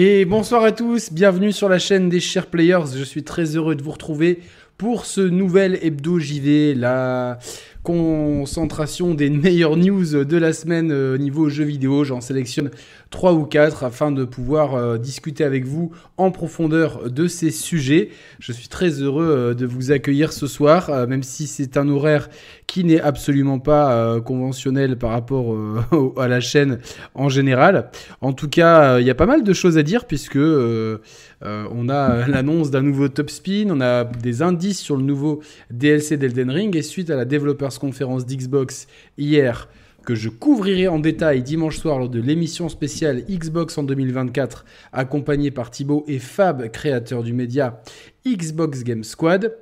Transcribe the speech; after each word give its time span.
Et 0.00 0.24
bonsoir 0.26 0.62
à 0.62 0.70
tous, 0.70 1.12
bienvenue 1.12 1.50
sur 1.50 1.68
la 1.68 1.80
chaîne 1.80 2.08
des 2.08 2.20
Chers 2.20 2.46
Players. 2.46 2.84
Je 2.96 3.02
suis 3.02 3.24
très 3.24 3.56
heureux 3.56 3.74
de 3.74 3.82
vous 3.82 3.90
retrouver 3.90 4.38
pour 4.76 5.06
ce 5.06 5.20
nouvel 5.20 5.76
hebdo 5.82 6.20
JV, 6.20 6.76
la 6.76 7.40
concentration 7.82 9.14
des 9.14 9.28
meilleures 9.28 9.76
news 9.76 10.24
de 10.24 10.36
la 10.36 10.52
semaine 10.52 10.92
au 10.92 11.18
niveau 11.18 11.48
jeux 11.48 11.64
vidéo. 11.64 12.04
J'en 12.04 12.20
sélectionne 12.20 12.70
3 13.10 13.32
ou 13.32 13.44
4 13.44 13.84
afin 13.84 14.12
de 14.12 14.24
pouvoir 14.24 14.74
euh, 14.74 14.98
discuter 14.98 15.44
avec 15.44 15.64
vous 15.64 15.92
en 16.16 16.30
profondeur 16.30 17.10
de 17.10 17.26
ces 17.26 17.50
sujets. 17.50 18.10
Je 18.38 18.52
suis 18.52 18.68
très 18.68 19.00
heureux 19.00 19.28
euh, 19.28 19.54
de 19.54 19.66
vous 19.66 19.92
accueillir 19.92 20.32
ce 20.32 20.46
soir, 20.46 20.90
euh, 20.90 21.06
même 21.06 21.22
si 21.22 21.46
c'est 21.46 21.76
un 21.76 21.88
horaire 21.88 22.28
qui 22.66 22.84
n'est 22.84 23.00
absolument 23.00 23.58
pas 23.58 24.20
conventionnel 24.20 24.98
par 24.98 25.10
rapport 25.10 25.56
à 26.18 26.28
la 26.28 26.40
chaîne 26.40 26.80
en 27.14 27.30
général. 27.30 27.90
En 28.20 28.34
tout 28.34 28.48
cas, 28.48 29.00
il 29.00 29.06
y 29.06 29.10
a 29.10 29.14
pas 29.14 29.24
mal 29.24 29.42
de 29.42 29.52
choses 29.54 29.78
à 29.78 29.82
dire 29.82 30.04
puisque 30.04 30.36
on 30.36 31.88
a 31.88 32.26
l'annonce 32.28 32.70
d'un 32.70 32.82
nouveau 32.82 33.08
top 33.08 33.30
spin, 33.30 33.68
on 33.70 33.80
a 33.80 34.04
des 34.04 34.42
indices 34.42 34.80
sur 34.80 34.98
le 34.98 35.02
nouveau 35.02 35.40
DLC 35.70 36.18
d'Elden 36.18 36.50
Ring 36.50 36.76
et 36.76 36.82
suite 36.82 37.08
à 37.08 37.16
la 37.16 37.24
Developers 37.24 37.78
Conference 37.78 38.26
d'Xbox 38.26 38.86
hier, 39.16 39.66
que 40.08 40.14
je 40.14 40.30
couvrirai 40.30 40.88
en 40.88 40.98
détail 40.98 41.42
dimanche 41.42 41.76
soir 41.76 41.98
lors 41.98 42.08
de 42.08 42.18
l'émission 42.18 42.70
spéciale 42.70 43.26
Xbox 43.28 43.76
en 43.76 43.82
2024, 43.82 44.64
accompagné 44.90 45.50
par 45.50 45.70
Thibaut 45.70 46.06
et 46.08 46.18
Fab, 46.18 46.66
créateur 46.70 47.22
du 47.22 47.34
média 47.34 47.82
Xbox 48.26 48.84
Game 48.84 49.04
Squad. 49.04 49.54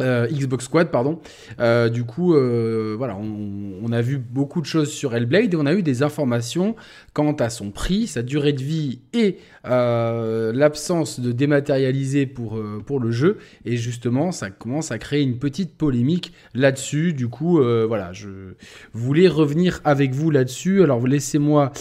Euh, 0.00 0.26
Xbox 0.28 0.66
Squad, 0.66 0.90
pardon. 0.90 1.20
Euh, 1.60 1.88
du 1.88 2.04
coup, 2.04 2.34
euh, 2.34 2.94
voilà, 2.96 3.16
on, 3.16 3.92
a 3.92 4.02
vu 4.02 4.18
beaucoup 4.18 4.60
de 4.60 4.66
choses 4.66 4.90
sur 4.90 5.14
Hellblade 5.14 5.54
et 5.54 5.56
on 5.56 5.64
a 5.64 5.72
eu 5.72 5.82
des 5.82 6.02
informations 6.02 6.74
quant 7.12 7.32
à 7.34 7.50
son 7.50 7.70
prix, 7.70 8.08
sa 8.08 8.22
durée 8.22 8.52
de 8.52 8.62
vie 8.62 9.00
et 9.12 9.38
l'absence 9.64 11.18
de 11.18 11.32
dématérialisé 11.32 12.26
pour, 12.26 12.60
pour 12.84 13.00
le 13.00 13.10
jeu. 13.10 13.38
Et 13.64 13.76
justement, 13.76 14.32
ça 14.32 14.50
commence 14.50 14.92
à 14.92 14.98
créer 14.98 15.22
une 15.22 15.38
petite 15.38 15.76
polémique 15.76 16.32
là-dessus. 16.54 17.12
Du 17.12 17.28
coup, 17.28 17.60
voilà, 17.60 18.12
je 18.12 18.28
voulais 18.92 19.28
revenir 19.28 19.80
avec 19.84 20.12
vous 20.12 20.30
là-dessus. 20.30 20.82
Alors, 20.82 21.06
laissez-moi 21.06 21.72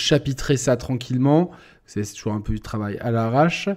chapitrer 0.00 0.56
ça 0.56 0.76
tranquillement. 0.76 1.50
C'est 1.86 2.04
toujours 2.14 2.34
un 2.34 2.40
peu 2.40 2.52
du 2.52 2.60
travail 2.60 2.98
à 3.00 3.10
l'arrache. 3.10 3.68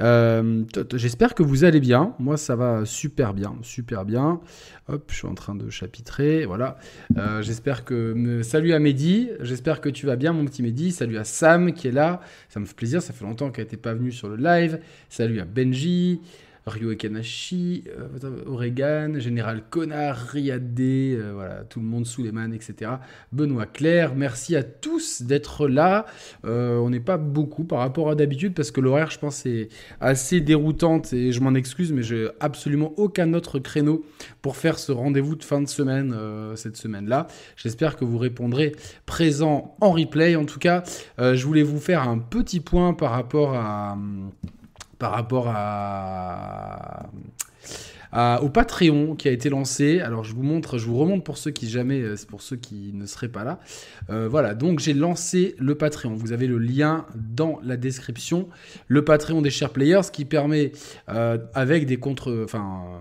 Euh, 0.00 0.64
j'espère 0.94 1.36
que 1.36 1.44
vous 1.44 1.62
allez 1.62 1.78
bien. 1.78 2.12
Moi, 2.18 2.36
ça 2.36 2.56
va 2.56 2.84
super 2.84 3.34
bien, 3.34 3.54
super 3.62 4.04
bien. 4.04 4.40
Hop, 4.88 5.04
je 5.10 5.14
suis 5.14 5.28
en 5.28 5.34
train 5.34 5.54
de 5.54 5.70
chapitrer. 5.70 6.44
Voilà. 6.44 6.76
Euh, 7.16 7.40
j'espère 7.40 7.84
que. 7.84 8.40
Salut 8.42 8.72
à 8.72 8.80
Mehdi. 8.80 9.30
J'espère 9.40 9.80
que 9.80 9.88
tu 9.88 10.06
vas 10.06 10.16
bien, 10.16 10.32
mon 10.32 10.44
petit 10.44 10.60
Mehdi. 10.60 10.90
Salut 10.90 11.18
à 11.18 11.24
Sam 11.24 11.72
qui 11.72 11.86
est 11.86 11.92
là. 11.92 12.20
Ça 12.48 12.58
me 12.58 12.64
fait 12.64 12.74
plaisir. 12.74 13.00
Ça 13.00 13.12
fait 13.12 13.24
longtemps 13.24 13.52
qu'elle 13.52 13.66
n'était 13.66 13.76
pas 13.76 13.94
venue 13.94 14.10
sur 14.10 14.28
le 14.28 14.36
live. 14.36 14.80
Salut 15.08 15.38
à 15.38 15.44
Benji. 15.44 16.20
Ryo 16.66 16.92
Ekanashi, 16.92 17.84
euh, 17.88 18.44
Oregan, 18.46 19.18
Général 19.18 19.62
Connard, 19.68 20.16
Riadé, 20.28 21.16
euh, 21.18 21.32
voilà, 21.34 21.64
tout 21.64 21.80
le 21.80 21.86
monde, 21.86 22.06
mains, 22.32 22.52
etc. 22.52 22.92
Benoît 23.32 23.66
Claire, 23.66 24.14
merci 24.14 24.54
à 24.54 24.62
tous 24.62 25.22
d'être 25.22 25.66
là. 25.66 26.06
Euh, 26.44 26.78
on 26.78 26.90
n'est 26.90 27.00
pas 27.00 27.16
beaucoup 27.16 27.64
par 27.64 27.80
rapport 27.80 28.10
à 28.10 28.14
d'habitude 28.14 28.54
parce 28.54 28.70
que 28.70 28.80
l'horaire, 28.80 29.10
je 29.10 29.18
pense, 29.18 29.44
est 29.46 29.68
assez 30.00 30.40
déroutante 30.40 31.12
et 31.12 31.32
je 31.32 31.40
m'en 31.40 31.54
excuse, 31.54 31.92
mais 31.92 32.02
j'ai 32.02 32.28
absolument 32.40 32.92
aucun 32.96 33.34
autre 33.34 33.58
créneau 33.58 34.04
pour 34.40 34.56
faire 34.56 34.78
ce 34.78 34.92
rendez-vous 34.92 35.36
de 35.36 35.44
fin 35.44 35.60
de 35.60 35.68
semaine 35.68 36.14
cette 36.56 36.76
semaine-là. 36.76 37.26
J'espère 37.56 37.96
que 37.96 38.04
vous 38.04 38.18
répondrez 38.18 38.72
présent 39.06 39.76
en 39.80 39.92
replay. 39.92 40.36
En 40.36 40.44
tout 40.44 40.58
cas, 40.58 40.82
je 41.18 41.44
voulais 41.44 41.62
vous 41.62 41.80
faire 41.80 42.08
un 42.08 42.18
petit 42.18 42.60
point 42.60 42.92
par 42.94 43.12
rapport 43.12 43.54
à 43.54 43.96
par 45.02 45.10
rapport 45.10 45.48
à, 45.48 47.10
au 48.40 48.48
Patreon 48.50 49.16
qui 49.16 49.26
a 49.26 49.32
été 49.32 49.50
lancé. 49.50 49.98
Alors 49.98 50.22
je 50.22 50.32
vous 50.32 50.44
montre, 50.44 50.78
je 50.78 50.86
vous 50.86 50.96
remonte 50.96 51.24
pour 51.24 51.38
ceux 51.38 51.50
qui 51.50 51.68
jamais, 51.68 52.00
euh, 52.00 52.14
pour 52.28 52.40
ceux 52.40 52.54
qui 52.54 52.92
ne 52.94 53.04
seraient 53.06 53.30
pas 53.30 53.42
là. 53.42 53.58
Euh, 54.10 54.28
voilà, 54.28 54.54
donc 54.54 54.78
j'ai 54.78 54.94
lancé 54.94 55.56
le 55.58 55.74
Patreon. 55.74 56.14
Vous 56.14 56.30
avez 56.30 56.46
le 56.46 56.58
lien 56.58 57.04
dans 57.16 57.58
la 57.64 57.76
description. 57.76 58.48
Le 58.86 59.04
Patreon 59.04 59.42
des 59.42 59.50
chers 59.50 59.70
players 59.70 60.12
qui 60.12 60.24
permet 60.24 60.70
euh, 61.08 61.36
avec 61.52 61.86
des 61.86 61.96
contre, 61.96 62.42
enfin 62.44 63.00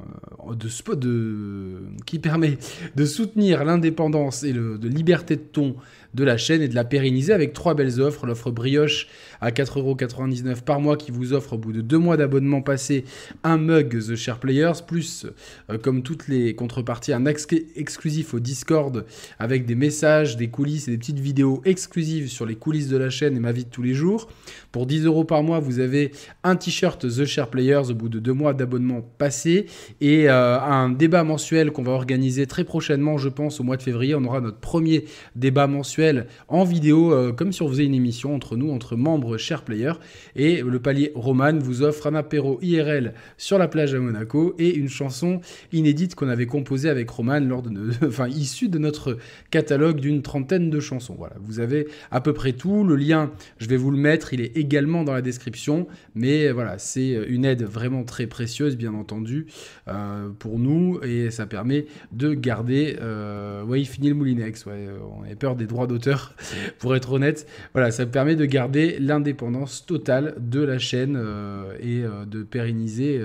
de, 0.50 0.96
de 0.96 1.82
qui 2.08 2.18
permet 2.18 2.58
de 2.96 3.06
soutenir 3.06 3.64
l'indépendance 3.64 4.42
et 4.42 4.54
le, 4.54 4.80
de 4.80 4.88
liberté 4.88 5.36
de 5.36 5.42
ton 5.42 5.76
de 6.14 6.24
la 6.24 6.38
chaîne 6.38 6.62
et 6.62 6.68
de 6.68 6.76
la 6.76 6.84
pérenniser 6.84 7.34
avec 7.34 7.54
trois 7.54 7.74
belles 7.74 8.02
offres. 8.02 8.26
L'offre 8.26 8.52
brioche 8.52 9.08
à 9.42 9.50
4,99€ 9.52 10.62
par 10.62 10.80
mois 10.80 10.98
qui 10.98 11.12
vous 11.12 11.34
offre 11.34 11.54
au 11.54 11.58
bout 11.58 11.74
de 11.74 11.82
deux 11.82 11.98
mois 11.98 12.16
d'abonnement 12.16 12.62
passé 12.62 13.04
un 13.44 13.58
mug 13.58 14.00
The 14.00 14.16
Share 14.16 14.40
Players, 14.40 14.84
plus 14.86 15.26
euh, 15.70 15.78
comme 15.78 16.04
toutes 16.04 16.28
les 16.28 16.56
contreparties 16.56 17.14
un 17.14 17.26
accès 17.26 17.66
exclusif 17.76 18.34
au 18.34 18.40
Discord 18.40 19.06
avec 19.40 19.66
des 19.66 19.76
messages, 19.76 20.38
des 20.38 20.50
coulisses 20.50 20.88
et 20.88 20.92
des 20.92 20.98
petites 20.98 21.20
vidéos 21.20 21.62
exclusives 21.66 22.30
sur 22.30 22.46
les 22.46 22.56
coulisses 22.56 22.88
de 22.88 22.98
la 22.98 23.10
chaîne 23.10 23.36
et 23.36 23.40
ma 23.40 23.52
vie 23.52 23.66
de 23.66 23.70
tous 23.70 23.82
les 23.82 23.94
jours. 23.94 24.30
Pour 24.72 24.86
10 24.86 25.06
euros 25.06 25.24
par 25.24 25.44
mois, 25.44 25.60
vous 25.60 25.80
avez 25.80 26.12
un 26.44 26.56
t-shirt 26.56 27.02
The 27.02 27.26
Share 27.26 27.50
Players 27.50 27.90
au 27.90 27.94
bout 27.94 28.10
de 28.10 28.20
deux 28.20 28.34
mois 28.34 28.54
d'abonnement 28.54 29.02
passé 29.18 29.66
et 30.00 30.30
euh, 30.30 30.60
un 30.60 30.90
débat 30.90 31.24
mensuel 31.24 31.72
qu'on 31.72 31.84
va 31.84 31.92
organiser 31.92 32.46
très 32.48 32.64
prochainement, 32.64 33.18
je 33.18 33.30
pense, 33.30 33.60
au 33.60 33.64
mois 33.64 33.78
de 33.78 33.82
février. 33.82 34.16
On 34.16 34.24
aura 34.24 34.40
notre 34.40 34.60
premier 34.60 35.06
débat 35.36 35.68
mensuel 35.68 36.28
en 36.48 36.64
vidéo, 36.64 37.14
euh, 37.14 37.32
comme 37.32 37.52
si 37.52 37.62
on 37.62 37.70
faisait 37.70 37.86
une 37.86 37.96
émission 37.96 38.36
entre 38.36 38.56
nous, 38.56 38.72
entre 38.72 38.96
membres 38.96 39.31
Share 39.38 39.64
Players. 39.64 39.94
Et 40.36 40.62
le 40.62 40.80
palier 40.80 41.12
Roman 41.16 41.58
vous 41.58 41.82
offre 41.82 42.08
un 42.08 42.16
apéro 42.16 42.60
IRL 42.62 43.14
sur 43.38 43.58
la 43.58 43.68
plage 43.68 43.94
à 43.94 44.00
Monaco 44.00 44.56
et 44.58 44.76
une 44.76 44.90
chanson 44.90 45.42
inédite 45.72 46.16
qu'on 46.16 46.30
avait 46.30 46.46
composée 46.46 46.90
avec 46.90 47.10
Roman 47.10 47.40
lors 47.40 47.62
de, 47.62 47.92
enfin, 48.06 48.28
issue 48.28 48.70
de 48.70 48.78
notre 48.78 49.18
catalogue 49.50 50.00
d'une 50.00 50.22
trentaine 50.22 50.70
de 50.70 50.80
chansons. 50.80 51.16
Voilà, 51.18 51.36
vous 51.42 51.60
avez 51.60 51.88
à 52.12 52.22
peu 52.22 52.34
près 52.34 52.54
tout. 52.54 52.84
Le 52.84 52.96
lien, 52.96 53.32
je 53.58 53.68
vais 53.68 53.78
vous 53.78 53.92
le 53.92 53.98
mettre, 53.98 54.34
il 54.34 54.42
est 54.42 54.58
également 54.58 55.04
dans 55.04 55.14
la 55.14 55.22
description. 55.22 55.88
Mais 56.16 56.52
voilà, 56.52 56.78
c'est 56.78 57.12
une 57.28 57.46
aide 57.46 57.64
vraiment 57.64 58.04
très 58.04 58.28
précieuse, 58.28 58.78
bien 58.78 58.94
entendu, 58.94 59.48
euh, 59.88 60.30
pour 60.40 60.60
nous. 60.60 61.00
Et 61.04 61.32
ça 61.32 61.46
permet 61.46 61.86
de 62.12 62.34
garder. 62.34 62.98
Euh, 63.02 63.64
ouais, 63.64 63.82
il 63.82 63.86
finit 63.86 64.10
le 64.10 64.16
Moulinex. 64.16 64.66
Ouais, 64.66 64.88
on 65.18 65.30
a 65.30 65.36
peur 65.36 65.56
des 65.56 65.66
droits 65.66 65.88
d'auteur, 65.88 66.36
pour 66.80 66.96
être 66.96 67.12
honnête. 67.12 67.48
Voilà, 67.74 67.92
ça 67.92 68.06
permet 68.06 68.36
de 68.36 68.46
garder 68.46 68.98
l'indépendance 69.22 69.86
totale 69.86 70.36
de 70.38 70.62
la 70.62 70.80
chaîne 70.80 71.16
euh, 71.18 71.74
et 71.80 72.04
de 72.28 72.44
pérenniser 72.44 73.24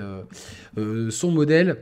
son 1.10 1.30
modèle. 1.32 1.78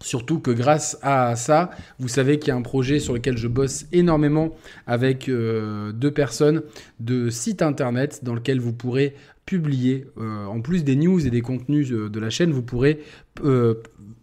Surtout 0.00 0.38
que 0.38 0.50
grâce 0.50 0.96
à 1.02 1.34
ça, 1.34 1.70
vous 1.98 2.08
savez 2.08 2.38
qu'il 2.38 2.48
y 2.48 2.50
a 2.52 2.56
un 2.56 2.62
projet 2.62 3.00
sur 3.00 3.14
lequel 3.14 3.36
je 3.36 3.48
bosse 3.48 3.86
énormément 3.92 4.54
avec 4.86 5.28
euh, 5.28 5.92
deux 5.92 6.12
personnes 6.12 6.62
de 7.00 7.30
site 7.30 7.62
internet 7.62 8.20
dans 8.22 8.34
lequel 8.34 8.60
vous 8.60 8.72
pourrez 8.72 9.14
publier, 9.44 10.06
euh, 10.18 10.44
en 10.44 10.60
plus 10.60 10.84
des 10.84 10.94
news 10.94 11.26
et 11.26 11.30
des 11.30 11.40
contenus 11.40 11.90
euh, 11.90 12.08
de 12.08 12.20
la 12.20 12.30
chaîne, 12.30 12.52
vous 12.52 12.62
pourrez, 12.62 13.00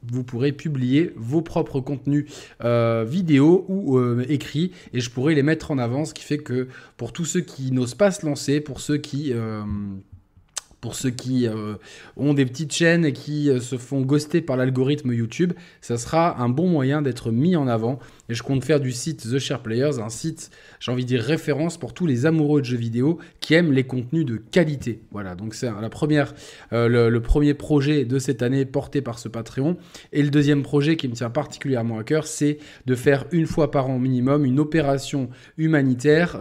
vous 0.04 0.24
pourrez 0.24 0.52
publier 0.52 1.12
vos 1.16 1.42
propres 1.42 1.80
contenus 1.80 2.26
vidéo 2.62 3.66
ou 3.68 4.00
écrits 4.22 4.72
et 4.94 5.00
je 5.00 5.10
pourrais 5.10 5.36
les 5.36 5.44
mettre 5.44 5.72
en 5.72 5.78
avant, 5.78 6.06
ce 6.06 6.14
qui 6.14 6.24
fait 6.24 6.38
que 6.38 6.68
pour 6.98 7.14
tous 7.14 7.26
ceux 7.26 7.42
qui 7.42 7.72
n'osent 7.72 7.96
pas 7.96 8.12
se 8.12 8.26
lancer, 8.26 8.62
pour 8.62 8.80
ceux 8.80 8.98
qui 8.98 9.34
pour 10.82 10.96
ceux 10.96 11.10
qui 11.10 11.48
euh, 11.48 11.76
ont 12.16 12.34
des 12.34 12.46
petites 12.46 12.74
chaînes 12.74 13.06
et 13.06 13.14
qui 13.14 13.50
euh, 13.50 13.60
se 13.60 13.78
font 13.78 14.02
ghoster 14.02 14.42
par 14.42 14.58
l'algorithme 14.58 15.14
YouTube, 15.14 15.54
ça 15.82 15.98
sera 15.98 16.40
un 16.42 16.50
bon 16.50 16.68
moyen 16.68 17.02
d'être 17.02 17.32
mis 17.32 17.56
en 17.56 17.68
avant. 17.68 18.00
Et 18.30 18.34
je 18.34 18.44
compte 18.44 18.64
faire 18.64 18.80
du 18.80 18.92
site 18.92 19.30
The 19.30 19.40
Share 19.40 19.62
Players, 19.62 20.00
un 20.00 20.10
site, 20.10 20.52
j'ai 20.80 20.92
envie 20.92 21.04
de 21.04 21.08
dire 21.08 21.22
référence 21.22 21.78
pour 21.78 21.94
tous 21.94 22.06
les 22.08 22.26
amoureux 22.26 22.62
de 22.62 22.66
jeux 22.66 22.78
vidéo 22.78 23.20
qui 23.40 23.54
aiment 23.54 23.72
les 23.72 23.86
contenus 23.86 24.26
de 24.26 24.38
qualité. 24.38 25.02
Voilà, 25.12 25.36
donc 25.36 25.54
c'est 25.54 25.70
la 25.70 25.90
première, 25.90 26.34
euh, 26.74 27.10
le, 27.10 27.22
premier 27.22 27.54
projet 27.54 28.06
de 28.06 28.20
cette 28.20 28.42
année 28.42 28.66
porté 28.66 29.02
par 29.02 29.20
ce 29.20 29.28
Patreon. 29.28 29.78
Et 30.12 30.22
le 30.22 30.30
deuxième 30.30 30.64
projet 30.64 30.98
qui 30.98 31.08
me 31.08 31.14
tient 31.14 31.30
particulièrement 31.30 32.00
à 32.00 32.04
cœur, 32.04 32.28
c'est 32.28 32.60
de 32.86 32.96
faire 32.96 33.26
une 33.32 33.48
fois 33.48 33.72
par 33.72 33.90
an 33.90 34.00
minimum 34.00 34.46
une 34.46 34.60
opération 34.60 35.30
humanitaire 35.58 36.38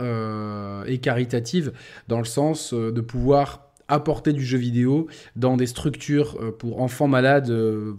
et 0.86 0.98
caritative 0.98 1.72
dans 2.08 2.18
le 2.18 2.24
sens 2.24 2.74
de 2.74 3.00
pouvoir 3.00 3.73
apporter 3.94 4.32
du 4.32 4.44
jeu 4.44 4.58
vidéo 4.58 5.06
dans 5.36 5.56
des 5.56 5.66
structures 5.66 6.36
euh, 6.40 6.50
pour 6.50 6.80
enfants 6.80 7.08
malades. 7.08 7.50
euh, 7.50 7.94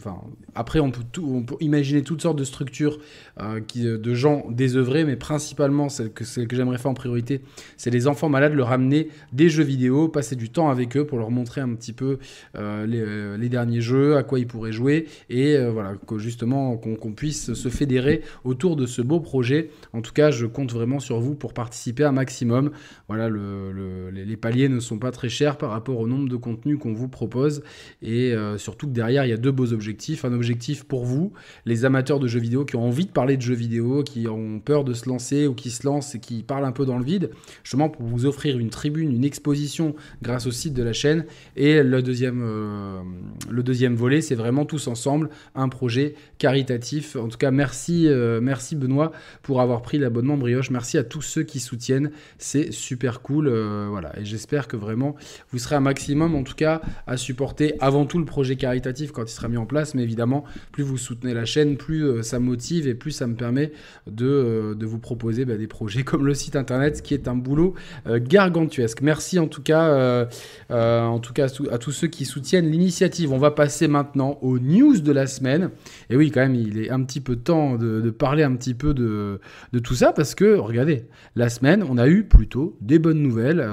après, 0.53 0.79
on 0.79 0.91
peut, 0.91 1.03
on 1.21 1.43
peut 1.43 1.55
imaginer 1.59 2.03
toutes 2.03 2.21
sortes 2.21 2.37
de 2.37 2.43
structures 2.43 2.99
euh, 3.39 3.59
qui, 3.59 3.83
de 3.83 4.13
gens 4.13 4.45
désœuvrés, 4.49 5.03
mais 5.05 5.15
principalement 5.15 5.89
celle 5.89 6.11
que, 6.11 6.23
celle 6.23 6.47
que 6.47 6.55
j'aimerais 6.55 6.77
faire 6.77 6.91
en 6.91 6.95
priorité, 6.95 7.41
c'est 7.77 7.89
les 7.89 8.07
enfants 8.07 8.29
malades, 8.29 8.53
leur 8.53 8.71
amener 8.71 9.09
des 9.33 9.49
jeux 9.49 9.63
vidéo, 9.63 10.07
passer 10.07 10.35
du 10.35 10.49
temps 10.49 10.69
avec 10.69 10.95
eux 10.97 11.05
pour 11.05 11.17
leur 11.17 11.31
montrer 11.31 11.61
un 11.61 11.73
petit 11.75 11.93
peu 11.93 12.19
euh, 12.55 12.85
les, 12.85 13.01
euh, 13.01 13.37
derniers 13.49 13.81
jeux, 13.81 14.17
à 14.17 14.23
quoi 14.23 14.39
ils 14.39 14.47
pourraient 14.47 14.71
jouer, 14.71 15.05
et 15.29 15.55
euh, 15.55 15.71
voilà, 15.71 15.93
que 16.07 16.17
justement 16.17 16.77
qu'on 16.77 17.11
puisse 17.13 17.53
se 17.53 17.69
fédérer 17.69 18.21
autour 18.43 18.75
de 18.75 18.85
ce 18.85 19.01
beau 19.01 19.19
projet. 19.19 19.69
En 19.93 20.01
tout 20.01 20.13
cas, 20.13 20.31
je 20.31 20.45
compte 20.45 20.71
vraiment 20.71 20.99
sur 20.99 21.19
vous 21.19 21.35
pour 21.35 21.53
participer 21.53 22.03
un 22.03 22.11
maximum. 22.11 22.71
Voilà, 23.07 23.29
le- 23.29 23.71
le- 23.71 24.09
les, 24.09 24.37
paliers 24.37 24.69
ne 24.69 24.79
sont 24.79 24.97
pas 24.97 25.11
très 25.11 25.29
chers 25.29 25.57
par 25.57 25.69
rapport 25.71 25.99
au 25.99 26.07
nombre 26.07 26.27
de 26.29 26.35
contenus 26.35 26.77
qu'on 26.79 26.93
vous 26.93 27.07
propose, 27.07 27.63
et 28.01 28.33
euh, 28.33 28.57
surtout 28.57 28.87
que 28.87 28.93
derrière, 28.93 29.25
il 29.25 29.29
y 29.29 29.33
a 29.33 29.37
deux 29.37 29.51
beaux 29.51 29.73
objectifs. 29.73 30.25
Un 30.25 30.33
objectif 30.33 30.83
pour 30.83 31.05
vous, 31.05 31.33
les 31.65 31.85
amateurs 31.85 32.19
de 32.19 32.27
jeux 32.27 32.39
vidéo 32.39 32.65
qui 32.65 32.75
ont 32.75 32.83
envie 32.85 33.05
de 33.05 33.11
parler 33.11 33.24
de 33.33 33.41
jeux 33.41 33.55
vidéo, 33.55 34.03
qui 34.03 34.27
ont 34.27 34.59
peur 34.59 34.83
de 34.83 34.93
se 34.93 35.09
lancer 35.09 35.47
ou 35.47 35.53
qui 35.53 35.71
se 35.71 35.85
lancent 35.85 36.15
et 36.15 36.19
qui 36.19 36.43
parlent 36.43 36.65
un 36.65 36.71
peu 36.71 36.85
dans 36.85 36.97
le 36.97 37.03
vide, 37.03 37.31
justement 37.63 37.89
pour 37.89 38.05
vous 38.05 38.25
offrir 38.25 38.57
une 38.57 38.69
tribune, 38.69 39.11
une 39.11 39.25
exposition 39.25 39.95
grâce 40.21 40.45
au 40.45 40.51
site 40.51 40.73
de 40.73 40.83
la 40.83 40.93
chaîne. 40.93 41.25
Et 41.55 41.81
le 41.81 42.01
deuxième, 42.01 42.41
euh, 42.43 43.01
le 43.49 43.63
deuxième 43.63 43.95
volet, 43.95 44.21
c'est 44.21 44.35
vraiment 44.35 44.65
tous 44.65 44.87
ensemble 44.87 45.29
un 45.55 45.69
projet 45.69 46.15
caritatif. 46.37 47.15
En 47.15 47.27
tout 47.27 47.37
cas, 47.37 47.51
merci, 47.51 48.07
euh, 48.07 48.39
merci 48.41 48.75
Benoît 48.75 49.11
pour 49.41 49.61
avoir 49.61 49.81
pris 49.81 49.97
l'abonnement 49.97 50.37
Brioche. 50.37 50.69
Merci 50.69 50.97
à 50.97 51.03
tous 51.03 51.21
ceux 51.21 51.43
qui 51.43 51.59
soutiennent. 51.59 52.11
C'est 52.37 52.71
super 52.71 53.21
cool. 53.21 53.47
euh, 53.47 53.87
voilà. 53.89 54.17
Et 54.19 54.25
j'espère 54.25 54.67
que 54.67 54.77
vraiment 54.77 55.15
vous 55.51 55.59
serez 55.59 55.75
un 55.75 55.81
maximum, 55.81 56.35
en 56.35 56.43
tout 56.43 56.55
cas, 56.55 56.81
à 57.07 57.17
supporter 57.17 57.75
avant 57.79 58.05
tout 58.05 58.19
le 58.19 58.25
projet 58.25 58.55
caritatif 58.55 59.11
quand 59.11 59.23
il 59.23 59.29
sera 59.29 59.47
mis 59.47 59.57
en 59.57 59.65
place. 59.65 59.95
Mais 59.95 60.03
évidemment, 60.03 60.43
plus 60.71 60.83
vous 60.83 60.97
soutenez 60.97 61.33
la 61.33 61.45
chaîne, 61.45 61.77
plus 61.77 62.23
ça 62.23 62.39
motive 62.39 62.87
et 62.87 62.93
plus 62.93 63.11
ça 63.15 63.27
me 63.27 63.35
permet 63.35 63.71
de, 64.07 64.25
euh, 64.25 64.75
de 64.75 64.85
vous 64.85 64.99
proposer 64.99 65.45
bah, 65.45 65.57
des 65.57 65.67
projets 65.67 66.03
comme 66.03 66.25
le 66.25 66.33
site 66.33 66.55
internet, 66.55 67.01
qui 67.01 67.13
est 67.13 67.27
un 67.27 67.35
boulot 67.35 67.73
euh, 68.07 68.19
gargantuesque. 68.21 69.01
Merci 69.01 69.39
en 69.39 69.47
tout 69.47 69.61
cas, 69.61 69.85
euh, 69.89 70.25
en 70.69 71.19
tout 71.19 71.33
cas 71.33 71.47
à, 71.71 71.77
tous- 71.77 71.91
ceux 71.91 72.07
qui 72.07 72.25
soutiennent 72.25 72.69
l'initiative. 72.69 73.31
On 73.31 73.37
va 73.37 73.51
passer 73.51 73.87
maintenant 73.87 74.37
aux 74.41 74.59
news 74.59 74.99
de 74.99 75.11
la 75.11 75.27
semaine. 75.27 75.69
Et 76.09 76.15
oui, 76.17 76.29
quand 76.31 76.41
même, 76.41 76.55
il 76.55 76.79
est 76.79 76.89
un 76.89 77.01
petit 77.03 77.21
peu 77.21 77.35
temps 77.35 77.77
de, 77.77 78.09
parler 78.09 78.43
un 78.43 78.55
petit 78.55 78.73
peu 78.73 78.93
de, 78.93 79.39
de 79.71 79.79
tout 79.79 79.95
ça 79.95 80.11
parce 80.11 80.35
que, 80.35 80.55
regardez, 80.55 81.05
la 81.35 81.49
semaine, 81.49 81.83
on 81.89 81.97
a 81.97 82.07
eu 82.07 82.23
plutôt 82.25 82.77
des 82.81 82.99
bonnes 82.99 83.21
nouvelles. 83.21 83.65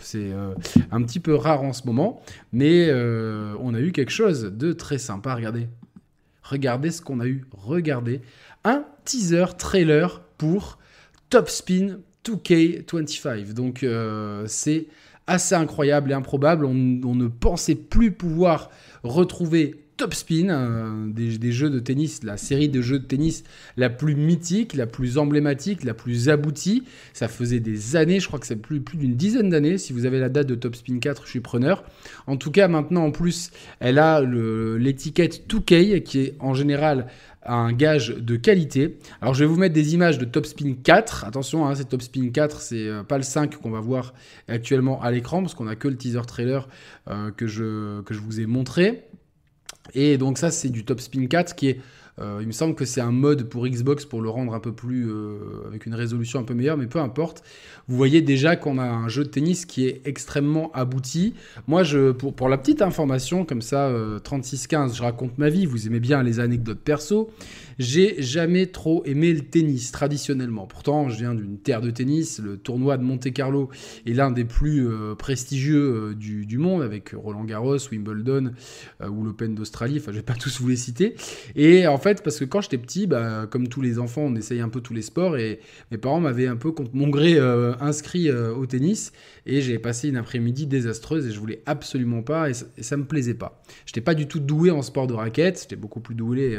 C'est 0.00 0.30
un 0.90 1.02
petit 1.02 1.20
peu 1.20 1.34
rare 1.34 1.62
en 1.62 1.72
ce 1.72 1.86
moment, 1.86 2.22
mais 2.52 2.92
on 2.92 3.74
a 3.74 3.80
eu 3.80 3.92
quelque 3.92 4.12
chose 4.12 4.44
de 4.44 4.72
très 4.72 4.98
sympa. 4.98 5.34
Regardez. 5.34 5.68
Regardez 6.42 6.90
ce 6.90 7.00
qu'on 7.00 7.20
a 7.20 7.26
eu. 7.26 7.46
Regardez. 7.52 8.20
Un 8.64 8.84
teaser 9.04 9.44
trailer 9.58 10.22
pour 10.38 10.78
Top 11.30 11.48
Spin 11.48 11.98
2K25. 12.24 13.52
Donc 13.52 13.82
euh, 13.82 14.44
c'est 14.46 14.86
assez 15.26 15.54
incroyable 15.54 16.10
et 16.10 16.14
improbable. 16.14 16.64
On, 16.64 16.70
on 17.04 17.14
ne 17.14 17.28
pensait 17.28 17.74
plus 17.74 18.12
pouvoir 18.12 18.70
retrouver 19.02 19.83
Top 19.96 20.12
Spin, 20.12 20.48
euh, 20.48 21.06
des, 21.06 21.52
jeux 21.52 21.70
de 21.70 21.78
tennis, 21.78 22.24
la 22.24 22.36
série 22.36 22.68
de 22.68 22.82
jeux 22.82 22.98
de 22.98 23.04
tennis 23.04 23.44
la 23.76 23.90
plus 23.90 24.16
mythique, 24.16 24.74
la 24.74 24.86
plus 24.86 25.18
emblématique, 25.18 25.84
la 25.84 25.94
plus 25.94 26.28
aboutie. 26.28 26.82
Ça 27.12 27.28
faisait 27.28 27.60
des 27.60 27.94
années, 27.94 28.18
je 28.18 28.26
crois 28.26 28.40
que 28.40 28.46
c'est 28.46 28.56
plus, 28.56 28.80
plus 28.80 28.98
d'une 28.98 29.14
dizaine 29.14 29.50
d'années. 29.50 29.78
Si 29.78 29.92
vous 29.92 30.04
avez 30.04 30.18
la 30.18 30.28
date 30.28 30.48
de 30.48 30.56
Top 30.56 30.74
Spin 30.74 30.98
4, 30.98 31.22
je 31.26 31.30
suis 31.30 31.40
preneur. 31.40 31.84
En 32.26 32.36
tout 32.36 32.50
cas, 32.50 32.66
maintenant, 32.66 33.04
en 33.04 33.12
plus, 33.12 33.52
elle 33.78 34.00
a 34.00 34.20
l'étiquette 34.20 35.44
2K, 35.48 36.02
qui 36.02 36.20
est 36.20 36.34
en 36.40 36.54
général 36.54 37.06
un 37.46 37.72
gage 37.72 38.08
de 38.08 38.34
qualité. 38.34 38.98
Alors, 39.20 39.34
je 39.34 39.44
vais 39.44 39.46
vous 39.46 39.58
mettre 39.58 39.74
des 39.74 39.94
images 39.94 40.18
de 40.18 40.24
Top 40.24 40.46
Spin 40.46 40.74
4. 40.82 41.24
Attention, 41.24 41.66
hein, 41.66 41.74
c'est 41.76 41.88
Top 41.88 42.02
Spin 42.02 42.30
4, 42.30 42.60
c'est 42.60 42.88
euh, 42.88 43.02
pas 43.04 43.18
le 43.18 43.22
5 43.22 43.58
qu'on 43.58 43.70
va 43.70 43.80
voir 43.80 44.12
actuellement 44.48 45.00
à 45.02 45.12
l'écran, 45.12 45.40
parce 45.40 45.54
qu'on 45.54 45.68
a 45.68 45.76
que 45.76 45.86
le 45.86 45.96
teaser 45.96 46.22
trailer 46.26 46.68
euh, 47.08 47.30
que 47.30 47.46
je 47.46 48.02
vous 48.18 48.40
ai 48.40 48.46
montré. 48.46 49.04
Et 49.92 50.16
donc 50.16 50.38
ça, 50.38 50.50
c'est 50.50 50.70
du 50.70 50.84
Top 50.84 51.00
Spin 51.00 51.26
4 51.26 51.54
qui 51.54 51.68
est... 51.68 51.80
euh, 52.18 52.38
il 52.40 52.46
me 52.46 52.52
semble 52.52 52.74
que 52.74 52.84
c'est 52.84 53.00
un 53.02 53.12
mode 53.12 53.44
pour 53.44 53.66
Xbox 53.66 54.06
pour 54.06 54.22
le 54.22 54.30
rendre 54.30 54.54
un 54.54 54.60
peu 54.60 54.72
plus... 54.72 55.10
euh, 55.10 55.66
avec 55.66 55.84
une 55.86 55.94
résolution 55.94 56.40
un 56.40 56.44
peu 56.44 56.54
meilleure, 56.54 56.78
mais 56.78 56.86
peu 56.86 57.00
importe. 57.00 57.42
Vous 57.86 57.96
voyez 57.96 58.22
déjà 58.22 58.56
qu'on 58.56 58.78
a 58.78 58.84
un 58.84 59.08
jeu 59.08 59.24
de 59.24 59.28
tennis 59.28 59.66
qui 59.66 59.86
est 59.86 60.00
extrêmement 60.06 60.72
abouti. 60.72 61.34
Moi, 61.66 61.82
je, 61.82 62.12
pour, 62.12 62.34
pour 62.34 62.48
la 62.48 62.56
petite 62.56 62.80
information, 62.80 63.44
comme 63.44 63.60
ça, 63.62 63.88
euh, 63.88 64.18
36-15, 64.20 64.96
je 64.96 65.02
raconte 65.02 65.36
ma 65.36 65.50
vie, 65.50 65.66
vous 65.66 65.86
aimez 65.86 66.00
bien 66.00 66.22
les 66.22 66.40
anecdotes 66.40 66.80
perso. 66.80 67.30
J'ai 67.78 68.22
jamais 68.22 68.66
trop 68.66 69.04
aimé 69.04 69.32
le 69.32 69.40
tennis 69.40 69.92
traditionnellement. 69.92 70.66
Pourtant, 70.66 71.08
je 71.08 71.18
viens 71.18 71.34
d'une 71.34 71.58
terre 71.58 71.80
de 71.80 71.90
tennis. 71.90 72.38
Le 72.38 72.56
tournoi 72.56 72.96
de 72.96 73.02
Monte-Carlo 73.02 73.70
est 74.06 74.12
l'un 74.12 74.30
des 74.30 74.44
plus 74.44 74.86
euh, 74.86 75.14
prestigieux 75.14 76.10
euh, 76.10 76.14
du, 76.14 76.58
monde, 76.58 76.82
avec 76.82 77.10
Roland 77.10 77.44
Garros, 77.44 77.78
Wimbledon 77.90 78.52
euh, 79.00 79.08
ou 79.08 79.24
l'Open 79.24 79.54
d'Australie. 79.54 79.98
Enfin, 79.98 80.12
je 80.12 80.18
vais 80.18 80.22
pas 80.22 80.34
tous 80.34 80.60
vous 80.60 80.68
les 80.68 80.76
citer. 80.76 81.14
Et 81.56 81.86
en 81.86 81.98
fait, 81.98 82.22
parce 82.22 82.38
que 82.38 82.44
quand 82.44 82.60
j'étais 82.60 82.78
petit, 82.78 83.06
bah, 83.06 83.46
comme 83.50 83.68
tous 83.68 83.80
les 83.80 83.98
enfants, 83.98 84.22
on 84.22 84.36
essaye 84.36 84.60
un 84.60 84.68
peu 84.68 84.80
tous 84.80 84.94
les 84.94 85.02
sports. 85.02 85.36
Et 85.36 85.60
mes 85.90 85.98
parents 85.98 86.20
m'avaient 86.20 86.46
un 86.46 86.56
peu 86.56 86.72
contre 86.72 86.90
mon 86.94 87.08
gré 87.08 87.38
inscrit 87.80 88.30
au 88.30 88.66
tennis. 88.66 89.12
Et 89.46 89.60
j'ai 89.60 89.78
passé 89.78 90.08
une 90.08 90.16
après-midi 90.16 90.66
désastreuse 90.66 91.26
et 91.26 91.32
je 91.32 91.38
voulais 91.38 91.62
absolument 91.66 92.22
pas. 92.22 92.50
Et 92.50 92.54
ça, 92.54 92.66
et 92.76 92.96
me 92.96 93.04
plaisait 93.04 93.34
pas. 93.34 93.62
J'étais 93.86 94.00
pas 94.00 94.14
du 94.14 94.26
tout 94.26 94.40
doué 94.40 94.70
en 94.70 94.82
sport 94.82 95.06
de 95.06 95.14
raquette. 95.14 95.60
J'étais 95.62 95.76
beaucoup 95.76 96.00
plus 96.00 96.14
doué. 96.14 96.58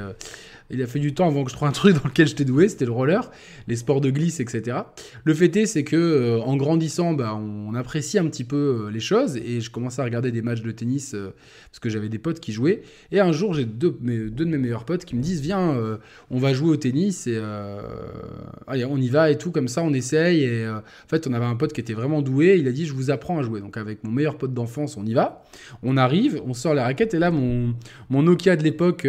il 0.70 0.82
a 0.82 0.88
fait 0.88 1.00
du 1.06 1.14
temps 1.14 1.28
avant 1.28 1.44
que 1.44 1.52
je 1.52 1.56
trouve 1.56 1.68
un 1.68 1.72
truc 1.72 1.96
dans 1.96 2.10
lequel 2.10 2.28
j'étais 2.28 2.46
doué, 2.46 2.68
c'était 2.68 2.86
le 2.86 2.92
roller, 2.92 3.30
les 3.68 3.76
sports 3.76 4.02
de 4.02 4.10
glisse, 4.10 4.40
etc. 4.40 4.78
Le 5.24 5.34
fait 5.34 5.56
est, 5.56 5.68
c'est 5.68 5.84
que 5.84 5.96
euh, 5.96 6.40
en 6.42 6.58
grandissant, 6.58 7.14
bah, 7.14 7.36
on 7.36 7.76
apprécie 7.76 8.18
un 8.18 8.26
petit 8.26 8.44
peu 8.44 8.88
euh, 8.88 8.92
les 8.92 9.00
choses 9.00 9.38
et 9.38 9.62
je 9.62 9.70
commençais 9.70 10.02
à 10.02 10.06
regarder 10.06 10.32
des 10.32 10.42
matchs 10.42 10.62
de 10.62 10.72
tennis 10.72 11.14
euh, 11.14 11.32
parce 11.76 11.82
que 11.82 11.90
j'avais 11.90 12.08
des 12.08 12.20
potes 12.20 12.40
qui 12.40 12.54
jouaient. 12.54 12.84
Et 13.12 13.20
un 13.20 13.34
jour, 13.34 13.54
j'ai 13.54 13.66
deux, 13.66 13.92
deux 14.02 14.30
de 14.30 14.50
mes 14.50 14.58
meilleurs 14.58 14.86
potes 14.86 15.04
qui 15.04 15.14
me 15.16 15.22
disent 15.22 15.42
Viens, 15.42 15.72
euh, 15.72 15.98
on 16.32 16.40
va 16.40 16.54
jouer 16.54 16.70
au 16.70 16.78
tennis 16.78 17.28
et 17.28 17.36
euh, 17.36 17.82
allez, 18.66 18.86
on 18.86 18.96
y 18.96 19.10
va 19.10 19.30
et 19.30 19.38
tout, 19.38 19.52
comme 19.52 19.68
ça, 19.68 19.84
on 19.84 19.94
essaye. 19.94 20.44
Et 20.44 20.64
euh, 20.64 20.78
en 20.78 21.10
fait, 21.10 21.28
on 21.28 21.34
avait 21.34 21.46
un 21.46 21.58
pote 21.58 21.74
qui 21.74 21.82
était 21.82 21.94
vraiment 21.94 22.22
doué. 22.22 22.56
Il 22.58 22.70
a 22.70 22.72
dit 22.72 22.86
Je 22.86 22.94
vous 22.94 23.12
apprends 23.12 23.40
à 23.40 23.44
jouer. 23.44 23.60
Donc, 23.60 23.76
avec 23.76 24.06
mon 24.06 24.12
meilleur 24.12 24.38
pote 24.38 24.54
d'enfance, 24.54 24.96
on 24.96 25.06
y 25.06 25.14
va. 25.14 25.44
On 25.84 25.98
arrive, 25.98 26.42
on 26.46 26.54
sort 26.54 26.74
la 26.74 26.86
raquette 26.86 27.14
et 27.14 27.20
là, 27.20 27.30
mon, 27.30 27.76
mon 28.10 28.24
Nokia 28.24 28.56
de 28.56 28.64
l'époque 28.64 29.06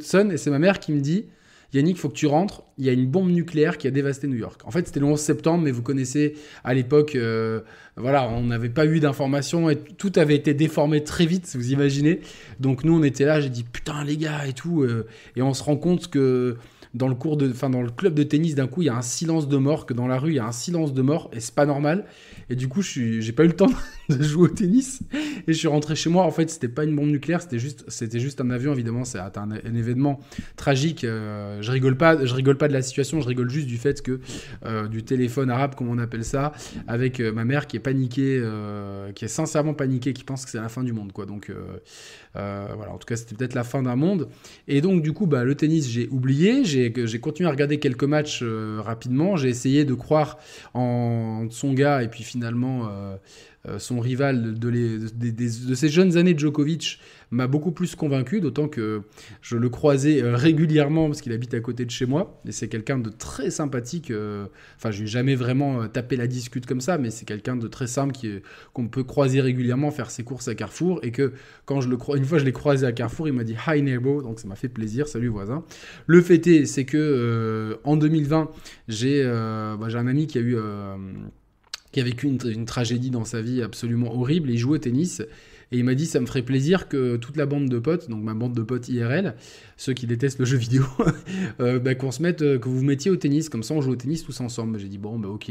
sonne 0.00 0.33
et 0.34 0.36
c'est 0.36 0.50
ma 0.50 0.58
mère 0.58 0.80
qui 0.80 0.92
me 0.92 1.00
dit 1.00 1.26
Yannick, 1.74 1.98
faut 1.98 2.08
que 2.08 2.14
tu 2.14 2.26
rentres. 2.26 2.62
Il 2.78 2.84
y 2.84 2.88
a 2.88 2.92
une 2.92 3.06
bombe 3.06 3.30
nucléaire 3.30 3.78
qui 3.78 3.86
a 3.86 3.90
dévasté 3.90 4.28
New 4.28 4.36
York. 4.36 4.60
En 4.64 4.70
fait, 4.70 4.86
c'était 4.86 5.00
le 5.00 5.06
11 5.06 5.18
septembre, 5.18 5.64
mais 5.64 5.70
vous 5.70 5.82
connaissez 5.82 6.34
à 6.62 6.72
l'époque, 6.72 7.16
euh, 7.16 7.60
voilà, 7.96 8.28
on 8.28 8.44
n'avait 8.44 8.68
pas 8.68 8.86
eu 8.86 9.00
d'informations 9.00 9.68
et 9.70 9.76
tout 9.76 10.12
avait 10.16 10.36
été 10.36 10.54
déformé 10.54 11.02
très 11.02 11.26
vite, 11.26 11.50
vous 11.54 11.72
imaginez. 11.72 12.20
Donc 12.60 12.84
nous, 12.84 12.96
on 12.96 13.02
était 13.02 13.24
là, 13.24 13.40
j'ai 13.40 13.50
dit 13.50 13.64
putain 13.64 14.04
les 14.04 14.16
gars 14.16 14.46
et 14.46 14.52
tout, 14.52 14.82
euh, 14.82 15.06
et 15.36 15.42
on 15.42 15.52
se 15.52 15.62
rend 15.62 15.76
compte 15.76 16.08
que 16.08 16.56
dans 16.94 17.08
le 17.08 17.14
cours 17.16 17.36
de, 17.36 17.50
enfin 17.50 17.70
dans 17.70 17.82
le 17.82 17.90
club 17.90 18.14
de 18.14 18.22
tennis, 18.22 18.54
d'un 18.54 18.68
coup, 18.68 18.82
il 18.82 18.86
y 18.86 18.88
a 18.88 18.96
un 18.96 19.02
silence 19.02 19.48
de 19.48 19.56
mort, 19.56 19.84
que 19.84 19.94
dans 19.94 20.06
la 20.06 20.18
rue, 20.18 20.30
il 20.30 20.36
y 20.36 20.38
a 20.38 20.46
un 20.46 20.52
silence 20.52 20.94
de 20.94 21.02
mort, 21.02 21.28
et 21.32 21.40
c'est 21.40 21.54
pas 21.54 21.66
normal. 21.66 22.04
Et 22.50 22.56
du 22.56 22.68
coup, 22.68 22.82
je 22.82 23.20
j'ai 23.20 23.32
pas 23.32 23.44
eu 23.44 23.48
le 23.48 23.56
temps 23.56 23.70
de 24.08 24.22
jouer 24.22 24.44
au 24.44 24.48
tennis, 24.48 25.00
et 25.12 25.52
je 25.52 25.58
suis 25.58 25.68
rentré 25.68 25.96
chez 25.96 26.08
moi. 26.08 26.24
En 26.24 26.30
fait, 26.30 26.48
c'était 26.50 26.68
pas 26.68 26.84
une 26.84 26.94
bombe 26.94 27.08
nucléaire, 27.08 27.42
c'était 27.42 27.58
juste, 27.58 27.84
c'était 27.88 28.20
juste 28.20 28.40
un 28.40 28.50
avion. 28.50 28.72
Évidemment, 28.72 29.04
c'est 29.04 29.18
un, 29.18 29.50
événement 29.74 30.20
tragique. 30.56 31.04
euh, 31.04 31.60
je 31.62 31.70
rigole 31.72 31.96
pas, 31.96 32.24
je 32.24 32.32
rigole 32.32 32.56
pas 32.56 32.68
de 32.68 32.72
la 32.72 32.82
situation, 32.82 33.20
je 33.20 33.26
rigole 33.26 33.50
juste 33.50 33.66
du 33.66 33.76
fait 33.76 34.00
que 34.00 34.20
euh, 34.64 34.86
du 34.86 35.02
téléphone 35.02 35.50
arabe, 35.50 35.74
comme 35.74 35.88
on 35.88 35.98
appelle 35.98 36.24
ça, 36.24 36.52
avec 36.86 37.18
euh, 37.18 37.32
ma 37.32 37.44
mère 37.44 37.66
qui 37.66 37.76
est 37.76 37.80
paniquée, 37.80 38.42
qui 39.14 39.24
est 39.24 39.28
sincèrement 39.28 39.74
paniquée, 39.74 40.12
qui 40.12 40.22
pense 40.22 40.44
que 40.44 40.50
c'est 40.50 40.60
la 40.60 40.68
fin 40.68 40.84
du 40.84 40.92
monde, 40.92 41.12
quoi. 41.12 41.26
Donc 41.26 41.50
voilà, 42.34 42.92
en 42.92 42.98
tout 42.98 43.06
cas, 43.06 43.16
c'était 43.16 43.34
peut-être 43.34 43.54
la 43.54 43.64
fin 43.64 43.82
d'un 43.82 43.96
monde. 43.96 44.28
Et 44.68 44.80
donc, 44.80 45.02
du 45.02 45.12
coup, 45.12 45.26
bah, 45.26 45.44
le 45.44 45.54
tennis, 45.54 45.88
j'ai 45.88 46.08
oublié. 46.08 46.64
J'ai 46.64 46.83
j'ai 47.06 47.20
continué 47.20 47.48
à 47.48 47.52
regarder 47.52 47.78
quelques 47.78 48.04
matchs 48.04 48.40
euh, 48.42 48.80
rapidement. 48.82 49.36
J'ai 49.36 49.48
essayé 49.48 49.84
de 49.84 49.94
croire 49.94 50.38
en 50.74 51.46
Tsonga 51.48 52.02
et 52.02 52.08
puis 52.08 52.24
finalement. 52.24 52.88
euh, 52.88 53.16
euh, 53.66 53.78
son 53.78 53.98
rival 53.98 54.58
de, 54.58 54.68
les- 54.68 55.74
ces 55.74 55.88
jeunes 55.88 56.18
années 56.18 56.34
de 56.34 56.38
Djokovic 56.38 57.00
m'a 57.30 57.46
beaucoup 57.46 57.72
plus 57.72 57.94
convaincu, 57.94 58.40
d'autant 58.40 58.68
que 58.68 59.02
je 59.42 59.56
le 59.56 59.68
croisais 59.68 60.22
euh, 60.22 60.36
régulièrement 60.36 61.06
parce 61.06 61.20
qu'il 61.20 61.32
habite 61.32 61.54
à 61.54 61.60
côté 61.60 61.84
de 61.84 61.90
chez 61.90 62.06
moi. 62.06 62.40
Et 62.46 62.52
c'est 62.52 62.68
quelqu'un 62.68 62.98
de 62.98 63.10
très 63.10 63.50
sympathique. 63.50 64.10
euh, 64.10 64.46
Enfin, 64.76 64.90
je 64.90 65.00
n'ai 65.02 65.06
jamais 65.06 65.34
vraiment 65.34 65.82
euh, 65.82 65.86
tapé 65.88 66.16
la 66.16 66.26
discute 66.26 66.66
comme 66.66 66.80
ça, 66.80 66.98
mais 66.98 67.10
c'est 67.10 67.24
quelqu'un 67.24 67.56
de 67.56 67.66
très 67.68 67.86
simple 67.86 68.14
qu'on 68.72 68.88
peut 68.88 69.04
croiser 69.04 69.40
régulièrement, 69.40 69.90
faire 69.90 70.10
ses 70.10 70.24
courses 70.24 70.48
à 70.48 70.54
Carrefour. 70.54 71.00
Et 71.02 71.10
que 71.10 71.32
quand 71.64 71.80
je 71.80 71.88
le 71.88 71.96
crois, 71.96 72.16
une 72.16 72.24
fois 72.24 72.38
je 72.38 72.44
l'ai 72.44 72.52
croisé 72.52 72.86
à 72.86 72.92
Carrefour, 72.92 73.28
il 73.28 73.34
m'a 73.34 73.44
dit 73.44 73.56
Hi 73.66 73.82
neighbor, 73.82 74.22
donc 74.22 74.40
ça 74.40 74.48
m'a 74.48 74.56
fait 74.56 74.68
plaisir. 74.68 75.08
Salut 75.08 75.28
voisin. 75.28 75.64
Le 76.06 76.20
fait 76.20 76.46
est, 76.46 76.66
c'est 76.66 76.84
que 76.84 77.78
en 77.84 77.96
2020, 77.96 78.50
j'ai 78.88 79.22
euh, 79.24 79.76
bah, 79.76 79.88
j'ai 79.88 79.98
un 79.98 80.06
ami 80.06 80.26
qui 80.26 80.38
a 80.38 80.40
eu. 80.40 80.56
Qui 81.94 82.00
a 82.00 82.04
vécu 82.04 82.26
une, 82.26 82.64
tragédie 82.64 83.10
dans 83.10 83.24
sa 83.24 83.40
vie 83.40 83.62
absolument 83.62 84.12
horrible, 84.18 84.50
il 84.50 84.58
joue 84.58 84.74
au 84.74 84.78
tennis. 84.78 85.22
Et 85.70 85.78
il 85.78 85.84
m'a 85.84 85.94
dit, 85.94 86.06
ça 86.06 86.18
me 86.20 86.26
ferait 86.26 86.42
plaisir 86.42 86.88
que 86.88 87.16
toute 87.16 87.36
la 87.36 87.46
bande 87.46 87.68
de 87.68 87.78
potes, 87.78 88.10
donc 88.10 88.22
ma 88.22 88.34
bande 88.34 88.52
de 88.52 88.62
potes 88.62 88.88
IRL, 88.88 89.34
ceux 89.76 89.92
qui 89.92 90.06
détestent 90.06 90.40
le 90.40 90.44
jeu 90.44 90.56
vidéo, 90.56 90.84
euh, 91.60 91.78
bah, 91.78 91.94
qu'on 91.94 92.10
se 92.10 92.20
euh, 92.22 92.58
que 92.58 92.68
vous 92.68 92.78
vous 92.78 92.84
mettiez 92.84 93.12
au 93.12 93.16
tennis, 93.16 93.48
comme 93.48 93.62
ça 93.62 93.74
on 93.74 93.80
joue 93.80 93.92
au 93.92 93.96
tennis 93.96 94.24
tous 94.24 94.40
ensemble. 94.40 94.78
J'ai 94.80 94.88
dit, 94.88 94.98
bon, 94.98 95.20
bah 95.20 95.28
ok. 95.28 95.50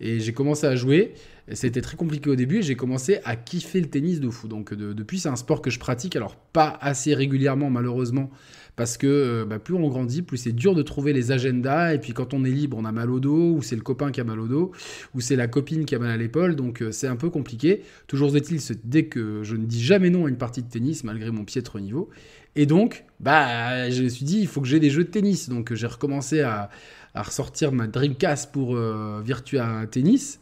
Et 0.00 0.20
j'ai 0.20 0.32
commencé 0.34 0.66
à 0.66 0.76
jouer. 0.76 1.14
C'était 1.52 1.80
très 1.80 1.96
compliqué 1.96 2.28
au 2.28 2.36
début 2.36 2.58
et 2.58 2.62
j'ai 2.62 2.76
commencé 2.76 3.20
à 3.24 3.34
kiffer 3.34 3.80
le 3.80 3.88
tennis 3.88 4.20
de 4.20 4.28
fou. 4.28 4.46
Donc 4.46 4.74
depuis, 4.74 5.18
c'est 5.18 5.30
un 5.30 5.36
sport 5.36 5.62
que 5.62 5.70
je 5.70 5.78
pratique, 5.78 6.16
alors 6.16 6.36
pas 6.36 6.76
assez 6.82 7.14
régulièrement 7.14 7.70
malheureusement, 7.70 8.30
parce 8.78 8.96
que 8.96 9.08
euh, 9.08 9.44
bah, 9.44 9.58
plus 9.58 9.74
on 9.74 9.88
grandit, 9.88 10.22
plus 10.22 10.36
c'est 10.36 10.52
dur 10.52 10.76
de 10.76 10.82
trouver 10.82 11.12
les 11.12 11.32
agendas, 11.32 11.94
et 11.94 11.98
puis 11.98 12.12
quand 12.12 12.32
on 12.32 12.44
est 12.44 12.50
libre, 12.50 12.76
on 12.78 12.84
a 12.84 12.92
mal 12.92 13.10
au 13.10 13.18
dos, 13.18 13.56
ou 13.56 13.60
c'est 13.60 13.74
le 13.74 13.82
copain 13.82 14.12
qui 14.12 14.20
a 14.20 14.24
mal 14.24 14.38
au 14.38 14.46
dos, 14.46 14.70
ou 15.14 15.20
c'est 15.20 15.34
la 15.34 15.48
copine 15.48 15.84
qui 15.84 15.96
a 15.96 15.98
mal 15.98 16.10
à 16.10 16.16
l'épaule, 16.16 16.54
donc 16.54 16.80
euh, 16.80 16.92
c'est 16.92 17.08
un 17.08 17.16
peu 17.16 17.28
compliqué. 17.28 17.82
Toujours 18.06 18.34
est-il, 18.36 18.60
dès 18.84 19.06
que 19.06 19.42
je 19.42 19.56
ne 19.56 19.66
dis 19.66 19.82
jamais 19.82 20.10
non 20.10 20.26
à 20.26 20.28
une 20.28 20.38
partie 20.38 20.62
de 20.62 20.68
tennis, 20.68 21.02
malgré 21.02 21.32
mon 21.32 21.44
piètre 21.44 21.80
niveau, 21.80 22.08
et 22.54 22.66
donc, 22.66 23.04
bah, 23.18 23.90
je 23.90 24.04
me 24.04 24.08
suis 24.08 24.24
dit, 24.24 24.38
il 24.38 24.46
faut 24.46 24.60
que 24.60 24.68
j'ai 24.68 24.78
des 24.78 24.90
jeux 24.90 25.04
de 25.04 25.10
tennis, 25.10 25.48
donc 25.48 25.74
j'ai 25.74 25.86
recommencé 25.88 26.40
à, 26.40 26.70
ressortir 27.16 27.72
ma 27.72 27.88
Dreamcast 27.88 28.52
pour 28.52 28.76
euh, 28.76 29.20
Virtua 29.24 29.88
Tennis, 29.90 30.40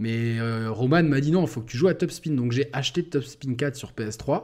mais 0.00 0.40
Roman 0.68 1.04
m'a 1.04 1.20
dit 1.20 1.30
non, 1.30 1.42
il 1.42 1.48
faut 1.48 1.60
que 1.60 1.70
tu 1.70 1.76
joues 1.76 1.86
à 1.86 1.94
Top 1.94 2.10
Spin, 2.10 2.32
donc 2.32 2.50
j'ai 2.50 2.68
acheté 2.72 3.04
Top 3.04 3.22
Spin 3.22 3.54
4 3.54 3.76
sur 3.76 3.92
PS3, 3.92 4.42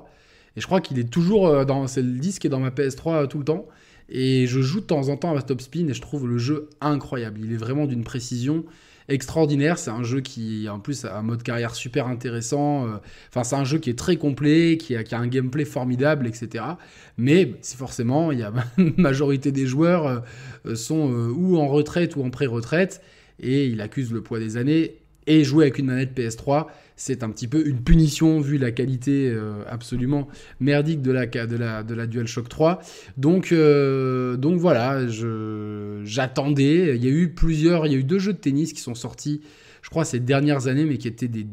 et 0.57 0.61
je 0.61 0.67
crois 0.67 0.81
qu'il 0.81 0.99
est 0.99 1.11
toujours 1.11 1.47
euh, 1.49 1.65
dans. 1.65 1.87
C'est 1.87 2.03
le 2.03 2.19
disque 2.19 2.43
qui 2.43 2.47
est 2.47 2.51
dans 2.51 2.61
ma 2.61 2.71
PS3 2.71 3.15
euh, 3.15 3.27
tout 3.27 3.39
le 3.39 3.45
temps. 3.45 3.67
Et 4.09 4.47
je 4.47 4.61
joue 4.61 4.81
de 4.81 4.87
temps 4.87 5.09
en 5.09 5.17
temps 5.17 5.35
à 5.35 5.43
Top 5.43 5.61
Spin 5.63 5.89
et 5.89 5.95
je 5.95 6.03
trouve 6.03 6.29
le 6.29 6.37
jeu 6.37 6.69
incroyable. 6.81 7.41
Il 7.43 7.53
est 7.53 7.57
vraiment 7.57 7.87
d'une 7.87 8.05
précision 8.05 8.65
extraordinaire. 9.09 9.79
C'est 9.79 9.91
un 9.91 10.03
jeu 10.03 10.21
qui, 10.21 10.69
en 10.69 10.81
plus, 10.81 11.07
a 11.07 11.17
un 11.17 11.23
mode 11.23 11.43
carrière 11.43 11.75
super 11.75 12.09
intéressant. 12.09 12.87
Euh, 12.87 12.97
enfin, 13.31 13.43
c'est 13.43 13.57
un 13.57 13.65
jeu 13.65 13.79
qui 13.79 13.89
est 13.89 13.99
très 13.99 14.17
complet, 14.17 14.77
qui 14.77 14.97
a, 14.97 15.03
qui 15.03 15.15
a 15.15 15.19
un 15.19 15.27
gameplay 15.29 15.65
formidable, 15.65 16.27
etc. 16.27 16.65
Mais 17.17 17.55
c'est 17.63 17.79
forcément, 17.79 18.33
il 18.33 18.41
y 18.41 18.43
a 18.43 18.53
majorité 18.99 19.51
des 19.51 19.67
joueurs 19.67 20.23
sont 20.75 21.11
ou 21.11 21.57
en 21.57 21.69
retraite 21.69 22.17
ou 22.17 22.23
en 22.23 22.31
pré-retraite 22.31 23.01
et 23.41 23.67
il 23.67 23.81
accuse 23.81 24.13
le 24.13 24.23
poids 24.23 24.39
des 24.39 24.57
années. 24.57 24.97
Et 25.27 25.45
jouer 25.45 25.67
avec 25.67 25.79
une 25.79 25.87
manette 25.87 26.19
PS3, 26.19 26.67
c'est 26.97 27.23
un 27.23 27.31
petit 27.31 27.49
peu 27.49 27.67
une 27.67 27.83
punition 27.83 28.41
vu 28.41 28.59
la 28.59 28.71
qualité 28.71 29.31
euh, 29.31 29.65
absolument 29.69 30.29
merdique 30.61 31.03
de 31.03 31.11
la, 31.11 31.27
de 31.27 31.57
la, 31.57 31.83
de 31.83 31.95
la 31.95 32.07
DualShock 32.07 32.49
3. 32.49 32.81
Donc, 33.17 33.53
euh, 33.53 34.37
donc 34.37 34.59
voilà, 34.59 35.07
j'attendais. 36.05 36.97
Il 36.97 37.05
y 37.05 37.09
a 37.09 37.11
eu 37.11 37.31
plusieurs, 37.31 37.87
il 37.87 37.93
y 37.93 37.97
a 37.97 37.99
eu 37.99 38.05
deux 38.05 38.19
jeux 38.19 38.33
de 38.33 38.39
tennis 38.39 38.73
qui 38.73 38.81
sont 38.81 38.95
sortis, 38.95 39.41
je 39.83 39.91
crois, 39.91 40.05
ces 40.05 40.21
dernières 40.21 40.67
années, 40.67 40.85
mais 40.85 40.99
qui 40.99 41.09
étaient 41.09 41.29
des, 41.29 41.47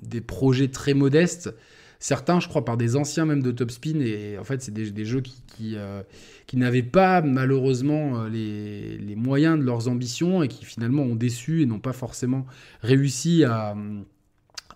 des 0.00 0.20
projets 0.20 0.68
très 0.68 0.94
modestes. 0.94 1.54
Certains, 1.98 2.40
je 2.40 2.48
crois, 2.48 2.64
par 2.64 2.76
des 2.76 2.96
anciens 2.96 3.26
même 3.26 3.44
de 3.44 3.52
Top 3.52 3.70
Spin, 3.70 4.00
et 4.00 4.36
en 4.36 4.42
fait, 4.42 4.60
c'est 4.60 4.74
des, 4.74 5.04
jeux 5.04 5.20
qui, 5.20 5.40
qui, 5.46 5.76
euh, 5.76 6.02
qui 6.48 6.56
n'avaient 6.56 6.82
pas 6.82 7.22
malheureusement 7.22 8.24
les, 8.24 8.98
les, 8.98 9.14
moyens 9.14 9.56
de 9.56 9.62
leurs 9.62 9.86
ambitions 9.86 10.42
et 10.42 10.48
qui 10.48 10.64
finalement 10.64 11.04
ont 11.04 11.14
déçu 11.14 11.62
et 11.62 11.66
n'ont 11.66 11.78
pas 11.78 11.92
forcément 11.92 12.44
réussi 12.82 13.44
à, 13.44 13.76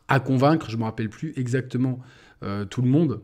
à 0.09 0.21
convaincre, 0.21 0.71
je 0.71 0.77
ne 0.77 0.81
me 0.81 0.85
rappelle 0.85 1.09
plus 1.09 1.33
exactement 1.37 1.99
euh, 2.43 2.65
tout 2.65 2.83
le 2.83 2.89
monde. 2.89 3.21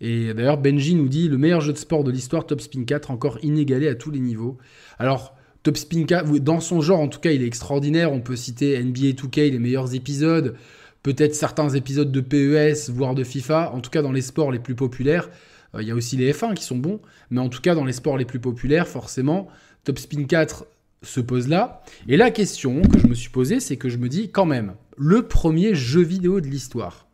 Et 0.00 0.34
d'ailleurs, 0.34 0.58
Benji 0.58 0.94
nous 0.94 1.08
dit 1.08 1.28
le 1.28 1.38
meilleur 1.38 1.60
jeu 1.60 1.72
de 1.72 1.78
sport 1.78 2.04
de 2.04 2.10
l'histoire, 2.10 2.46
Top 2.46 2.60
Spin 2.60 2.84
4, 2.84 3.10
encore 3.10 3.38
inégalé 3.42 3.88
à 3.88 3.94
tous 3.94 4.10
les 4.10 4.20
niveaux. 4.20 4.58
Alors, 4.98 5.34
Top 5.62 5.76
Spin 5.76 6.04
4, 6.04 6.38
dans 6.40 6.60
son 6.60 6.80
genre, 6.80 7.00
en 7.00 7.08
tout 7.08 7.20
cas, 7.20 7.32
il 7.32 7.42
est 7.42 7.46
extraordinaire. 7.46 8.12
On 8.12 8.20
peut 8.20 8.36
citer 8.36 8.82
NBA 8.82 9.12
2K, 9.12 9.50
les 9.50 9.58
meilleurs 9.58 9.94
épisodes, 9.94 10.56
peut-être 11.02 11.34
certains 11.34 11.70
épisodes 11.70 12.12
de 12.12 12.20
PES, 12.20 12.90
voire 12.90 13.14
de 13.14 13.24
FIFA. 13.24 13.72
En 13.72 13.80
tout 13.80 13.90
cas, 13.90 14.02
dans 14.02 14.12
les 14.12 14.20
sports 14.20 14.52
les 14.52 14.58
plus 14.58 14.74
populaires, 14.74 15.30
euh, 15.74 15.82
il 15.82 15.88
y 15.88 15.90
a 15.90 15.94
aussi 15.94 16.16
les 16.16 16.32
F1 16.32 16.54
qui 16.54 16.64
sont 16.64 16.76
bons, 16.76 17.00
mais 17.30 17.40
en 17.40 17.48
tout 17.48 17.62
cas, 17.62 17.74
dans 17.74 17.84
les 17.84 17.92
sports 17.92 18.18
les 18.18 18.24
plus 18.24 18.40
populaires, 18.40 18.88
forcément, 18.88 19.48
Top 19.84 19.98
Spin 19.98 20.24
4 20.24 20.66
se 21.02 21.20
pose 21.20 21.48
là. 21.48 21.82
Et 22.08 22.16
la 22.16 22.30
question 22.30 22.82
que 22.82 22.98
je 22.98 23.06
me 23.06 23.14
suis 23.14 23.30
posée, 23.30 23.60
c'est 23.60 23.76
que 23.76 23.88
je 23.88 23.98
me 23.98 24.08
dis 24.08 24.30
quand 24.30 24.46
même, 24.46 24.74
le 24.96 25.26
premier 25.26 25.74
jeu 25.74 26.02
vidéo 26.02 26.40
de 26.40 26.46
l'histoire, 26.46 27.06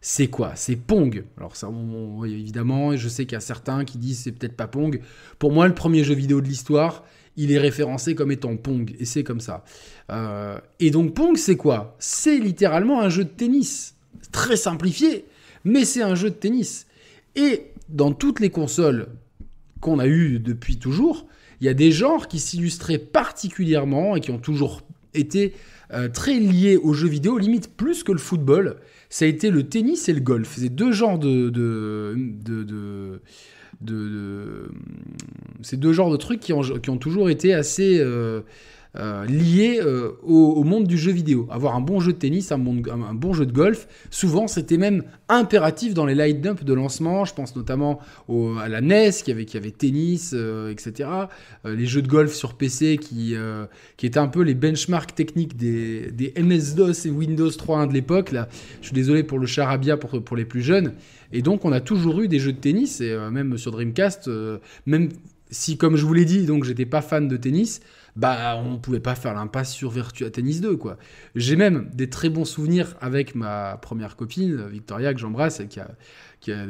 c'est 0.00 0.28
quoi? 0.28 0.52
C'est 0.54 0.76
Pong. 0.76 1.24
Alors 1.36 1.56
ça, 1.56 1.68
évidemment, 2.24 2.96
je 2.96 3.08
sais 3.08 3.24
qu'il 3.26 3.34
y 3.34 3.36
a 3.36 3.40
certains 3.40 3.84
qui 3.84 3.98
disent 3.98 4.20
c'est 4.20 4.32
peut-être 4.32 4.56
pas 4.56 4.68
Pong. 4.68 5.00
Pour 5.38 5.52
moi, 5.52 5.66
le 5.66 5.74
premier 5.74 6.04
jeu 6.04 6.14
vidéo 6.14 6.40
de 6.40 6.46
l'histoire, 6.46 7.04
il 7.36 7.52
est 7.52 7.58
référencé 7.58 8.14
comme 8.14 8.32
étant 8.32 8.56
Pong, 8.56 8.94
et 8.98 9.04
c'est 9.04 9.24
comme 9.24 9.40
ça. 9.40 9.64
Euh, 10.10 10.58
et 10.80 10.90
donc 10.90 11.14
Pong, 11.14 11.36
c'est 11.36 11.56
quoi? 11.56 11.96
C'est 11.98 12.38
littéralement 12.38 13.00
un 13.00 13.08
jeu 13.08 13.24
de 13.24 13.30
tennis. 13.30 13.96
Très 14.32 14.56
simplifié, 14.56 15.24
mais 15.64 15.84
c'est 15.84 16.02
un 16.02 16.14
jeu 16.14 16.30
de 16.30 16.34
tennis. 16.34 16.86
Et 17.34 17.72
dans 17.88 18.12
toutes 18.12 18.40
les 18.40 18.50
consoles 18.50 19.08
qu'on 19.80 19.98
a 19.98 20.06
eues 20.06 20.38
depuis 20.38 20.78
toujours, 20.78 21.26
il 21.60 21.66
y 21.66 21.70
a 21.70 21.74
des 21.74 21.92
genres 21.92 22.28
qui 22.28 22.38
s'illustraient 22.38 22.98
particulièrement 22.98 24.16
et 24.16 24.20
qui 24.20 24.30
ont 24.30 24.38
toujours 24.38 24.82
été 25.14 25.54
euh, 25.92 26.08
très 26.08 26.38
liés 26.38 26.76
aux 26.76 26.92
jeux 26.92 27.08
vidéo, 27.08 27.38
limite 27.38 27.74
plus 27.76 28.02
que 28.02 28.12
le 28.12 28.18
football. 28.18 28.76
Ça 29.08 29.24
a 29.24 29.28
été 29.28 29.50
le 29.50 29.68
tennis 29.68 30.08
et 30.08 30.12
le 30.12 30.20
golf. 30.20 30.56
C'est 30.58 30.68
deux 30.68 30.92
genres 30.92 31.18
de, 31.18 31.48
de, 31.48 32.14
de, 32.16 33.20
de 33.80 34.70
deux 35.76 35.92
genres 35.92 36.10
de 36.10 36.16
trucs 36.16 36.40
qui 36.40 36.52
ont, 36.52 36.62
qui 36.62 36.90
ont 36.90 36.98
toujours 36.98 37.30
été 37.30 37.54
assez 37.54 37.98
euh, 38.00 38.42
euh, 38.96 39.26
euh, 39.28 40.12
au, 40.22 40.64
monde 40.64 40.86
du 40.86 40.96
jeu 40.96 41.12
vidéo. 41.12 41.46
Avoir 41.50 41.76
un 41.76 41.80
bon 41.80 42.00
jeu 42.00 42.12
de 42.12 42.18
tennis, 42.18 42.50
un 42.52 42.58
bon, 42.58 43.32
jeu 43.32 43.44
de 43.44 43.52
golf, 43.52 43.86
souvent 44.10 44.48
c'était 44.48 44.78
même 44.78 45.04
impératif 45.28 45.92
dans 45.92 46.06
les 46.06 46.14
line-up 46.14 46.64
de 46.64 46.72
lancement. 46.72 47.24
Je 47.24 47.34
pense 47.34 47.54
notamment 47.54 48.00
à 48.60 48.68
la 48.68 48.80
NES 48.80 49.10
qui 49.22 49.30
avait, 49.30 49.70
tennis, 49.70 50.32
euh, 50.34 50.70
etc. 50.70 51.08
les 51.64 51.86
jeux 51.86 52.02
de 52.02 52.08
golf 52.08 52.32
sur 52.32 52.54
PC 52.54 52.98
qui, 52.98 53.34
étaient 54.02 54.18
un 54.18 54.28
peu 54.28 54.42
les 54.42 54.54
benchmarks 54.54 55.14
techniques 55.14 55.56
des, 55.56 56.32
MS-DOS 56.38 57.06
et 57.06 57.10
Windows 57.10 57.50
3.1 57.50 57.88
de 57.88 57.92
l'époque. 57.92 58.32
Je 58.80 58.86
suis 58.86 58.94
désolé 58.94 59.22
pour 59.22 59.38
le 59.38 59.46
charabia 59.46 59.96
pour, 59.96 60.22
pour 60.22 60.36
les 60.36 60.44
plus 60.44 60.62
jeunes. 60.62 60.94
Et 61.32 61.42
donc 61.42 61.64
on 61.64 61.72
a 61.72 61.80
toujours 61.80 62.22
eu 62.22 62.28
des 62.28 62.38
jeux 62.38 62.52
de 62.52 62.58
tennis, 62.58 63.02
et 63.02 63.16
même 63.30 63.58
sur 63.58 63.72
Dreamcast, 63.72 64.30
même 64.86 65.10
si 65.50 65.76
comme 65.76 65.96
je 65.96 66.04
vous 66.04 66.14
l'ai 66.14 66.24
dit, 66.24 66.46
donc 66.46 66.64
j'étais 66.64 66.86
pas 66.86 67.02
fan 67.02 67.28
de 67.28 67.36
tennis, 67.36 67.80
bah 68.18 68.60
on 68.64 68.78
pouvait 68.78 68.98
pas 68.98 69.14
faire 69.14 69.32
l'impasse 69.32 69.72
sur 69.72 69.90
Virtua 69.90 70.28
Tennis 70.28 70.60
2 70.60 70.76
quoi. 70.76 70.98
J'ai 71.36 71.54
même 71.54 71.88
des 71.94 72.10
très 72.10 72.28
bons 72.28 72.44
souvenirs 72.44 72.96
avec 73.00 73.36
ma 73.36 73.76
première 73.80 74.16
copine 74.16 74.66
Victoria 74.66 75.14
que 75.14 75.20
j'embrasse 75.20 75.62
qui 75.70 75.78
a, 75.78 75.88
qui 76.40 76.50
a 76.50 76.66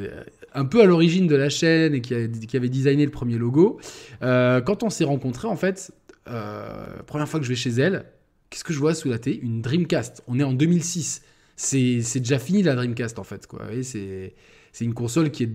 un 0.53 0.65
peu 0.65 0.79
à 0.81 0.85
l'origine 0.85 1.25
de 1.25 1.35
la 1.35 1.49
chaîne 1.49 1.95
et 1.95 2.01
qui, 2.01 2.13
avait 2.13 2.69
designé 2.69 3.03
le 3.03 3.11
premier 3.11 3.39
logo. 3.39 3.79
Euh, 4.21 4.61
quand 4.61 4.83
on 4.83 4.91
s'est 4.91 5.03
rencontrés 5.03 5.47
en 5.47 5.55
fait, 5.55 5.91
euh, 6.27 6.85
première 7.07 7.27
fois 7.27 7.39
que 7.39 7.45
je 7.47 7.49
vais 7.49 7.55
chez 7.55 7.71
elle, 7.71 8.05
qu'est-ce 8.51 8.63
que 8.63 8.73
je 8.73 8.79
vois 8.79 8.93
sous 8.93 9.09
la 9.09 9.17
thé 9.17 9.39
Une 9.39 9.63
Dreamcast. 9.63 10.23
On 10.27 10.39
est 10.39 10.43
en 10.43 10.53
2006. 10.53 11.23
C'est 11.55 12.19
déjà 12.19 12.37
fini 12.37 12.61
la 12.61 12.75
Dreamcast 12.75 13.17
en 13.17 13.23
fait 13.23 13.47
quoi. 13.47 13.63
C'est 13.81 14.35
c'est 14.71 14.85
une 14.85 14.93
console 14.93 15.31
qui 15.31 15.43
est 15.45 15.51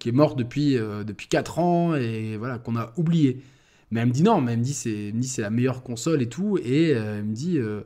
qui 0.00 0.08
est 0.08 0.12
morte 0.12 0.38
depuis 0.38 0.78
euh, 0.78 1.04
depuis 1.04 1.28
4 1.28 1.58
ans 1.58 1.94
et 1.94 2.38
voilà 2.38 2.58
qu'on 2.58 2.76
a 2.76 2.94
oublié. 2.96 3.42
Mais 3.94 4.00
elle 4.00 4.08
me 4.08 4.12
dit 4.12 4.24
non, 4.24 4.40
mais 4.40 4.52
elle 4.52 4.58
me 4.58 4.64
dit 4.64 4.74
c'est, 4.74 5.42
la 5.42 5.50
meilleure 5.50 5.84
console 5.84 6.20
et 6.20 6.28
tout. 6.28 6.58
Et 6.58 6.92
euh, 6.92 7.18
elle 7.18 7.24
me 7.24 7.32
dit 7.32 7.58
euh, 7.58 7.82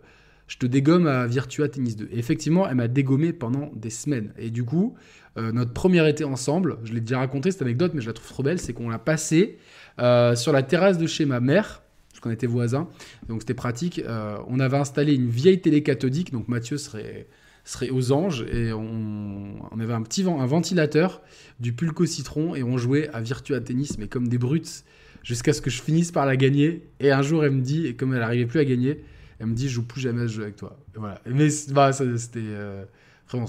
je 0.47 0.57
te 0.57 0.64
dégomme 0.64 1.07
à 1.07 1.27
Virtua 1.27 1.68
Tennis 1.68 1.97
2. 1.97 2.09
Et 2.11 2.18
effectivement, 2.18 2.66
elle 2.66 2.77
m'a 2.77 2.88
dégommé 2.88 3.35
pendant 3.35 3.71
des 3.77 3.90
semaines. 3.90 4.33
Et 4.38 4.49
du 4.49 4.64
coup, 4.64 4.94
euh, 5.37 5.53
notre 5.53 5.75
premier 5.75 6.09
été 6.09 6.25
ensemble, 6.25 6.79
je 6.85 6.94
l'ai 6.94 7.03
déjà 7.03 7.18
raconté 7.18 7.51
cette 7.51 7.61
anecdote, 7.61 7.92
mais 7.92 8.01
je 8.01 8.07
la 8.07 8.14
trouve 8.14 8.27
trop 8.27 8.42
belle, 8.42 8.59
c'est 8.59 8.73
qu'on 8.73 8.88
l'a 8.88 8.99
passé 8.99 9.59
sur 9.99 10.53
la 10.53 10.62
terrasse 10.62 10.97
de 10.97 11.07
chez 11.07 11.27
ma 11.27 11.40
mère 11.40 11.83
parce 12.09 12.21
qu'on 12.21 12.31
était 12.31 12.47
voisins, 12.47 12.88
donc 13.29 13.42
c'était 13.42 13.55
pratique. 13.55 14.01
on 14.49 14.61
avait 14.61 14.77
installé 14.77 15.14
une 15.14 15.29
vieille 15.29 15.61
télé 15.61 15.83
cathodique, 15.83 16.33
donc 16.33 16.47
Mathieu 16.47 16.79
serait, 16.79 17.27
serait 17.64 17.90
aux 17.90 18.12
anges, 18.12 18.44
et 18.51 18.73
on, 18.73 19.57
on 19.73 19.81
avait 19.81 19.92
un 19.92 20.03
petit 20.03 20.23
un 20.23 20.47
ventilateur, 20.47 21.21
du 21.59 21.73
pulco 21.73 22.07
citron, 22.07 22.55
et 22.55 22.62
on 22.62 22.79
jouait 22.79 23.09
à 23.12 23.21
Virtua 23.21 23.61
Tennis, 23.61 23.99
mais 23.99 24.07
comme 24.07 24.29
des 24.29 24.38
brutes 24.38 24.85
jusqu'à 25.29 25.53
ce 25.53 25.61
que 25.61 25.69
je 25.69 25.83
finisse 25.83 26.11
par 26.11 26.25
la 26.25 26.37
gagner. 26.37 26.88
Et 27.01 27.12
un 27.12 27.21
jour, 27.21 27.45
elle 27.45 27.51
me 27.51 27.61
dit, 27.61 27.87
et 27.87 27.95
comme 27.95 28.14
elle 28.14 28.21
n'arrivait 28.21 28.47
plus 28.47 28.61
à 28.61 28.64
gagner, 28.64 29.05
elle 29.38 29.47
me 29.47 29.55
dit, 29.55 29.69
je 29.69 29.75
joue 29.75 29.85
plus 29.85 30.01
jamais 30.01 30.23
à 30.23 30.27
ce 30.27 30.33
jeu 30.33 30.43
avec 30.45 30.57
toi. 30.57 30.81
Voilà. 30.95 31.21
Mais 31.27 31.49
bah, 31.69 31.93
c'était. 31.93 32.41
Euh, 32.43 32.85
vraiment, 33.29 33.47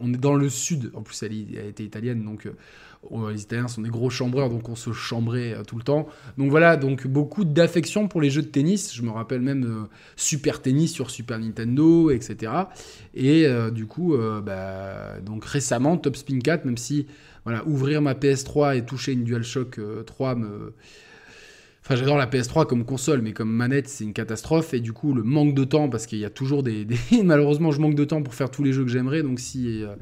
on, 0.00 0.14
est 0.14 0.16
dans 0.16 0.34
le 0.34 0.48
sud. 0.48 0.90
En 0.94 1.02
plus, 1.02 1.22
elle, 1.22 1.32
elle 1.54 1.66
était 1.66 1.84
italienne, 1.84 2.24
donc 2.24 2.46
euh, 2.46 3.30
les 3.30 3.42
Italiens 3.42 3.68
sont 3.68 3.82
des 3.82 3.90
gros 3.90 4.08
chambreurs, 4.08 4.48
donc 4.48 4.66
on 4.70 4.74
se 4.74 4.92
chambrait 4.92 5.52
euh, 5.52 5.62
tout 5.62 5.76
le 5.76 5.82
temps. 5.82 6.08
Donc 6.38 6.50
voilà, 6.50 6.78
donc 6.78 7.06
beaucoup 7.06 7.44
d'affection 7.44 8.08
pour 8.08 8.22
les 8.22 8.30
jeux 8.30 8.40
de 8.40 8.46
tennis. 8.46 8.94
Je 8.94 9.02
me 9.02 9.10
rappelle 9.10 9.42
même 9.42 9.88
Super 10.16 10.62
Tennis 10.62 10.90
sur 10.90 11.10
Super 11.10 11.38
Nintendo, 11.38 12.10
etc. 12.10 12.50
Et 13.12 13.46
du 13.72 13.84
coup, 13.84 14.16
bah, 14.42 15.20
donc 15.20 15.44
récemment, 15.44 15.98
Top 15.98 16.16
Spin 16.16 16.38
4, 16.38 16.64
même 16.64 16.78
si 16.78 17.06
voilà, 17.44 17.66
ouvrir 17.66 18.02
ma 18.02 18.14
PS3 18.14 18.76
et 18.76 18.84
toucher 18.84 19.12
une 19.12 19.24
DualShock 19.24 19.80
3 20.06 20.30
euh, 20.30 20.34
me 20.36 20.74
Enfin, 21.84 21.96
j'adore 21.96 22.16
la 22.16 22.28
PS3 22.28 22.66
comme 22.66 22.84
console, 22.84 23.22
mais 23.22 23.32
comme 23.32 23.50
manette, 23.50 23.88
c'est 23.88 24.04
une 24.04 24.12
catastrophe. 24.12 24.72
Et 24.72 24.78
du 24.78 24.92
coup, 24.92 25.14
le 25.14 25.24
manque 25.24 25.52
de 25.52 25.64
temps, 25.64 25.88
parce 25.88 26.06
qu'il 26.06 26.20
y 26.20 26.24
a 26.24 26.30
toujours 26.30 26.62
des, 26.62 26.86
Malheureusement, 27.24 27.72
je 27.72 27.80
manque 27.80 27.96
de 27.96 28.04
temps 28.04 28.22
pour 28.22 28.34
faire 28.34 28.52
tous 28.52 28.62
les 28.62 28.72
jeux 28.72 28.84
que 28.84 28.90
j'aimerais. 28.90 29.24
Donc, 29.24 29.40
si 29.40 29.82
euh, 29.82 29.96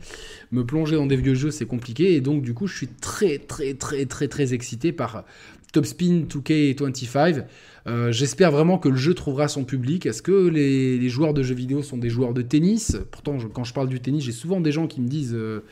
me 0.53 0.63
plonger 0.63 0.97
dans 0.97 1.07
des 1.07 1.17
vieux 1.17 1.35
jeux, 1.35 1.51
c'est 1.51 1.65
compliqué. 1.65 2.15
Et 2.15 2.21
donc, 2.21 2.43
du 2.43 2.53
coup, 2.53 2.67
je 2.67 2.77
suis 2.77 2.89
très, 2.89 3.39
très, 3.39 3.73
très, 3.73 4.05
très, 4.05 4.29
très 4.29 4.53
excité 4.53 4.93
par 4.93 5.25
Top 5.73 5.87
Spin 5.87 6.25
2K25. 6.29 7.45
Euh, 7.87 8.13
j'espère 8.13 8.51
vraiment 8.51 8.79
que 8.79 8.91
le 8.91 8.97
jeu 8.97 9.15
trouvera 9.15 9.49
son 9.49 9.65
public. 9.65 10.05
Est-ce 10.05 10.21
que 10.21 10.49
les, 10.49 11.09
joueurs 11.09 11.33
de 11.33 11.43
jeux 11.43 11.55
vidéo 11.55 11.83
sont 11.83 11.97
des 11.97 12.11
joueurs 12.11 12.35
de 12.35 12.43
tennis? 12.43 12.99
Pourtant, 13.11 13.39
quand 13.55 13.65
je 13.65 13.73
parle 13.73 13.89
du 13.89 14.01
tennis, 14.01 14.25
j'ai 14.25 14.33
souvent 14.33 14.61
des 14.61 14.73
gens 14.73 14.87
qui 14.87 15.01
me 15.01 15.09
disent 15.09 15.35
euh, 15.35 15.65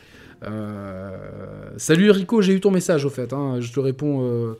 Salut 1.76 2.10
Rico, 2.10 2.42
j'ai 2.42 2.54
eu 2.54 2.60
ton 2.60 2.70
message 2.70 3.04
au 3.04 3.10
fait. 3.10 3.32
Hein. 3.32 3.60
je 3.60 3.72
te 3.72 3.80
réponds 3.80 4.56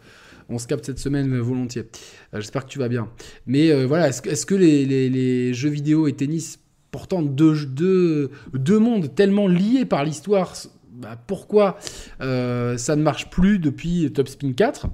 on 0.49 0.59
se 0.59 0.67
capte 0.67 0.87
cette 0.87 0.99
semaine 0.99 1.38
volontiers. 1.38 1.87
Euh, 2.35 2.41
j'espère 2.41 2.64
que 2.64 2.71
tu 2.71 2.79
vas 2.79 2.88
bien. 2.88 3.09
Mais 3.47 3.71
euh, 3.71 3.87
voilà, 3.87 4.09
est-ce 4.09 4.47
que 4.47 4.55
les, 4.55 5.53
jeux 5.55 5.69
vidéo 5.69 6.07
et 6.07 6.14
tennis, 6.14 6.61
pourtant 6.91 7.23
deux, 7.23 8.31
mondes 8.79 9.14
tellement 9.14 9.47
liés 9.47 9.85
par 9.85 10.05
l'histoire, 10.05 10.55
bah, 10.93 11.17
pourquoi 11.27 11.79
euh, 12.21 12.77
ça 12.77 12.97
ne 12.97 13.03
marche 13.03 13.31
plus 13.31 13.59
depuis 13.59 14.11
Top 14.12 14.29
Spin 14.29 14.53
4 14.53 14.88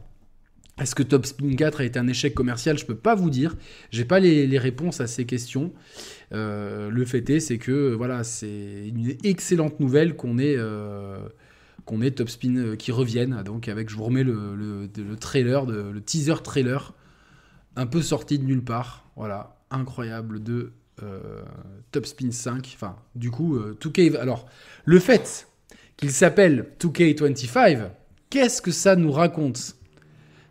est-ce 0.78 0.94
que 0.94 1.02
Top 1.02 1.26
Spin 1.26 1.54
4 1.54 1.80
a 1.80 1.84
été 1.84 1.98
un 1.98 2.08
échec 2.08 2.34
commercial? 2.34 2.76
Je 2.76 2.82
ne 2.82 2.88
peux 2.88 2.96
pas 2.96 3.14
vous 3.14 3.30
dire. 3.30 3.56
J'ai 3.90 4.04
pas 4.04 4.18
les, 4.20 4.58
réponses 4.58 5.00
à 5.00 5.06
ces 5.06 5.24
questions. 5.24 5.72
le 6.32 7.04
fait 7.06 7.28
est, 7.30 7.40
c'est 7.40 7.58
que 7.58 7.92
voilà, 7.94 8.24
c'est 8.24 8.88
une 8.88 9.16
excellente 9.22 9.78
nouvelle 9.80 10.16
qu'on 10.16 10.38
ait 10.38 10.56
ait 12.02 12.10
Top 12.10 12.28
Spin 12.28 12.56
euh, 12.56 12.76
qui 12.76 12.92
revienne. 12.92 13.42
Donc 13.44 13.68
avec, 13.68 13.90
je 13.90 13.96
vous 13.96 14.04
remets 14.04 14.24
le, 14.24 14.56
le, 14.56 15.16
trailer, 15.16 15.66
le 15.66 16.00
teaser 16.00 16.42
trailer, 16.42 16.94
un 17.76 17.86
peu 17.86 18.02
sorti 18.02 18.38
de 18.38 18.44
nulle 18.44 18.64
part. 18.64 19.06
Voilà, 19.16 19.56
incroyable 19.70 20.42
de 20.42 20.72
euh, 21.02 21.42
Top 21.92 22.06
Spin 22.06 22.30
5. 22.30 22.72
Enfin, 22.74 22.96
du 23.14 23.30
coup, 23.30 23.58
2K. 23.58 24.14
Euh, 24.14 24.20
alors, 24.20 24.46
le 24.84 24.98
fait 24.98 25.48
qu'il 25.96 26.10
s'appelle 26.10 26.70
2K25, 26.80 27.90
qu'est-ce 28.30 28.62
que 28.62 28.70
ça 28.70 28.96
nous 28.96 29.12
raconte? 29.12 29.76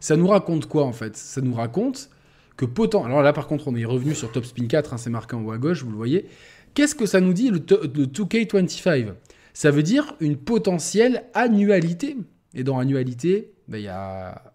Ça 0.03 0.17
nous 0.17 0.27
raconte 0.27 0.65
quoi 0.65 0.83
en 0.83 0.91
fait? 0.91 1.15
Ça 1.15 1.39
nous 1.39 1.53
raconte 1.53 2.09
que 2.57 2.65
potent. 2.65 2.95
Alors 3.05 3.21
là, 3.21 3.31
par 3.31 3.47
contre, 3.47 3.69
on 3.69 3.75
est 3.75 3.85
revenu 3.85 4.13
sur 4.13 4.31
Top 4.31 4.43
Spin 4.43 4.67
4, 4.67 4.93
hein, 4.93 4.97
c'est 4.97 5.09
marqué 5.09 5.35
en 5.35 5.43
haut 5.43 5.51
à 5.51 5.57
gauche, 5.57 5.81
vous 5.83 5.91
le 5.91 5.95
voyez. 5.95 6.27
Qu'est-ce 6.73 6.93
que 6.93 7.05
ça 7.05 7.21
nous 7.21 7.33
dit 7.33 7.49
le, 7.49 7.59
le 7.59 8.05
2K25 8.05 9.13
ça 9.53 9.69
veut 9.71 9.83
dire 9.83 10.15
une 10.19 10.35
potentielle 10.35 11.25
annualité. 11.33 12.17
Et 12.55 12.63
dans 12.63 12.79
annualité, 12.79 13.53
ben, 13.67 13.77
il 13.77 13.83
y 13.83 13.87
a 13.87 14.53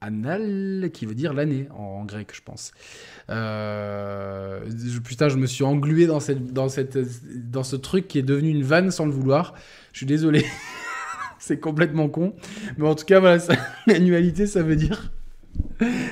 anal 0.00 0.90
qui 0.92 1.06
veut 1.06 1.14
dire 1.14 1.32
l'année 1.32 1.68
en, 1.76 2.04
grec, 2.04 2.30
je 2.32 2.40
pense. 2.40 2.72
Euh, 3.30 4.64
putain, 5.04 5.28
je 5.28 5.36
me 5.36 5.46
suis 5.46 5.64
englué 5.64 6.06
dans, 6.06 6.20
cette, 6.20 6.52
dans, 6.52 6.68
cette, 6.68 6.98
dans 7.50 7.62
ce 7.62 7.76
truc 7.76 8.08
qui 8.08 8.18
est 8.18 8.22
devenu 8.22 8.50
une 8.50 8.62
vanne 8.62 8.90
sans 8.90 9.06
le 9.06 9.12
vouloir. 9.12 9.54
Je 9.92 9.98
suis 9.98 10.06
désolé. 10.06 10.46
C'est 11.52 11.60
complètement 11.60 12.08
con. 12.08 12.32
Mais 12.78 12.88
en 12.88 12.94
tout 12.94 13.04
cas, 13.04 13.20
voilà, 13.20 13.42
l'annualité, 13.86 14.46
ça 14.46 14.62
veut 14.62 14.76
dire. 14.76 15.12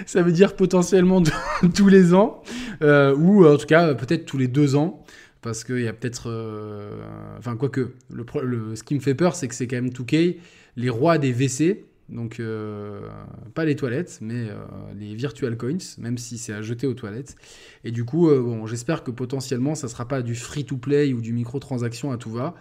Ça 0.04 0.20
veut 0.20 0.32
dire 0.32 0.54
potentiellement 0.54 1.22
tous 1.74 1.88
les 1.88 2.12
ans, 2.12 2.42
euh, 2.82 3.16
ou 3.16 3.46
en 3.46 3.56
tout 3.56 3.64
cas 3.64 3.94
peut-être 3.94 4.26
tous 4.26 4.36
les 4.36 4.48
deux 4.48 4.76
ans 4.76 5.02
parce 5.40 5.64
qu'il 5.64 5.80
y 5.80 5.88
a 5.88 5.94
peut-être. 5.94 6.28
Euh, 6.28 7.02
enfin, 7.38 7.56
quoique, 7.56 7.94
le, 8.10 8.74
ce 8.74 8.82
qui 8.82 8.94
me 8.94 9.00
fait 9.00 9.14
peur, 9.14 9.34
c'est 9.34 9.48
que 9.48 9.54
c'est 9.54 9.66
quand 9.66 9.76
même 9.76 9.88
2K, 9.88 10.36
les 10.76 10.90
rois 10.90 11.16
des 11.16 11.32
WC. 11.32 11.86
Donc, 12.10 12.38
euh, 12.38 13.08
pas 13.54 13.64
les 13.64 13.76
toilettes, 13.76 14.18
mais 14.20 14.48
euh, 14.50 14.56
les 14.98 15.14
virtual 15.14 15.56
coins, 15.56 15.78
même 15.96 16.18
si 16.18 16.36
c'est 16.36 16.52
à 16.52 16.60
jeter 16.60 16.86
aux 16.86 16.92
toilettes. 16.92 17.36
Et 17.84 17.92
du 17.92 18.04
coup, 18.04 18.28
bon, 18.28 18.66
j'espère 18.66 19.04
que 19.04 19.10
potentiellement, 19.10 19.74
ça 19.74 19.88
sera 19.88 20.06
pas 20.06 20.20
du 20.20 20.34
free-to-play 20.34 21.14
ou 21.14 21.22
du 21.22 21.32
micro-transaction 21.32 22.12
à 22.12 22.18
tout 22.18 22.30
va. 22.30 22.54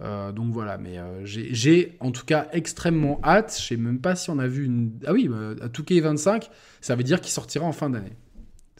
Donc 0.00 0.52
voilà, 0.52 0.78
mais 0.78 0.96
j'ai 1.24 1.96
en 2.00 2.12
tout 2.12 2.24
cas 2.24 2.48
extrêmement 2.52 3.20
hâte. 3.24 3.56
Je 3.58 3.66
sais 3.66 3.76
même 3.76 4.00
pas 4.00 4.14
si 4.14 4.30
on 4.30 4.38
a 4.38 4.46
vu 4.46 4.64
une. 4.64 4.92
Ah 5.06 5.12
oui, 5.12 5.28
à 5.60 5.68
2K25, 5.68 6.48
ça 6.80 6.94
veut 6.94 7.02
dire 7.02 7.20
qu'il 7.20 7.32
sortira 7.32 7.66
en 7.66 7.72
fin 7.72 7.90
d'année. 7.90 8.12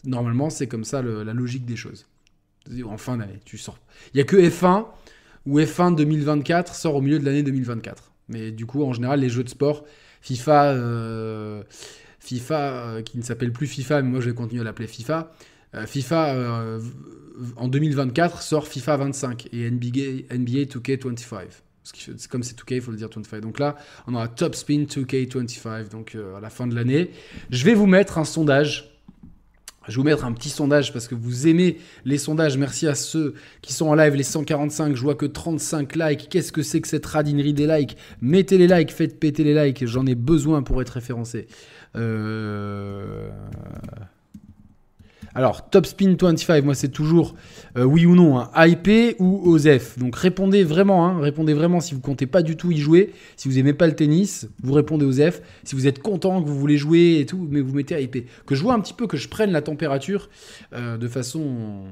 Normalement, 0.04 0.48
c'est 0.48 0.68
comme 0.68 0.85
ça 0.85 1.02
la 1.02 1.33
logique 1.33 1.64
des 1.64 1.76
choses 1.76 2.07
en 2.85 2.96
fin 2.96 3.16
d'année. 3.16 3.40
Tu 3.44 3.59
sors. 3.59 3.78
Il 4.14 4.18
y 4.18 4.20
a 4.20 4.24
que 4.24 4.37
F1 4.37 4.87
où 5.46 5.61
F1 5.61 5.94
2024 5.94 6.74
sort 6.74 6.96
au 6.96 7.00
milieu 7.00 7.18
de 7.18 7.24
l'année 7.24 7.42
2024. 7.42 8.12
Mais 8.28 8.50
du 8.50 8.66
coup, 8.66 8.85
en 8.85 8.92
général, 8.92 9.20
les 9.20 9.28
jeux 9.28 9.44
de 9.44 9.48
sport, 9.48 9.85
FIFA, 10.20 10.72
euh, 10.72 11.62
FIFA 12.20 12.57
euh, 12.59 13.02
qui 13.02 13.18
ne 13.18 13.22
s'appelle 13.22 13.52
plus 13.52 13.66
FIFA, 13.66 14.02
mais 14.02 14.11
moi 14.11 14.20
je 14.20 14.28
vais 14.28 14.35
continuer 14.35 14.61
à 14.61 14.64
l'appeler 14.64 14.88
FIFA. 14.88 15.33
Euh, 15.74 15.87
FIFA 15.87 16.78
en 17.57 17.68
2024 17.68 18.42
sort 18.42 18.66
FIFA 18.66 18.96
25 18.96 19.48
et 19.52 19.70
NBA, 19.70 20.35
NBA 20.35 20.64
2K25. 20.64 21.42
C'est 21.85 22.28
comme 22.28 22.42
c'est 22.42 22.59
2K, 22.59 22.76
il 22.76 22.81
faut 22.81 22.90
le 22.90 22.96
dire 22.96 23.09
25. 23.14 23.40
Donc 23.40 23.59
là, 23.59 23.76
on 24.07 24.14
aura 24.14 24.28
Top 24.28 24.54
Spin 24.54 24.85
2K25, 24.85 25.88
donc 25.88 26.16
à 26.37 26.40
la 26.40 26.50
fin 26.50 26.66
de 26.66 26.74
l'année. 26.74 27.11
Je 27.50 27.64
vais 27.64 27.74
vous 27.74 27.87
mettre 27.87 28.18
un 28.18 28.24
sondage 28.24 28.98
je 29.88 29.94
vais 29.94 29.96
vous 29.96 30.04
mettre 30.04 30.24
un 30.26 30.33
petit 30.33 30.50
sondage 30.50 30.92
parce 30.92 31.09
que 31.09 31.14
vous 31.14 31.48
aimez 31.48 31.78
les 32.04 32.18
sondages. 32.18 32.59
Merci 32.59 32.87
à 32.87 32.94
ceux 32.94 33.35
qui 33.62 33.72
sont 33.72 33.88
en 33.88 33.94
live, 33.94 34.14
les 34.14 34.22
145. 34.22 34.94
Je 34.94 35.00
vois 35.00 35.14
que 35.14 35.24
35 35.24 35.96
likes. 35.96 36.28
Qu'est-ce 36.28 36.52
que 36.52 36.62
c'est 36.62 36.83
que 36.83 36.88
cette 36.88 37.07
radinerie 37.07 37.54
des 37.54 37.66
likes? 37.66 37.96
Mettez 38.20 38.59
les 38.59 38.66
likes, 38.66 38.92
faites 38.92 39.18
péter 39.18 39.44
les 39.44 39.54
likes. 39.54 39.87
J'en 39.87 40.07
ai 40.07 40.14
besoin 40.14 40.62
pour 40.62 40.83
être 40.83 40.90
référencé. 40.90 41.46
Euh... 41.96 43.31
Alors, 45.35 45.69
Top 45.69 45.87
Spin 45.87 46.17
25, 46.19 46.64
moi 46.64 46.75
c'est 46.75 46.88
toujours 46.88 47.35
euh, 47.77 47.85
oui 47.85 48.07
ou 48.07 48.14
non, 48.14 48.38
hein, 48.38 48.51
IP 48.67 49.17
ou 49.19 49.41
OZEF. 49.51 49.99
Donc 49.99 50.17
répondez 50.17 50.64
vraiment, 50.64 51.07
hein, 51.07 51.21
répondez 51.21 51.55
vraiment 51.55 51.81
si 51.81 51.95
vous 51.95 52.01
comptez 52.01 52.27
pas 52.27 52.43
du 52.43 52.57
tout 52.57 52.71
y 52.71 52.79
jouer. 52.79 53.12
Si 53.37 53.49
vous 53.49 53.59
aimez 53.59 53.75
pas 53.75 53.87
le 53.87 53.95
tennis, 53.95 54.49
vous 54.62 54.73
répondez 54.73 55.05
OZEF. 55.05 55.43
Si 55.64 55.75
vous 55.75 55.87
êtes 55.87 56.01
content, 56.01 56.43
que 56.43 56.49
vous 56.49 56.59
voulez 56.59 56.77
jouer 56.77 57.19
et 57.21 57.27
tout, 57.27 57.47
mais 57.51 57.61
vous 57.61 57.75
mettez 57.75 58.03
IP. 58.03 58.27
Que 58.47 58.55
je 58.55 58.62
vois 58.62 58.75
un 58.75 58.81
petit 58.81 58.95
peu, 58.95 59.07
que 59.07 59.17
je 59.17 59.29
prenne 59.29 59.53
la 59.53 59.62
température 59.62 60.31
euh, 60.73 60.97
de 60.97 61.09
façon 61.09 61.85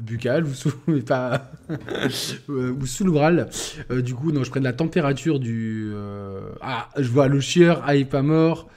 buccale 0.00 0.44
ou 0.44 0.54
sous, 0.54 0.72
pas, 1.06 1.50
euh, 2.48 2.72
ou 2.72 2.86
sous 2.86 3.04
l'oral. 3.04 3.48
du 3.90 4.14
coup, 4.14 4.32
non, 4.32 4.44
je 4.44 4.50
prenne 4.50 4.64
la 4.64 4.72
température 4.72 5.40
du. 5.40 5.92
ah, 6.62 6.88
je 6.96 7.08
vois 7.08 7.28
le 7.28 7.40
chieur, 7.40 7.84
à 7.84 8.22
mort 8.22 8.68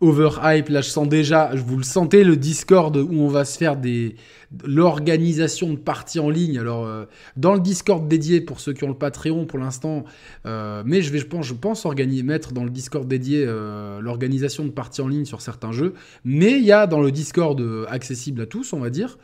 overhype. 0.00 0.68
Là, 0.68 0.80
je 0.80 0.88
sens 0.88 1.08
déjà, 1.08 1.50
vous 1.54 1.76
le 1.76 1.82
sentez, 1.82 2.24
le 2.24 2.36
Discord 2.36 2.96
où 2.96 3.20
on 3.20 3.28
va 3.28 3.44
se 3.44 3.58
faire 3.58 3.76
des 3.76 4.16
l'organisation 4.64 5.72
de 5.72 5.78
parties 5.78 6.20
en 6.20 6.30
ligne. 6.30 6.58
Alors, 6.58 6.86
euh, 6.86 7.06
dans 7.36 7.54
le 7.54 7.60
Discord 7.60 8.06
dédié 8.06 8.40
pour 8.40 8.60
ceux 8.60 8.72
qui 8.72 8.84
ont 8.84 8.88
le 8.88 8.94
Patreon 8.94 9.46
pour 9.46 9.58
l'instant, 9.58 10.04
euh, 10.46 10.82
mais 10.86 11.02
je 11.02 11.10
vais, 11.10 11.18
je 11.18 11.26
pense, 11.26 11.46
je 11.46 11.54
pense 11.54 11.84
organiser, 11.86 12.22
mettre 12.22 12.52
dans 12.52 12.64
le 12.64 12.70
Discord 12.70 13.06
dédié 13.06 13.44
euh, 13.46 14.00
l'organisation 14.00 14.64
de 14.64 14.70
parties 14.70 15.00
en 15.00 15.08
ligne 15.08 15.24
sur 15.24 15.40
certains 15.40 15.72
jeux. 15.72 15.94
Mais 16.24 16.52
il 16.52 16.64
y 16.64 16.72
a 16.72 16.86
dans 16.86 17.00
le 17.00 17.10
Discord 17.10 17.60
accessible 17.88 18.42
à 18.42 18.46
tous, 18.46 18.72
on 18.72 18.80
va 18.80 18.90
dire, 18.90 19.18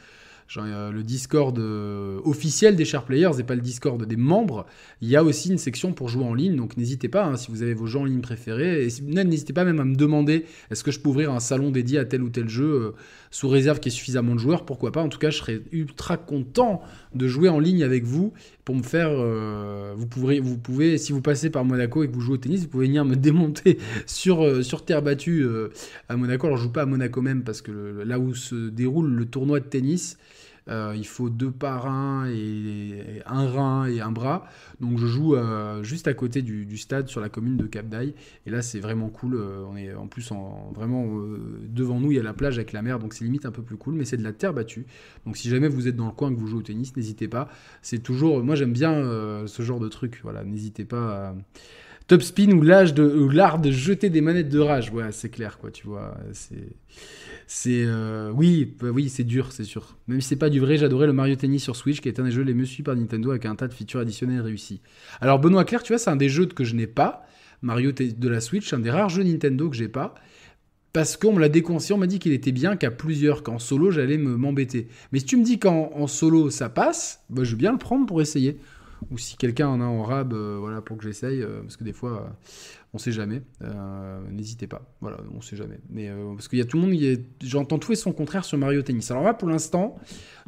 le 0.56 1.02
Discord 1.02 1.56
euh, 1.58 2.20
officiel 2.24 2.74
des 2.74 2.84
Share 2.84 3.04
Players 3.04 3.38
et 3.38 3.44
pas 3.44 3.54
le 3.54 3.60
Discord 3.60 4.04
des 4.04 4.16
membres, 4.16 4.66
il 5.00 5.08
y 5.08 5.16
a 5.16 5.22
aussi 5.22 5.50
une 5.50 5.58
section 5.58 5.92
pour 5.92 6.08
jouer 6.08 6.24
en 6.24 6.34
ligne. 6.34 6.56
Donc 6.56 6.76
n'hésitez 6.76 7.08
pas, 7.08 7.24
hein, 7.24 7.36
si 7.36 7.50
vous 7.50 7.62
avez 7.62 7.74
vos 7.74 7.86
jeux 7.86 8.00
en 8.00 8.04
ligne 8.04 8.20
préférés, 8.20 8.86
et 8.86 8.88
n'hésitez 9.02 9.52
pas 9.52 9.64
même 9.64 9.78
à 9.78 9.84
me 9.84 9.94
demander 9.94 10.46
est-ce 10.70 10.82
que 10.82 10.90
je 10.90 10.98
peux 10.98 11.08
ouvrir 11.08 11.30
un 11.30 11.40
salon 11.40 11.70
dédié 11.70 11.98
à 11.98 12.04
tel 12.04 12.22
ou 12.22 12.30
tel 12.30 12.48
jeu 12.48 12.64
euh, 12.64 12.90
sous 13.30 13.48
réserve 13.48 13.78
qu'il 13.78 13.92
y 13.92 13.94
ait 13.94 13.98
suffisamment 13.98 14.34
de 14.34 14.40
joueurs, 14.40 14.64
pourquoi 14.64 14.90
pas? 14.90 15.02
En 15.02 15.08
tout 15.08 15.18
cas, 15.18 15.30
je 15.30 15.38
serais 15.38 15.60
ultra 15.70 16.16
content 16.16 16.82
de 17.14 17.28
jouer 17.28 17.48
en 17.48 17.60
ligne 17.60 17.84
avec 17.84 18.04
vous 18.04 18.32
pour 18.64 18.74
me 18.74 18.82
faire. 18.82 19.10
Euh, 19.12 19.94
vous, 19.96 20.08
vous 20.42 20.58
pouvez, 20.58 20.98
si 20.98 21.12
vous 21.12 21.22
passez 21.22 21.50
par 21.50 21.64
Monaco 21.64 22.02
et 22.02 22.08
que 22.08 22.12
vous 22.12 22.20
jouez 22.20 22.34
au 22.34 22.38
tennis, 22.38 22.62
vous 22.62 22.68
pouvez 22.68 22.86
venir 22.86 23.04
me 23.04 23.14
démonter 23.20 23.78
sur, 24.06 24.64
sur 24.64 24.84
terre 24.84 25.02
battue 25.02 25.46
à 26.08 26.16
Monaco. 26.16 26.46
Alors 26.46 26.58
je 26.58 26.64
joue 26.64 26.72
pas 26.72 26.82
à 26.82 26.86
Monaco 26.86 27.22
même 27.22 27.44
parce 27.44 27.62
que 27.62 28.02
là 28.04 28.18
où 28.18 28.34
se 28.34 28.68
déroule 28.68 29.12
le 29.12 29.26
tournoi 29.26 29.60
de 29.60 29.66
tennis, 29.66 30.16
euh, 30.70 30.94
il 30.96 31.06
faut 31.06 31.30
deux 31.30 31.50
parrains 31.50 32.28
et 32.28 33.22
un 33.26 33.46
rein 33.46 33.86
et 33.86 34.00
un 34.00 34.12
bras. 34.12 34.46
Donc 34.80 34.98
je 34.98 35.06
joue 35.06 35.34
euh, 35.34 35.82
juste 35.82 36.06
à 36.08 36.14
côté 36.14 36.42
du, 36.42 36.78
stade 36.78 37.08
sur 37.08 37.20
la 37.20 37.28
commune 37.28 37.56
de 37.56 37.66
Cap. 37.66 37.86
Et 38.46 38.50
là 38.50 38.62
c'est 38.62 38.80
vraiment 38.80 39.08
cool. 39.08 39.34
Euh, 39.34 39.64
on 39.68 39.76
est 39.76 39.92
en 39.94 40.06
plus 40.06 40.30
en, 40.30 40.70
vraiment 40.74 41.06
devant 41.68 41.98
nous 41.98 42.12
il 42.12 42.16
y 42.16 42.20
a 42.20 42.22
la 42.22 42.34
plage 42.34 42.58
avec 42.58 42.72
la 42.72 42.82
mer, 42.82 42.98
donc 42.98 43.14
c'est 43.14 43.24
limite 43.24 43.46
un 43.46 43.50
peu 43.50 43.62
plus 43.62 43.76
cool. 43.76 43.94
Mais 43.94 44.04
c'est 44.04 44.16
de 44.16 44.24
la 44.24 44.32
terre 44.32 44.54
battue. 44.54 44.86
Donc 45.26 45.36
si 45.36 45.48
jamais 45.48 45.68
vous 45.68 45.88
êtes 45.88 45.96
dans 45.96 46.06
le 46.06 46.12
coin 46.12 46.32
que 46.32 46.38
vous 46.38 46.46
jouez 46.46 46.60
au 46.60 46.62
tennis, 46.62 46.96
n'hésitez 46.96 47.28
pas. 47.28 47.48
C'est 47.82 48.02
toujours, 48.02 48.42
moi 48.44 48.54
j'aime 48.54 48.72
bien 48.72 49.02
ce 49.46 49.62
genre 49.62 49.80
de 49.80 49.88
truc. 49.88 50.20
Voilà, 50.22 50.44
n'hésitez 50.44 50.84
pas. 50.84 51.28
À... 51.28 51.34
Top 52.06 52.22
spin 52.22 52.50
ou 52.50 52.62
l'art 52.62 52.92
de, 52.92 53.68
de 53.68 53.70
jeter 53.70 54.10
des 54.10 54.20
manettes 54.20 54.48
de 54.48 54.58
rage. 54.58 54.90
Ouais, 54.90 55.12
c'est 55.12 55.28
clair, 55.28 55.58
quoi, 55.58 55.70
tu 55.70 55.86
vois. 55.86 56.16
C'est 56.32 56.56
c'est 57.52 57.82
euh, 57.84 58.30
oui, 58.32 58.76
bah 58.80 58.90
oui, 58.90 59.08
c'est 59.08 59.24
dur, 59.24 59.50
c'est 59.50 59.64
sûr. 59.64 59.96
Même 60.06 60.20
si 60.20 60.28
c'est 60.28 60.36
pas 60.36 60.50
du 60.50 60.60
vrai, 60.60 60.76
j'adorais 60.76 61.08
le 61.08 61.12
Mario 61.12 61.34
Tennis 61.34 61.64
sur 61.64 61.74
Switch, 61.74 62.00
qui 62.00 62.06
est 62.06 62.20
un 62.20 62.22
des 62.22 62.30
jeux 62.30 62.44
les 62.44 62.54
mieux 62.54 62.64
suivis 62.64 62.84
par 62.84 62.94
Nintendo 62.94 63.30
avec 63.30 63.44
un 63.44 63.56
tas 63.56 63.66
de 63.66 63.74
features 63.74 63.98
additionnelles 63.98 64.40
réussis. 64.40 64.80
Alors 65.20 65.40
Benoît 65.40 65.64
Claire, 65.64 65.82
tu 65.82 65.92
vois, 65.92 65.98
c'est 65.98 66.10
un 66.10 66.16
des 66.16 66.28
jeux 66.28 66.46
que 66.46 66.62
je 66.62 66.76
n'ai 66.76 66.86
pas. 66.86 67.26
Mario 67.60 67.90
de 67.90 68.28
la 68.28 68.40
Switch, 68.40 68.72
un 68.72 68.78
des 68.78 68.92
rares 68.92 69.08
jeux 69.08 69.24
Nintendo 69.24 69.68
que 69.68 69.74
j'ai 69.74 69.88
pas. 69.88 70.14
Parce 70.92 71.16
qu'on 71.16 71.32
me 71.32 71.40
l'a 71.40 71.48
déconseillé, 71.48 71.92
on 71.92 71.98
m'a 71.98 72.06
dit 72.06 72.20
qu'il 72.20 72.30
était 72.30 72.52
bien 72.52 72.76
qu'à 72.76 72.92
plusieurs, 72.92 73.42
qu'en 73.42 73.58
solo 73.58 73.90
j'allais 73.90 74.16
m'embêter. 74.16 74.86
Mais 75.10 75.18
si 75.18 75.24
tu 75.24 75.36
me 75.36 75.42
dis 75.42 75.58
qu'en 75.58 76.06
solo 76.06 76.50
ça 76.50 76.68
passe, 76.68 77.24
bah, 77.30 77.42
je 77.42 77.50
veux 77.50 77.56
bien 77.56 77.72
le 77.72 77.78
prendre 77.78 78.06
pour 78.06 78.22
essayer. 78.22 78.60
Ou 79.10 79.18
si 79.18 79.36
quelqu'un 79.36 79.68
en 79.68 79.80
a 79.80 79.84
en 79.84 80.02
rab, 80.02 80.32
euh, 80.34 80.56
voilà, 80.60 80.82
pour 80.82 80.98
que 80.98 81.04
j'essaye, 81.04 81.42
euh, 81.42 81.62
parce 81.62 81.76
que 81.76 81.84
des 81.84 81.92
fois, 81.92 82.12
euh, 82.12 82.28
on 82.92 82.98
sait 82.98 83.12
jamais. 83.12 83.42
N'hésitez 84.30 84.66
pas, 84.66 84.82
voilà, 85.00 85.18
on 85.36 85.40
sait 85.40 85.56
jamais. 85.56 85.78
Mais 85.90 86.10
parce 86.34 86.48
qu'il 86.48 86.58
y 86.58 86.62
a 86.62 86.64
tout 86.64 86.80
le 86.80 86.86
monde, 86.86 87.24
j'entends 87.42 87.78
tout 87.78 87.92
et 87.92 87.96
son 87.96 88.12
contraire 88.12 88.44
sur 88.44 88.58
Mario 88.58 88.82
Tennis. 88.82 89.10
Alors 89.10 89.22
là, 89.22 89.34
pour 89.34 89.48
l'instant, 89.48 89.96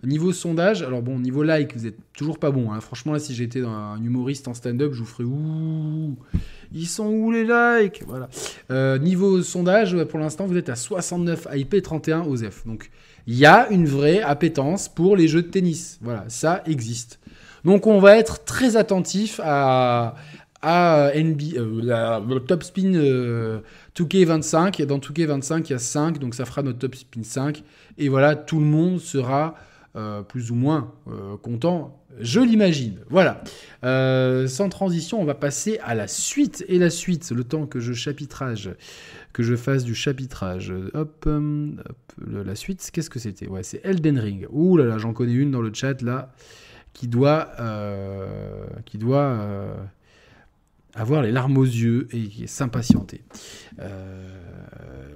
niveau 0.03 0.33
sondage, 0.33 0.83
alors 0.83 1.03
bon, 1.03 1.21
niveau 1.21 1.43
like, 1.43 1.77
vous 1.77 1.87
êtes 1.87 1.99
toujours 2.13 2.39
pas 2.39 2.51
bon. 2.51 2.73
Hein. 2.73 2.81
Franchement, 2.81 3.13
là, 3.13 3.19
si 3.19 3.35
j'étais 3.35 3.63
un 3.63 4.03
humoriste 4.03 4.49
en 4.49 4.55
stand-up, 4.55 4.93
je 4.93 5.01
vous 5.01 5.07
ferais 5.07 5.25
ouh 5.25 6.17
ils 6.75 6.87
sont 6.87 7.07
où 7.07 7.31
les 7.31 7.45
likes? 7.45 8.03
Voilà. 8.07 8.29
Euh, 8.71 8.99
niveau 8.99 9.43
sondage, 9.43 9.97
pour 10.05 10.19
l'instant, 10.19 10.47
vous 10.47 10.57
êtes 10.57 10.69
à 10.69 10.77
69 10.77 11.49
IP 11.55 11.83
31 11.83 12.23
OZEF. 12.23 12.67
Donc, 12.67 12.91
il 13.27 13.37
y 13.37 13.47
a 13.47 13.69
une 13.71 13.87
vraie 13.87 14.21
appétence 14.21 14.89
pour 14.89 15.17
les 15.17 15.29
jeux 15.29 15.43
de 15.43 15.49
tennis. 15.49 15.99
Voilà, 16.01 16.25
ça 16.29 16.63
existe. 16.67 17.19
Donc, 17.65 17.87
on 17.87 18.01
va 18.01 18.17
être 18.17 18.45
très 18.45 18.77
attentif 18.77 19.41
à, 19.45 20.15
à 20.63 21.11
NB, 21.15 21.41
euh, 21.57 22.21
le 22.27 22.39
Top 22.41 22.63
Spin 22.63 22.93
2K25. 23.97 24.83
Euh, 24.83 24.87
dans 24.87 24.99
2K25, 24.99 25.67
il 25.67 25.71
y 25.71 25.75
a 25.75 25.79
5, 25.79 26.19
donc 26.19 26.35
ça 26.35 26.45
fera 26.45 26.63
notre 26.63 26.79
Top 26.79 26.95
Spin 26.95 27.23
5. 27.23 27.63
Et 27.99 28.09
voilà, 28.09 28.37
tout 28.37 28.59
le 28.59 28.67
monde 28.67 29.01
sera 29.01 29.55
plus 30.29 30.51
ou 30.51 30.55
moins 30.55 30.91
content 31.43 32.03
je 32.21 32.41
l'imagine. 32.41 32.99
Voilà. 33.09 33.43
Euh, 33.85 34.47
sans 34.47 34.69
transition, 34.69 35.21
on 35.21 35.25
va 35.25 35.35
passer 35.35 35.79
à 35.83 35.95
la 35.95 36.07
suite. 36.07 36.65
Et 36.69 36.79
la 36.79 36.91
suite, 36.91 37.31
le 37.31 37.45
temps 37.45 37.67
que 37.67 37.81
je 37.81 37.93
chapitrage, 37.93 38.71
que 39.33 39.43
je 39.43 39.57
fasse 39.57 39.85
du 39.85 39.95
chapitrage. 39.95 40.73
Hop, 40.95 41.25
hum, 41.27 41.83
la 42.27 42.55
suite, 42.55 42.91
qu'est-ce 42.93 43.11
que 43.11 43.19
c'était? 43.19 43.49
Ouais, 43.49 43.63
c'est 43.63 43.81
Elden 43.85 44.19
Ring. 44.19 44.47
Ouh 44.51 44.77
là 44.77 44.85
là, 44.85 44.99
j'en 44.99 45.13
connais 45.13 45.35
une 45.35 45.51
dans 45.51 45.63
le 45.63 45.73
chat 45.73 46.03
là, 46.03 46.33
qui 46.93 47.09
doit, 47.09 47.49
euh, 47.61 48.67
qui 48.85 48.99
doit 48.99 49.21
euh, 49.21 49.75
avoir 50.95 51.23
les 51.23 51.33
larmes 51.33 51.57
aux 51.57 51.65
yeux 51.65 52.09
et 52.13 52.47
s'impatienter. 52.47 53.23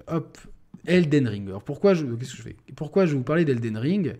hop, 0.07 0.39
Elden 0.87 1.29
Ring. 1.29 1.49
Alors 1.49 1.62
pourquoi 1.62 1.95
je, 1.95 2.05
qu'est-ce 2.05 2.33
que 2.33 2.37
je 2.39 2.43
fais? 2.43 2.57
Pourquoi 2.75 3.07
je 3.07 3.12
vais 3.12 3.19
vous 3.19 3.25
parler 3.25 3.45
d'Elden 3.45 3.77
Ring? 3.77 4.17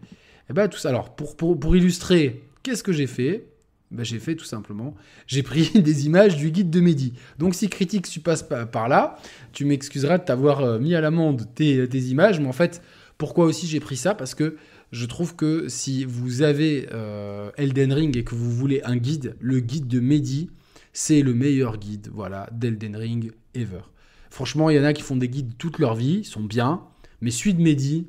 Eh 0.49 0.53
ben, 0.53 0.69
tout. 0.69 0.79
Alors, 0.87 1.15
pour, 1.17 1.37
pour, 1.37 1.59
pour 1.59 1.77
illustrer 1.77 2.43
Qu'est-ce 2.67 2.83
que 2.83 2.93
j'ai 2.93 3.07
fait 3.07 3.47
ben, 3.93 4.05
J'ai 4.05 4.19
fait 4.19 4.35
tout 4.35 4.45
simplement, 4.45 4.97
j'ai 5.29 5.45
pris 5.45 5.71
des 5.81 6.07
images 6.07 6.37
du 6.37 6.51
guide 6.51 6.69
de 6.69 6.81
Mehdi. 6.81 7.13
Donc 7.39 7.55
si 7.55 7.69
critique, 7.69 8.09
tu 8.09 8.19
passes 8.19 8.45
par 8.73 8.89
là, 8.89 9.19
tu 9.53 9.65
m'excuseras 9.65 10.19
de 10.19 10.25
t'avoir 10.25 10.63
euh, 10.63 10.79
mis 10.81 10.97
à 10.97 11.01
l'amende 11.01 11.47
tes, 11.55 11.89
tes, 11.89 11.99
images, 12.01 12.41
mais 12.41 12.49
en 12.49 12.53
fait, 12.53 12.83
pourquoi 13.19 13.45
aussi 13.45 13.69
j'ai 13.69 13.79
pris 13.79 13.97
ça? 13.97 14.17
Parce 14.17 14.35
que 14.35 14.57
je 14.91 15.07
trouve 15.07 15.37
que 15.37 15.69
si 15.69 16.05
vous 16.05 16.43
avez 16.43 16.89
euh, 16.93 17.53
Elden 17.57 17.93
Ring 17.93 18.17
et 18.17 18.25
que 18.25 18.35
vous 18.35 18.51
voulez 18.51 18.83
un 18.83 18.97
guide, 18.97 19.37
le 19.39 19.61
guide 19.61 19.87
de 19.87 20.01
Mehdi, 20.01 20.51
c'est 20.97 21.21
le 21.21 21.35
meilleur 21.35 21.77
guide 21.77 22.09
voilà, 22.11 22.49
d'Elden 22.53 22.97
Ring 22.97 23.33
ever. 23.55 23.83
Franchement, 24.31 24.71
il 24.71 24.77
y 24.77 24.81
en 24.81 24.85
a 24.85 24.95
qui 24.95 25.03
font 25.03 25.17
des 25.17 25.29
guides 25.29 25.53
toute 25.59 25.79
leur 25.79 25.95
vie, 25.95 26.21
ils 26.21 26.25
sont 26.25 26.43
bien, 26.43 26.85
mais 27.21 27.31
celui 27.31 27.53
de 27.53 27.61
Mehdi, 27.61 28.07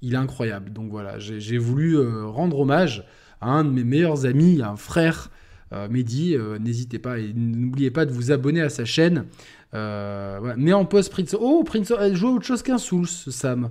il 0.00 0.14
est 0.14 0.16
incroyable. 0.16 0.72
Donc 0.72 0.90
voilà, 0.92 1.18
j'ai 1.18 1.58
voulu 1.58 1.98
euh, 1.98 2.26
rendre 2.26 2.60
hommage 2.60 3.04
un 3.40 3.64
de 3.64 3.70
mes 3.70 3.82
meilleurs 3.82 4.26
amis, 4.26 4.62
un 4.62 4.76
frère, 4.76 5.30
euh, 5.72 5.88
Mehdi. 5.88 6.36
Euh, 6.36 6.60
n'hésitez 6.60 7.00
pas 7.00 7.18
et 7.18 7.32
n'oubliez 7.34 7.90
pas 7.90 8.06
de 8.06 8.12
vous 8.12 8.30
abonner 8.30 8.60
à 8.60 8.68
sa 8.68 8.84
chaîne. 8.84 9.26
Euh, 9.74 10.54
Mais 10.56 10.72
en 10.72 10.84
post 10.84 11.10
Prince. 11.10 11.34
Oh, 11.38 11.64
Prince. 11.64 11.92
Elle 11.98 12.14
joue 12.14 12.36
autre 12.36 12.46
chose 12.46 12.62
qu'un 12.62 12.78
Souls, 12.78 13.08
Sam. 13.08 13.70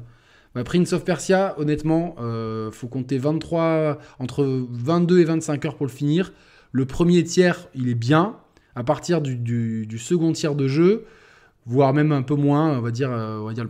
Prince 0.65 0.91
of 0.91 1.05
Persia, 1.05 1.55
honnêtement, 1.59 2.15
faut 2.71 2.87
compter 2.87 3.17
23, 3.19 3.99
entre 4.17 4.43
22 4.71 5.19
et 5.19 5.23
25 5.23 5.63
heures 5.63 5.75
pour 5.75 5.85
le 5.85 5.91
finir. 5.91 6.33
Le 6.71 6.85
premier 6.85 7.23
tiers, 7.23 7.69
il 7.75 7.87
est 7.87 7.95
bien. 7.95 8.35
À 8.79 8.83
partir 8.83 9.21
du, 9.21 9.97
second 9.99 10.31
tiers 10.31 10.55
de 10.55 10.69
jeu, 10.69 11.05
voire 11.65 11.93
même 11.93 12.13
un 12.13 12.21
peu 12.21 12.35
moins, 12.35 12.77
on 12.77 12.81
va 12.81 12.91
dire, 12.91 13.09
on 13.09 13.43
va 13.43 13.53
dire 13.53 13.67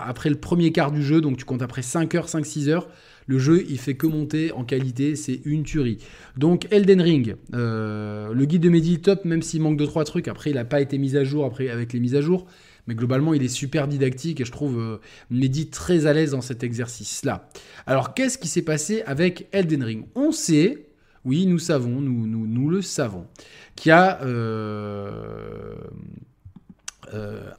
après 0.00 0.30
le 0.30 0.36
premier 0.36 0.72
quart 0.72 0.90
du 0.90 1.02
jeu, 1.02 1.20
donc 1.20 1.36
tu 1.36 1.44
comptes 1.44 1.60
après 1.60 1.82
5 1.82 2.14
heures, 2.14 2.26
5-6 2.26 2.70
heures, 2.70 2.88
le 3.26 3.38
jeu, 3.38 3.64
il 3.68 3.78
fait 3.78 3.94
que 3.94 4.06
monter 4.06 4.52
en 4.52 4.64
qualité, 4.64 5.14
c'est 5.14 5.40
une 5.44 5.64
tuerie. 5.64 5.98
Donc 6.36 6.68
Elden 6.70 7.02
Ring, 7.02 7.36
euh, 7.54 8.32
le 8.32 8.44
guide 8.46 8.62
de 8.62 8.68
Mehdi 8.68 9.00
top, 9.00 9.24
même 9.26 9.42
s'il 9.42 9.60
manque 9.60 9.76
de 9.76 9.84
trois 9.84 10.04
trucs. 10.04 10.28
Après, 10.28 10.50
il 10.50 10.54
n'a 10.54 10.64
pas 10.64 10.80
été 10.80 10.96
mis 10.96 11.16
à 11.16 11.24
jour 11.24 11.44
avec 11.44 11.92
les 11.92 12.00
mises 12.00 12.14
à 12.14 12.20
jour. 12.22 12.46
Mais 12.86 12.94
globalement, 12.94 13.34
il 13.34 13.42
est 13.42 13.48
super 13.48 13.88
didactique 13.88 14.40
et 14.40 14.44
je 14.44 14.52
trouve 14.52 14.78
euh, 14.78 14.98
Mehdi 15.30 15.68
très 15.68 16.06
à 16.06 16.12
l'aise 16.12 16.30
dans 16.30 16.40
cet 16.40 16.62
exercice-là. 16.62 17.50
Alors, 17.86 18.14
qu'est-ce 18.14 18.38
qui 18.38 18.46
s'est 18.46 18.62
passé 18.62 19.02
avec 19.06 19.48
Elden 19.50 19.82
Ring? 19.82 20.04
On 20.14 20.30
sait, 20.30 20.85
oui, 21.26 21.46
nous 21.46 21.58
savons, 21.58 22.00
nous, 22.00 22.70
le 22.70 22.80
savons, 22.80 23.26
qu'il 23.74 23.90
y 23.90 23.92
a 23.92 24.22
euh, 24.22 25.74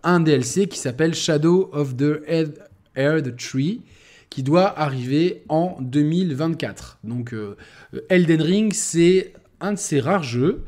un 0.04 0.20
DLC 0.20 0.68
qui 0.68 0.80
s'appelle 0.80 1.14
Shadow 1.14 1.70
of 1.72 1.96
the 1.96 2.22
Earth 2.96 3.36
Tree 3.38 3.82
qui 4.30 4.44
doit 4.44 4.78
arriver 4.80 5.44
en 5.50 5.78
2024. 5.82 7.00
Donc 7.04 7.34
euh, 7.34 7.56
Elden 8.10 8.42
Ring, 8.42 8.74
c'est 8.74 9.34
un 9.60 9.74
de 9.74 9.78
ces 9.78 10.00
rares 10.00 10.24
jeux 10.24 10.64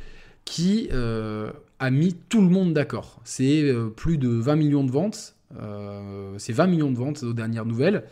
qui 0.45 0.89
euh, 0.93 1.51
a 1.79 1.91
mis 1.91 2.15
tout 2.29 2.41
le 2.41 2.49
monde 2.49 2.73
d'accord. 2.73 3.21
C'est 3.23 3.63
euh, 3.63 3.89
plus 3.89 4.17
de 4.17 4.29
20 4.29 4.55
millions 4.55 4.83
de 4.83 4.91
ventes. 4.91 5.35
c'est 6.37 6.53
20 6.53 6.67
millions 6.67 6.91
de 6.91 6.97
ventes 6.97 7.23
aux 7.23 7.33
dernières 7.33 7.65
nouvelles. 7.65 8.03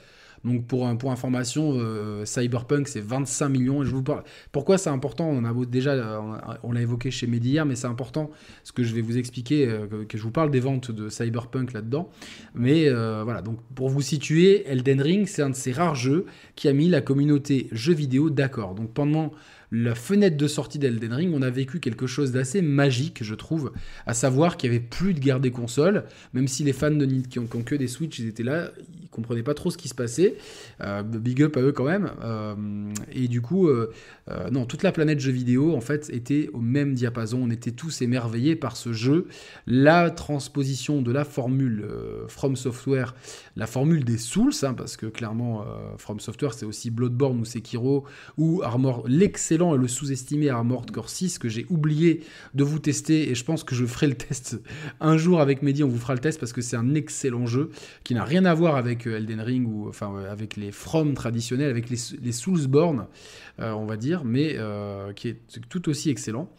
Donc 0.48 0.66
pour, 0.66 0.98
pour 0.98 1.12
information, 1.12 1.74
euh, 1.76 2.26
Cyberpunk 2.26 2.88
c'est 2.88 3.02
25 3.02 3.50
millions. 3.50 3.84
Je 3.84 3.92
vous 3.92 4.04
parle. 4.04 4.24
Pourquoi 4.52 4.78
c'est 4.78 4.90
important? 4.90 5.30
On 5.30 5.44
a 5.44 5.54
déjà, 5.66 6.22
on 6.64 6.72
l'a 6.72 6.82
évoqué 6.82 7.12
chez 7.12 7.28
Mehdi 7.28 7.50
hier, 7.50 7.66
mais 7.66 7.76
c'est 7.76 7.88
important 7.88 8.32
ce 8.64 8.72
que 8.72 8.84
je 8.84 8.96
vais 8.96 9.02
vous 9.02 9.18
expliquer, 9.18 9.68
euh, 9.68 10.06
que, 10.08 10.18
je 10.18 10.24
vous 10.24 10.32
parle 10.32 10.50
des 10.52 10.60
ventes 10.60 10.92
de 10.92 11.10
Cyberpunk 11.10 11.74
là-dedans. 11.74 12.10
Mais 12.56 12.88
euh, 12.88 13.24
voilà, 13.24 13.42
donc 13.42 13.60
pour 13.76 13.90
vous 13.90 14.02
situer, 14.02 14.66
Elden 14.68 15.02
Ring 15.02 15.28
c'est 15.28 15.42
un 15.42 15.50
de 15.50 15.56
ces 15.56 15.72
rares 15.72 15.96
jeux 15.96 16.26
qui 16.56 16.68
a 16.68 16.74
mis 16.74 16.90
la 16.90 17.02
communauté 17.02 17.68
jeux 17.72 17.94
vidéo 17.94 18.30
d'accord. 18.30 18.76
Donc 18.76 18.94
pendant 18.94 19.32
la 19.72 19.96
fenêtre 19.96 20.38
de 20.38 20.48
sortie 20.48 20.80
d'Elden 20.80 21.14
Ring, 21.14 21.34
on 21.34 21.42
a 21.42 21.50
vécu 21.50 21.80
quelque 21.80 22.08
chose 22.08 22.32
d'assez 22.32 22.62
magique, 22.62 23.24
je 23.24 23.36
trouve, 23.36 23.74
à 24.06 24.14
savoir 24.14 24.56
qu'il 24.56 24.70
n'y 24.70 24.78
avait 24.78 24.86
plus 24.86 25.14
de 25.14 25.20
guerre 25.20 25.40
des 25.40 25.52
consoles, 25.52 26.06
même 26.34 26.48
si 26.48 26.64
les 26.64 26.74
fans 26.74 26.92
de 26.92 27.06
Nintendo 27.06 27.28
qui 27.28 27.40
ont, 27.40 27.64
que 27.64 27.76
des 27.76 27.88
Switch, 27.88 28.20
ils 28.20 28.28
étaient 28.28 28.44
là, 28.44 28.72
ils 29.18 29.22
comprenaient 29.22 29.44
pas 29.44 29.54
trop 29.54 29.72
ce 29.72 29.78
qui 29.78 29.88
se 29.88 29.96
passait. 29.96 30.36
Euh, 30.82 31.04
big 31.04 31.42
up 31.42 31.58
à 31.58 31.62
eux 31.62 31.72
quand 31.72 31.86
même. 31.86 32.12
Euh, 32.24 32.56
et 33.12 33.28
du 33.28 33.42
coup, 33.42 33.68
euh, 33.68 33.92
non, 34.52 34.66
toute 34.66 34.84
la 34.84 34.92
planète 34.92 35.20
jeux 35.20 35.32
vidéo, 35.32 35.76
en 35.76 35.82
fait, 35.82 36.10
était 36.12 36.50
au 36.54 36.60
même 36.60 36.94
diapason. 36.94 37.40
On 37.42 37.50
était 37.50 37.72
tous 37.72 38.02
émerveillés 38.02 38.56
par 38.56 38.78
ce 38.78 38.94
jeu. 38.94 39.28
La 39.66 40.10
transposition 40.12 41.02
de 41.02 41.12
la 41.12 41.26
formule 41.26 41.86
From 42.28 42.56
Software, 42.56 43.16
la 43.56 43.68
formule 43.68 44.04
des 44.04 44.18
Souls, 44.18 44.54
hein, 44.64 44.74
parce 44.74 44.98
que 44.98 45.06
clairement, 45.06 45.66
From 45.98 46.20
Software, 46.20 46.54
c'est 46.54 46.66
aussi 46.66 46.90
Bloodborne 46.92 47.40
ou 47.40 47.46
Sekiro 47.46 48.06
ou 48.38 48.62
Armor, 48.64 49.04
l'excellent 49.08 49.76
et 49.76 49.78
le 49.78 49.88
sous-estimé 49.88 50.50
Armored 50.50 50.92
Core 50.92 51.10
6 51.10 51.40
que 51.40 51.50
j'ai 51.50 51.66
oublié 51.70 52.24
de 52.54 52.64
vous 52.64 52.80
tester 52.80 53.30
et 53.30 53.36
je 53.36 53.44
pense 53.44 53.64
que 53.64 53.76
je 53.76 53.86
ferai 53.86 54.08
le 54.08 54.16
test 54.16 54.58
un 55.00 55.18
jour 55.18 55.42
avec 55.42 55.62
Mehdi, 55.62 55.84
on 55.84 55.88
vous 55.88 56.00
fera 56.00 56.14
le 56.14 56.20
test 56.20 56.40
parce 56.40 56.54
que 56.54 56.62
c'est 56.62 56.76
un 56.76 56.96
excellent 56.96 57.46
jeu 57.46 57.72
qui 58.04 58.14
n'a 58.14 58.24
rien 58.24 58.46
à 58.46 58.54
voir 58.54 58.76
avec 58.76 59.07
Elden 59.16 59.42
Ring 59.42 59.68
ou 59.68 59.88
enfin 59.88 60.14
euh, 60.16 60.32
avec 60.32 60.56
les 60.56 60.72
From 60.72 61.14
traditionnels, 61.14 61.70
avec 61.70 61.90
les, 61.90 61.98
les 62.22 62.32
Soulsborne, 62.32 63.08
euh, 63.60 63.72
on 63.72 63.86
va 63.86 63.98
dire, 63.98 64.24
mais 64.26 64.58
qui 65.16 65.30
est 65.30 65.60
tout 65.70 65.90
aussi 65.90 66.10
excellent. 66.10 66.50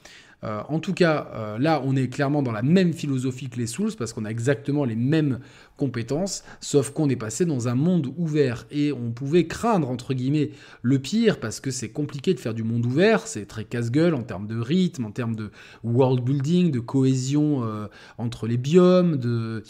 Euh, 0.45 0.61
en 0.69 0.79
tout 0.79 0.95
cas, 0.95 1.31
euh, 1.35 1.59
là, 1.59 1.83
on 1.85 1.97
est 1.97 2.09
clairement 2.09 2.43
dans 2.43 2.53
la 2.53 2.63
même 2.63 2.93
philosophie 2.93 3.49
que 3.49 3.57
les 3.57 3.67
Souls 3.67 3.93
parce 3.99 4.13
qu'on 4.13 4.25
a 4.25 4.31
exactement 4.31 4.85
les 4.85 4.95
mêmes 4.95 5.41
compétences, 5.77 6.45
sauf 6.61 6.91
qu'on 6.91 7.09
est 7.09 7.17
passé 7.17 7.45
dans 7.45 7.69
un 7.69 7.75
monde 7.75 8.13
ouvert 8.17 8.67
et 8.71 8.93
on 8.93 9.11
pouvait 9.11 9.47
craindre 9.47 9.89
entre 9.89 10.15
guillemets 10.15 10.51
le 10.83 10.99
pire 10.99 11.39
parce 11.39 11.61
que 11.61 11.71
c'est 11.71 11.91
compliqué 11.91 12.35
de 12.35 12.41
faire 12.41 12.55
du 12.55 12.65
monde 12.65 12.85
ouvert, 12.87 13.27
c'est 13.27 13.47
très 13.47 13.65
casse-gueule 13.65 14.15
en 14.15 14.23
termes 14.23 14.47
de 14.47 14.59
rythme, 14.59 15.05
en 15.05 15.11
termes 15.13 15.37
de 15.37 15.51
world 15.85 16.25
building, 16.25 16.71
de 16.73 16.81
cohésion 16.81 17.65
euh, 17.65 17.87
entre 18.17 18.47
les 18.47 18.57
biomes, 18.57 19.17
de, 19.17 19.63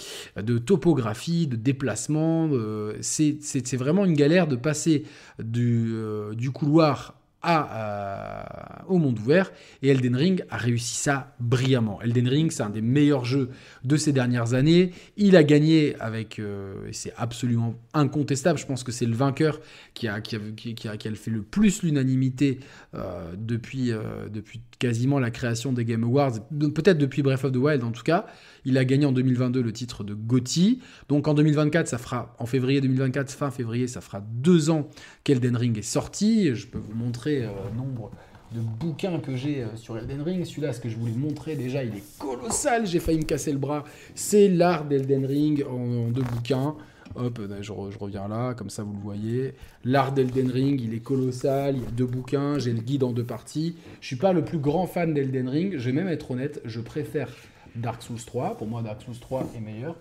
topographie, 0.58 1.46
de 1.46 1.56
déplacement. 1.56 2.50
c'est 3.00 3.76
vraiment 3.76 4.04
une 4.04 4.14
galère 4.14 4.46
de 4.46 4.56
passer 4.56 5.04
du 5.38 6.50
couloir 6.52 7.17
à, 7.42 8.84
au 8.88 8.98
monde 8.98 9.18
ouvert 9.18 9.52
et 9.82 9.88
Elden 9.88 10.16
Ring 10.16 10.44
a 10.50 10.56
réussi 10.56 10.96
ça 10.96 11.34
brillamment. 11.40 12.00
Elden 12.02 12.28
Ring, 12.28 12.50
c'est 12.50 12.62
un 12.62 12.70
des 12.70 12.80
meilleurs 12.80 13.24
jeux 13.24 13.50
de 13.84 13.96
ces 13.96 14.12
dernières 14.12 14.54
années. 14.54 14.92
Il 15.16 15.36
a 15.36 15.44
gagné 15.44 15.94
avec, 16.00 16.38
euh, 16.38 16.88
c'est 16.92 17.12
absolument 17.16 17.74
incontestable, 17.94 18.58
je 18.58 18.66
pense 18.66 18.82
que 18.82 18.92
c'est 18.92 19.06
le 19.06 19.14
vainqueur 19.14 19.60
qui 19.94 20.08
a, 20.08 20.20
qui 20.20 20.36
a, 20.36 20.40
qui 20.56 20.88
a, 20.88 20.96
qui 20.96 21.08
a 21.08 21.14
fait 21.14 21.30
le 21.30 21.42
plus 21.42 21.82
l'unanimité 21.82 22.60
euh, 22.94 23.34
depuis, 23.36 23.92
euh, 23.92 24.28
depuis 24.28 24.60
quasiment 24.78 25.18
la 25.18 25.30
création 25.30 25.72
des 25.72 25.84
Game 25.84 26.04
Awards, 26.04 26.34
peut-être 26.50 26.98
depuis 26.98 27.22
Breath 27.22 27.44
of 27.44 27.52
the 27.52 27.56
Wild 27.56 27.82
en 27.82 27.90
tout 27.90 28.02
cas. 28.02 28.26
Il 28.64 28.78
a 28.78 28.84
gagné 28.84 29.06
en 29.06 29.12
2022 29.12 29.62
le 29.62 29.72
titre 29.72 30.04
de 30.04 30.14
GOTY. 30.14 30.80
Donc 31.08 31.26
en 31.26 31.34
2024, 31.34 31.88
ça 31.88 31.98
fera, 31.98 32.34
en 32.38 32.46
février 32.46 32.80
2024, 32.80 33.30
fin 33.30 33.50
février, 33.50 33.88
ça 33.88 34.00
fera 34.00 34.20
deux 34.20 34.70
ans 34.70 34.88
qu'Elden 35.24 35.56
Ring 35.56 35.78
est 35.78 35.82
sorti. 35.82 36.54
Je 36.54 36.66
peux 36.66 36.78
vous 36.78 36.94
montrer 36.94 37.44
euh, 37.44 37.48
nombre 37.76 38.10
de 38.54 38.60
bouquins 38.60 39.18
que 39.20 39.36
j'ai 39.36 39.62
euh, 39.62 39.76
sur 39.76 39.96
Elden 39.98 40.22
Ring. 40.22 40.44
Celui-là, 40.44 40.72
ce 40.72 40.80
que 40.80 40.88
je 40.88 40.96
voulais 40.96 41.12
montrer 41.12 41.56
déjà, 41.56 41.84
il 41.84 41.94
est 41.94 42.18
colossal. 42.18 42.86
J'ai 42.86 43.00
failli 43.00 43.18
me 43.18 43.24
casser 43.24 43.52
le 43.52 43.58
bras. 43.58 43.84
C'est 44.14 44.48
l'art 44.48 44.84
d'Elden 44.84 45.26
Ring 45.26 45.64
en, 45.68 46.08
deux 46.08 46.22
bouquins. 46.22 46.76
Hop, 47.16 47.40
je, 47.60 47.62
je, 47.62 47.98
reviens 47.98 48.28
là, 48.28 48.54
comme 48.54 48.70
ça 48.70 48.82
vous 48.82 48.92
le 48.92 48.98
voyez. 48.98 49.54
L'art 49.84 50.12
d'Elden 50.12 50.50
Ring, 50.50 50.80
il 50.80 50.94
est 50.94 51.00
colossal, 51.02 51.76
il 51.76 51.82
y 51.82 51.86
a 51.86 51.90
deux 51.90 52.06
bouquins, 52.06 52.58
j'ai 52.58 52.72
le 52.72 52.80
guide 52.80 53.04
en 53.04 53.12
deux 53.12 53.24
parties. 53.24 53.76
Je 54.00 54.06
suis 54.06 54.16
pas 54.16 54.32
le 54.32 54.44
plus 54.44 54.58
grand 54.58 54.86
fan 54.86 55.14
d'Elden 55.14 55.48
Ring, 55.48 55.78
je 55.78 55.86
vais 55.86 55.92
même 55.92 56.08
être 56.08 56.30
honnête, 56.30 56.60
je 56.64 56.80
préfère 56.80 57.30
Dark 57.76 58.02
Souls 58.02 58.24
3. 58.24 58.56
Pour 58.56 58.66
moi, 58.66 58.82
Dark 58.82 59.02
Souls 59.02 59.18
3 59.18 59.52
est 59.56 59.60
meilleur. 59.60 59.96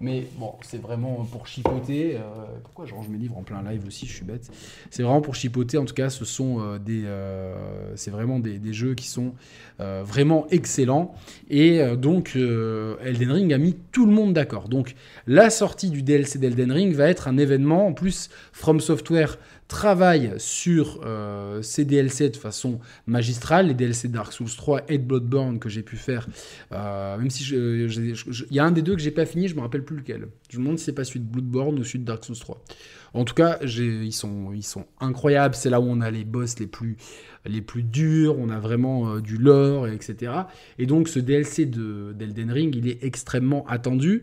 Mais 0.00 0.28
bon, 0.38 0.52
c'est 0.62 0.80
vraiment 0.80 1.26
pour 1.30 1.46
chipoter. 1.48 2.16
Euh, 2.16 2.20
pourquoi 2.62 2.86
je 2.86 2.94
range 2.94 3.08
mes 3.08 3.18
livres 3.18 3.36
en 3.36 3.42
plein 3.42 3.62
live 3.68 3.84
aussi 3.86 4.06
Je 4.06 4.12
suis 4.12 4.24
bête. 4.24 4.48
C'est 4.90 5.02
vraiment 5.02 5.20
pour 5.20 5.34
chipoter. 5.34 5.76
En 5.76 5.84
tout 5.84 5.94
cas, 5.94 6.08
ce 6.08 6.24
sont 6.24 6.60
euh, 6.60 6.78
des, 6.78 7.02
euh, 7.04 7.92
c'est 7.96 8.12
vraiment 8.12 8.38
des, 8.38 8.58
des, 8.58 8.72
jeux 8.72 8.94
qui 8.94 9.08
sont 9.08 9.34
vraiment 9.78 10.46
excellents. 10.50 11.14
Et 11.50 11.80
donc, 11.96 12.34
Elden 12.34 13.30
Ring 13.30 13.52
a 13.52 13.58
mis 13.58 13.76
tout 13.92 14.06
le 14.06 14.12
monde 14.12 14.32
d'accord. 14.32 14.68
Donc, 14.68 14.96
la 15.28 15.50
sortie 15.50 15.88
du 15.88 16.02
DLC 16.02 16.38
d'Elden 16.40 16.72
Ring 16.72 16.92
va 16.94 17.08
être 17.08 17.28
un 17.28 17.38
événement. 17.38 17.86
En 17.86 17.92
plus, 17.92 18.28
From 18.52 18.80
Software 18.80 19.38
travaille 19.68 20.32
sur 20.38 21.00
euh, 21.04 21.60
ces 21.60 21.84
DLC 21.84 22.30
de 22.30 22.36
façon 22.36 22.80
magistrale, 23.06 23.68
les 23.68 23.74
DLC 23.74 24.08
Dark 24.08 24.32
Souls 24.32 24.48
3 24.48 24.82
et 24.88 24.96
Bloodborne 24.96 25.58
que 25.58 25.68
j'ai 25.68 25.82
pu 25.82 25.96
faire, 25.96 26.26
euh, 26.72 27.18
même 27.18 27.28
si 27.28 27.44
il 27.52 28.32
y 28.50 28.58
a 28.58 28.64
un 28.64 28.72
des 28.72 28.80
deux 28.80 28.96
que 28.96 29.02
j'ai 29.02 29.10
pas 29.10 29.26
fini, 29.26 29.46
je 29.46 29.54
me 29.54 29.60
rappelle 29.60 29.84
plus 29.84 29.98
lequel. 29.98 30.28
Je 30.50 30.56
me 30.58 30.64
demande 30.64 30.78
si 30.78 30.86
c'est 30.86 30.92
pas 30.92 31.04
celui 31.04 31.20
de 31.20 31.26
Bloodborne 31.26 31.78
ou 31.78 31.84
celui 31.84 31.98
de 32.00 32.04
Dark 32.04 32.24
Souls 32.24 32.38
3. 32.38 32.64
En 33.12 33.24
tout 33.24 33.34
cas, 33.34 33.58
ils 33.62 34.12
sont, 34.12 34.54
incroyables. 35.00 35.54
C'est 35.54 35.70
là 35.70 35.80
où 35.80 35.84
on 35.84 36.00
a 36.00 36.10
les 36.10 36.24
boss 36.24 36.58
les 36.58 36.66
plus, 36.66 36.96
les 37.44 37.60
plus 37.60 37.82
durs, 37.82 38.38
on 38.38 38.48
a 38.48 38.58
vraiment 38.58 39.10
euh, 39.10 39.20
du 39.20 39.36
lore, 39.36 39.86
etc. 39.86 40.32
Et 40.78 40.86
donc 40.86 41.08
ce 41.08 41.18
DLC 41.18 41.66
de 41.66 42.14
d'Elden 42.18 42.50
Ring, 42.50 42.74
il 42.74 42.88
est 42.88 43.04
extrêmement 43.04 43.66
attendu. 43.66 44.22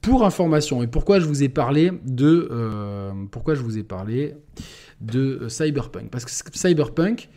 Pour 0.00 0.24
information, 0.24 0.82
et 0.82 0.86
pourquoi 0.86 1.18
je 1.18 1.26
vous 1.26 1.42
ai 1.42 1.48
parlé 1.48 1.90
de, 2.04 2.48
pourquoi 3.32 3.54
je 3.54 3.62
vous 3.62 3.76
ai 3.76 3.82
parlé 3.82 4.34
de 5.00 5.48
Cyberpunk. 5.48 6.10
Parce 6.10 6.24
que 6.24 6.30
Cyberpunk 6.56 7.28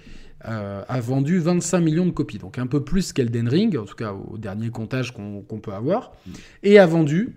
euh, 0.48 0.84
a 0.88 1.00
vendu 1.02 1.40
25 1.40 1.80
millions 1.82 2.06
de 2.06 2.12
copies, 2.12 2.38
donc 2.38 2.58
un 2.58 2.68
peu 2.68 2.84
plus 2.84 3.12
qu'Elden 3.12 3.50
Ring, 3.50 3.78
en 3.78 3.86
tout 3.86 3.96
cas 3.96 4.14
au 4.14 4.38
dernier 4.38 4.70
comptage 4.70 5.12
qu'on 5.12 5.60
peut 5.62 5.74
avoir, 5.74 6.14
et 6.64 6.80
a 6.80 6.86
vendu, 6.86 7.36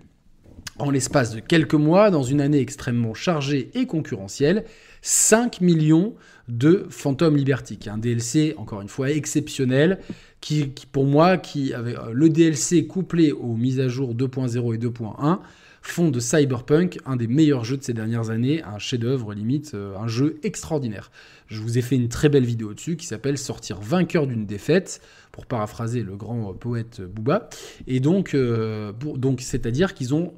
en 0.79 0.89
l'espace 0.89 1.35
de 1.35 1.39
quelques 1.39 1.73
mois, 1.73 2.11
dans 2.11 2.23
une 2.23 2.39
année 2.39 2.59
extrêmement 2.59 3.13
chargée 3.13 3.71
et 3.73 3.85
concurrentielle, 3.85 4.63
5 5.01 5.59
millions 5.59 6.15
de 6.47 6.87
Phantom 6.89 7.35
Liberty, 7.35 7.77
qui 7.77 7.89
est 7.89 7.91
un 7.91 7.97
DLC, 7.97 8.53
encore 8.57 8.81
une 8.81 8.87
fois, 8.87 9.11
exceptionnel, 9.11 9.99
qui, 10.39 10.71
pour 10.91 11.05
moi, 11.05 11.37
qui 11.37 11.73
avait 11.73 11.97
euh, 11.97 12.11
le 12.13 12.29
DLC 12.29 12.87
couplé 12.87 13.31
aux 13.31 13.55
mises 13.55 13.79
à 13.79 13.87
jour 13.87 14.15
2.0 14.15 14.75
et 14.75 14.77
2.1, 14.77 15.39
font 15.83 16.09
de 16.09 16.19
Cyberpunk 16.19 16.97
un 17.05 17.17
des 17.17 17.27
meilleurs 17.27 17.65
jeux 17.65 17.77
de 17.77 17.83
ces 17.83 17.93
dernières 17.93 18.29
années, 18.29 18.63
un 18.63 18.79
chef-d'œuvre 18.79 19.33
limite, 19.33 19.73
euh, 19.73 19.97
un 19.97 20.07
jeu 20.07 20.39
extraordinaire. 20.43 21.11
Je 21.47 21.59
vous 21.59 21.77
ai 21.77 21.81
fait 21.81 21.95
une 21.95 22.07
très 22.07 22.29
belle 22.29 22.45
vidéo 22.45 22.73
dessus 22.73 22.95
qui 22.95 23.05
s'appelle 23.05 23.37
Sortir 23.37 23.79
vainqueur 23.79 24.25
d'une 24.25 24.45
défaite, 24.45 25.01
pour 25.31 25.45
paraphraser 25.45 26.03
le 26.03 26.15
grand 26.15 26.53
poète 26.53 27.01
Booba. 27.01 27.49
Et 27.87 27.99
donc, 27.99 28.33
euh, 28.33 28.93
c'est-à-dire 29.39 29.93
qu'ils 29.93 30.13
ont 30.13 30.33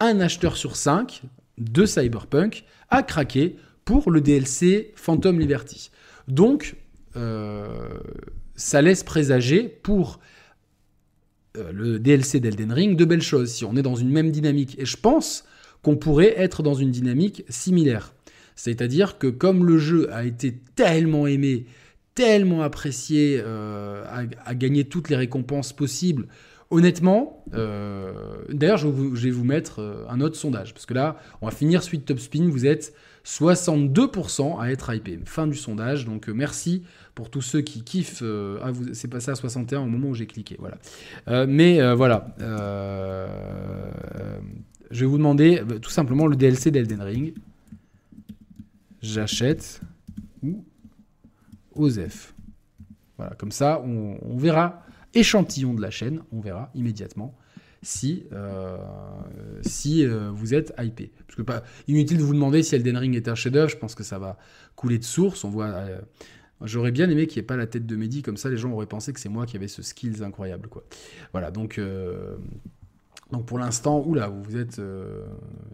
un 0.00 0.20
acheteur 0.20 0.56
sur 0.56 0.76
cinq 0.76 1.22
de 1.58 1.84
Cyberpunk 1.84 2.64
à 2.88 3.02
craquer 3.02 3.56
pour 3.84 4.10
le 4.10 4.20
DLC 4.20 4.92
Phantom 4.94 5.38
Liberty. 5.38 5.90
Donc, 6.28 6.76
euh, 7.16 7.98
ça 8.54 8.82
laisse 8.82 9.02
présager 9.02 9.64
pour 9.64 10.20
euh, 11.56 11.72
le 11.72 11.98
DLC 11.98 12.40
d'Elden 12.40 12.72
Ring 12.72 12.96
de 12.96 13.04
belles 13.04 13.22
choses, 13.22 13.50
si 13.50 13.64
on 13.64 13.76
est 13.76 13.82
dans 13.82 13.94
une 13.94 14.10
même 14.10 14.30
dynamique. 14.30 14.76
Et 14.78 14.86
je 14.86 14.96
pense 14.96 15.44
qu'on 15.82 15.96
pourrait 15.96 16.34
être 16.36 16.62
dans 16.62 16.74
une 16.74 16.90
dynamique 16.90 17.44
similaire. 17.48 18.14
C'est-à-dire 18.54 19.18
que 19.18 19.26
comme 19.26 19.66
le 19.66 19.78
jeu 19.78 20.12
a 20.12 20.24
été 20.24 20.54
tellement 20.74 21.26
aimé, 21.26 21.66
tellement 22.14 22.62
apprécié, 22.62 23.40
euh, 23.44 24.04
a, 24.44 24.54
gagné 24.54 24.84
toutes 24.84 25.10
les 25.10 25.16
récompenses 25.16 25.74
possibles, 25.74 26.26
honnêtement, 26.70 27.44
euh, 27.54 28.12
d'ailleurs 28.48 28.78
je, 28.78 28.88
je, 29.14 29.24
vais 29.24 29.30
vous 29.30 29.44
mettre 29.44 30.06
un 30.08 30.20
autre 30.20 30.36
sondage, 30.36 30.72
parce 30.72 30.86
que 30.86 30.94
là, 30.94 31.18
on 31.42 31.46
va 31.46 31.52
finir 31.52 31.82
suite 31.82 32.06
Top 32.06 32.18
Spin, 32.18 32.48
vous 32.48 32.64
êtes 32.64 32.94
62% 33.26 34.60
à 34.60 34.70
être 34.70 34.94
hypé. 34.94 35.18
Fin 35.24 35.48
du 35.48 35.56
sondage, 35.56 36.06
donc 36.06 36.28
euh, 36.28 36.32
merci 36.32 36.84
pour 37.16 37.28
tous 37.28 37.42
ceux 37.42 37.60
qui 37.60 37.82
kiffent. 37.82 38.22
Ah, 38.62 38.70
c'est 38.92 39.08
passé 39.08 39.32
à 39.32 39.34
61 39.34 39.80
au 39.80 39.86
moment 39.86 40.08
où 40.08 40.14
j'ai 40.14 40.26
cliqué, 40.26 40.56
voilà. 40.60 40.78
Euh, 41.26 41.44
mais 41.48 41.94
voilà, 41.94 42.34
je 44.90 45.00
vais 45.00 45.06
vous 45.06 45.18
demander 45.18 45.60
tout 45.82 45.90
simplement 45.90 46.26
le 46.28 46.36
DLC 46.36 46.70
d'Elden 46.70 47.02
Ring. 47.02 47.34
J'achète 49.02 49.80
ou 50.42 50.64
Osef. 51.74 52.34
Voilà, 53.16 53.34
comme 53.34 53.50
ça, 53.50 53.82
on 53.82 54.36
verra 54.36 54.82
échantillon 55.14 55.74
de 55.74 55.82
la 55.82 55.90
chaîne, 55.90 56.22
on 56.30 56.40
verra 56.40 56.70
immédiatement 56.74 57.34
si, 57.82 58.24
euh, 58.32 58.78
si 59.62 60.04
euh, 60.04 60.30
vous 60.32 60.54
êtes 60.54 60.72
hypé. 60.78 61.12
Parce 61.26 61.36
que 61.36 61.42
pas 61.42 61.62
inutile 61.88 62.18
de 62.18 62.22
vous 62.22 62.34
demander 62.34 62.62
si 62.62 62.74
Elden 62.74 62.96
Ring 62.96 63.14
est 63.14 63.28
un 63.28 63.34
chef-d'œuvre, 63.34 63.70
je 63.70 63.76
pense 63.76 63.94
que 63.94 64.04
ça 64.04 64.18
va 64.18 64.38
couler 64.74 64.98
de 64.98 65.04
source. 65.04 65.44
On 65.44 65.50
voit. 65.50 65.66
Euh, 65.66 66.00
j'aurais 66.62 66.92
bien 66.92 67.08
aimé 67.10 67.26
qu'il 67.26 67.40
n'y 67.40 67.44
ait 67.44 67.46
pas 67.46 67.56
la 67.56 67.66
tête 67.66 67.86
de 67.86 67.96
Mehdi, 67.96 68.22
comme 68.22 68.36
ça 68.36 68.48
les 68.48 68.56
gens 68.56 68.72
auraient 68.72 68.86
pensé 68.86 69.12
que 69.12 69.20
c'est 69.20 69.28
moi 69.28 69.46
qui 69.46 69.56
avais 69.56 69.68
ce 69.68 69.82
skills 69.82 70.22
incroyable. 70.22 70.68
Voilà, 71.32 71.50
donc, 71.50 71.78
donc 73.30 73.46
pour 73.46 73.58
l'instant, 73.58 74.02
oula, 74.06 74.28
vous 74.28 74.56
êtes. 74.56 74.80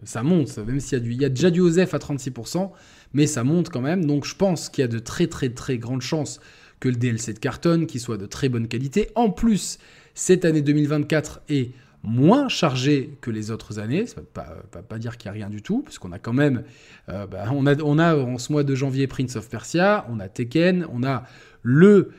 ça 0.03 0.23
monte, 0.23 0.57
même 0.57 0.79
s'il 0.79 0.97
y, 0.97 1.01
a 1.01 1.03
du, 1.03 1.11
il 1.13 1.21
y 1.21 1.25
a 1.25 1.29
déjà 1.29 1.51
du 1.51 1.61
OSEF 1.61 1.93
à 1.93 1.99
36%, 1.99 2.71
mais 3.13 3.27
ça 3.27 3.43
monte 3.43 3.69
quand 3.69 3.81
même. 3.81 4.05
Donc 4.05 4.25
je 4.25 4.35
pense 4.35 4.67
qu'il 4.67 4.81
y 4.81 4.85
a 4.85 4.89
de 4.89 4.99
très 4.99 5.27
très 5.27 5.49
très 5.49 5.77
grandes 5.77 6.01
chances 6.01 6.41
que 6.81 6.89
le 6.89 6.95
DLC 6.95 7.33
de 7.33 7.39
carton, 7.39 7.85
qui 7.85 7.97
soit 7.97 8.17
de 8.17 8.25
très 8.25 8.49
bonne 8.49 8.67
qualité. 8.67 9.09
En 9.15 9.29
plus, 9.29 9.79
cette 10.15 10.43
année 10.43 10.61
2024 10.61 11.41
est 11.47 11.71
moins 12.03 12.49
chargé 12.49 13.17
que 13.21 13.31
les 13.31 13.49
autres 13.49 13.79
années. 13.79 14.05
Ça 14.05 14.17
ne 14.17 14.21
veut 14.21 14.83
pas, 14.87 14.99
dire 14.99 15.17
qu'il 15.17 15.31
n'y 15.31 15.37
a 15.37 15.45
rien 15.45 15.49
du 15.49 15.61
tout, 15.61 15.81
puisqu'on 15.81 16.11
a 16.11 16.19
quand 16.19 16.33
même, 16.33 16.63
euh, 17.09 17.25
bah, 17.25 17.45
on, 17.51 17.65
a, 17.65 17.75
on 17.81 17.97
en 17.97 18.37
ce 18.37 18.51
mois 18.51 18.63
de 18.63 18.75
janvier 18.75 19.07
Prince 19.07 19.35
of 19.35 19.49
Persia, 19.49 20.05
on 20.09 20.19
a 20.19 20.27
Tekken, 20.27 20.85
on 20.91 21.03
a 21.03 21.23
le 21.61 22.11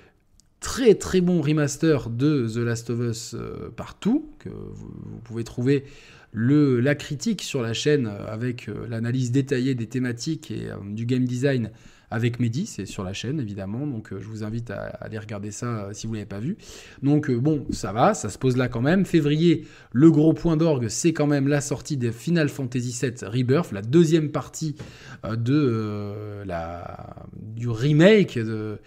très 0.61 0.95
très 0.95 1.21
bon 1.21 1.43
remaster 1.43 2.09
de 2.09 2.49
The 2.49 2.57
Last 2.57 2.89
of 2.89 3.01
Us 3.01 3.35
euh, 3.35 3.71
partout, 3.77 4.31
que 4.39 4.49
vous, 4.49 5.21
pouvez 5.23 5.45
trouver 5.45 5.85
le, 6.33 6.81
la 6.81 6.95
critique 6.95 7.43
sur 7.43 7.63
la 7.63 7.75
chaîne 7.75 8.11
avec 8.27 8.69
euh, 8.69 8.87
l'analyse 8.89 9.31
détaillée 9.31 9.75
des 9.75 9.87
thématiques 9.87 10.51
et 10.51 10.71
du 10.83 11.05
game 11.05 11.27
design 11.27 11.71
avec 12.11 12.39
Mehdi, 12.41 12.67
c'est 12.67 12.87
sur 12.87 13.03
la 13.03 13.13
chaîne 13.13 13.41
évidemment, 13.41 13.87
donc 13.87 14.13
euh, 14.13 14.21
je 14.21 14.29
vous 14.29 14.45
invite 14.45 14.71
à, 14.71 14.85
aller 15.01 15.19
regarder 15.19 15.51
ça 15.51 15.67
euh, 15.67 15.91
si 15.93 16.07
vous 16.07 16.13
ne 16.13 16.19
l'avez 16.19 16.29
pas 16.29 16.39
vu. 16.39 16.57
Donc 17.03 17.31
euh, 17.31 17.39
bon, 17.39 17.67
ça 17.71 17.93
va, 17.93 18.15
ça 18.15 18.29
se 18.29 18.39
pose 18.39 18.57
là 18.57 18.69
quand 18.69 18.83
même. 18.83 19.05
Février, 19.05 19.67
le 19.93 20.11
gros 20.11 20.33
point 20.33 20.57
d'orgue, 20.57 20.89
c'est 20.89 21.13
quand 21.13 21.27
même 21.27 21.49
la 21.49 21.61
sortie 21.61 21.97
de 21.97 22.11
Final 22.11 22.49
Fantasy 22.49 22.97
VII 23.01 23.29
Rebirth, 23.29 23.73
la 23.73 23.83
deuxième 23.83 24.31
partie 24.31 24.77
de, 25.25 26.43
la, 26.45 27.27
du 27.43 27.69
remake 27.69 28.39
de, 28.39 28.79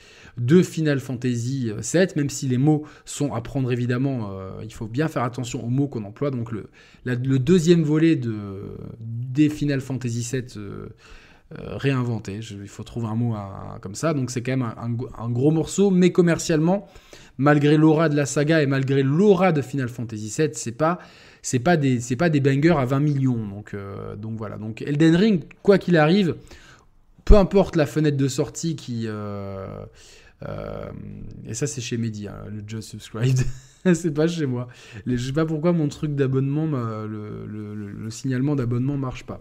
Final 0.61 0.99
Fantasy 0.99 1.71
VII, 1.77 2.07
même 2.15 2.29
si 2.29 2.47
les 2.47 2.57
mots 2.57 2.85
sont 3.05 3.33
à 3.33 3.41
prendre 3.41 3.71
évidemment, 3.71 4.31
il 4.63 4.73
faut 4.73 4.87
bien 4.87 5.07
faire 5.07 5.23
attention 5.23 5.63
aux 5.65 5.69
mots 5.69 5.87
qu'on 5.87 6.03
emploie. 6.03 6.31
Donc 6.31 6.51
le, 6.51 6.69
le 7.05 7.39
deuxième 7.39 7.83
volet 7.83 8.15
de, 8.15 8.77
des 8.99 9.49
Final 9.49 9.81
Fantasy 9.81 10.27
VII 10.31 10.59
réinventer. 11.51 12.39
il 12.51 12.67
faut 12.67 12.83
trouver 12.83 13.07
un 13.07 13.15
mot 13.15 13.35
comme 13.81 13.95
ça. 13.95 14.13
Donc 14.13 14.31
c'est 14.31 14.41
quand 14.41 14.57
même 14.57 14.73
un, 15.17 15.29
gros 15.29 15.51
morceau, 15.51 15.91
mais 15.91 16.11
commercialement, 16.11 16.87
malgré 17.37 17.77
l'aura 17.77 18.09
de 18.09 18.15
la 18.15 18.25
saga 18.25 18.61
et 18.61 18.65
malgré 18.65 19.03
l'aura 19.03 19.51
de 19.51 19.61
Final 19.61 19.89
Fantasy 19.89 20.33
VII, 20.37 20.49
c'est 20.53 20.71
pas 20.73 20.99
c'est 21.41 21.59
pas 21.59 21.77
des 21.77 22.01
c'est 22.01 22.15
pas 22.15 22.29
des 22.29 22.39
bangers 22.39 22.77
à 22.77 22.85
20 22.85 22.99
millions. 22.99 23.47
Donc 23.47 23.73
euh, 23.73 24.15
donc 24.15 24.37
voilà. 24.37 24.57
Donc 24.57 24.81
Elden 24.81 25.15
Ring, 25.15 25.43
quoi 25.63 25.77
qu'il 25.77 25.95
arrive, 25.97 26.35
peu 27.23 27.37
importe 27.37 27.75
la 27.75 27.85
fenêtre 27.85 28.17
de 28.17 28.27
sortie 28.27 28.75
qui 28.75 29.05
euh, 29.05 29.85
et 31.45 31.53
ça 31.53 31.65
c'est 31.65 31.81
chez 31.81 31.97
Mehdi, 31.97 32.27
hein, 32.27 32.35
le 32.51 32.61
Just 32.67 32.89
Subscribed. 32.89 33.39
c'est 33.93 34.13
pas 34.13 34.27
chez 34.27 34.45
moi. 34.45 34.67
Je 35.05 35.15
sais 35.17 35.33
pas 35.33 35.45
pourquoi 35.45 35.71
mon 35.71 35.87
truc 35.87 36.13
d'abonnement, 36.15 36.65
le, 36.65 37.45
le, 37.47 38.09
signalement 38.09 38.55
d'abonnement 38.55 38.97
marche 38.97 39.23
pas 39.23 39.39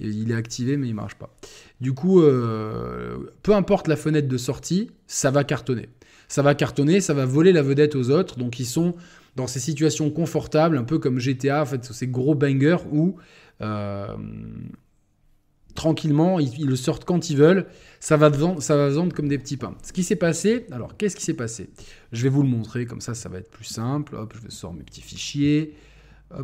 il 0.00 0.30
est 0.30 0.34
activé 0.34 0.76
mais 0.76 0.88
il 0.88 0.94
marche 0.94 1.14
pas. 1.14 1.34
Du 1.80 1.92
coup, 1.92 2.22
euh, 2.22 3.16
peu 3.42 3.54
importe 3.54 3.88
la 3.88 3.96
fenêtre 3.96 4.28
de 4.28 4.38
sortie, 4.38 4.90
ça 5.06 5.30
va 5.30 5.44
cartonner. 5.44 5.88
ça 6.28 6.42
va 6.42 6.54
cartonner, 6.54 7.00
ça 7.00 7.14
va 7.14 7.26
voler 7.26 7.52
la 7.52 7.62
vedette 7.62 7.94
aux 7.94 8.10
autres. 8.10 8.38
Donc 8.38 8.58
ils 8.58 8.66
sont 8.66 8.94
dans 9.36 9.46
ces 9.46 9.60
situations 9.60 10.10
confortables, 10.10 10.78
un 10.78 10.84
peu 10.84 10.98
comme 10.98 11.18
GTA, 11.18 11.62
en 11.62 11.66
fait, 11.66 11.84
ces 11.84 12.06
gros 12.06 12.34
bangers 12.34 12.84
où 12.92 13.16
euh, 13.60 14.06
tranquillement, 15.74 16.38
ils, 16.38 16.66
le 16.66 16.76
sortent 16.76 17.04
quand 17.04 17.30
ils 17.30 17.36
veulent, 17.36 17.66
ça 18.00 18.16
va, 18.16 18.28
vendre, 18.28 18.62
ça 18.62 18.76
va 18.76 18.88
vendre 18.88 19.12
comme 19.12 19.28
des 19.28 19.38
petits 19.38 19.56
pains. 19.56 19.74
Ce 19.82 19.92
qui 19.92 20.04
s'est 20.04 20.16
passé, 20.16 20.66
alors 20.70 20.96
qu'est-ce 20.96 21.16
qui 21.16 21.24
s'est 21.24 21.34
passé? 21.34 21.70
Je 22.12 22.22
vais 22.22 22.28
vous 22.28 22.42
le 22.42 22.48
montrer, 22.48 22.86
comme 22.86 23.00
ça, 23.00 23.14
ça 23.14 23.28
va 23.28 23.38
être 23.38 23.50
plus 23.50 23.64
simple. 23.64 24.14
Hop, 24.14 24.34
je 24.42 24.50
sors 24.50 24.72
mes 24.72 24.84
petits 24.84 25.02
fichiers. 25.02 25.74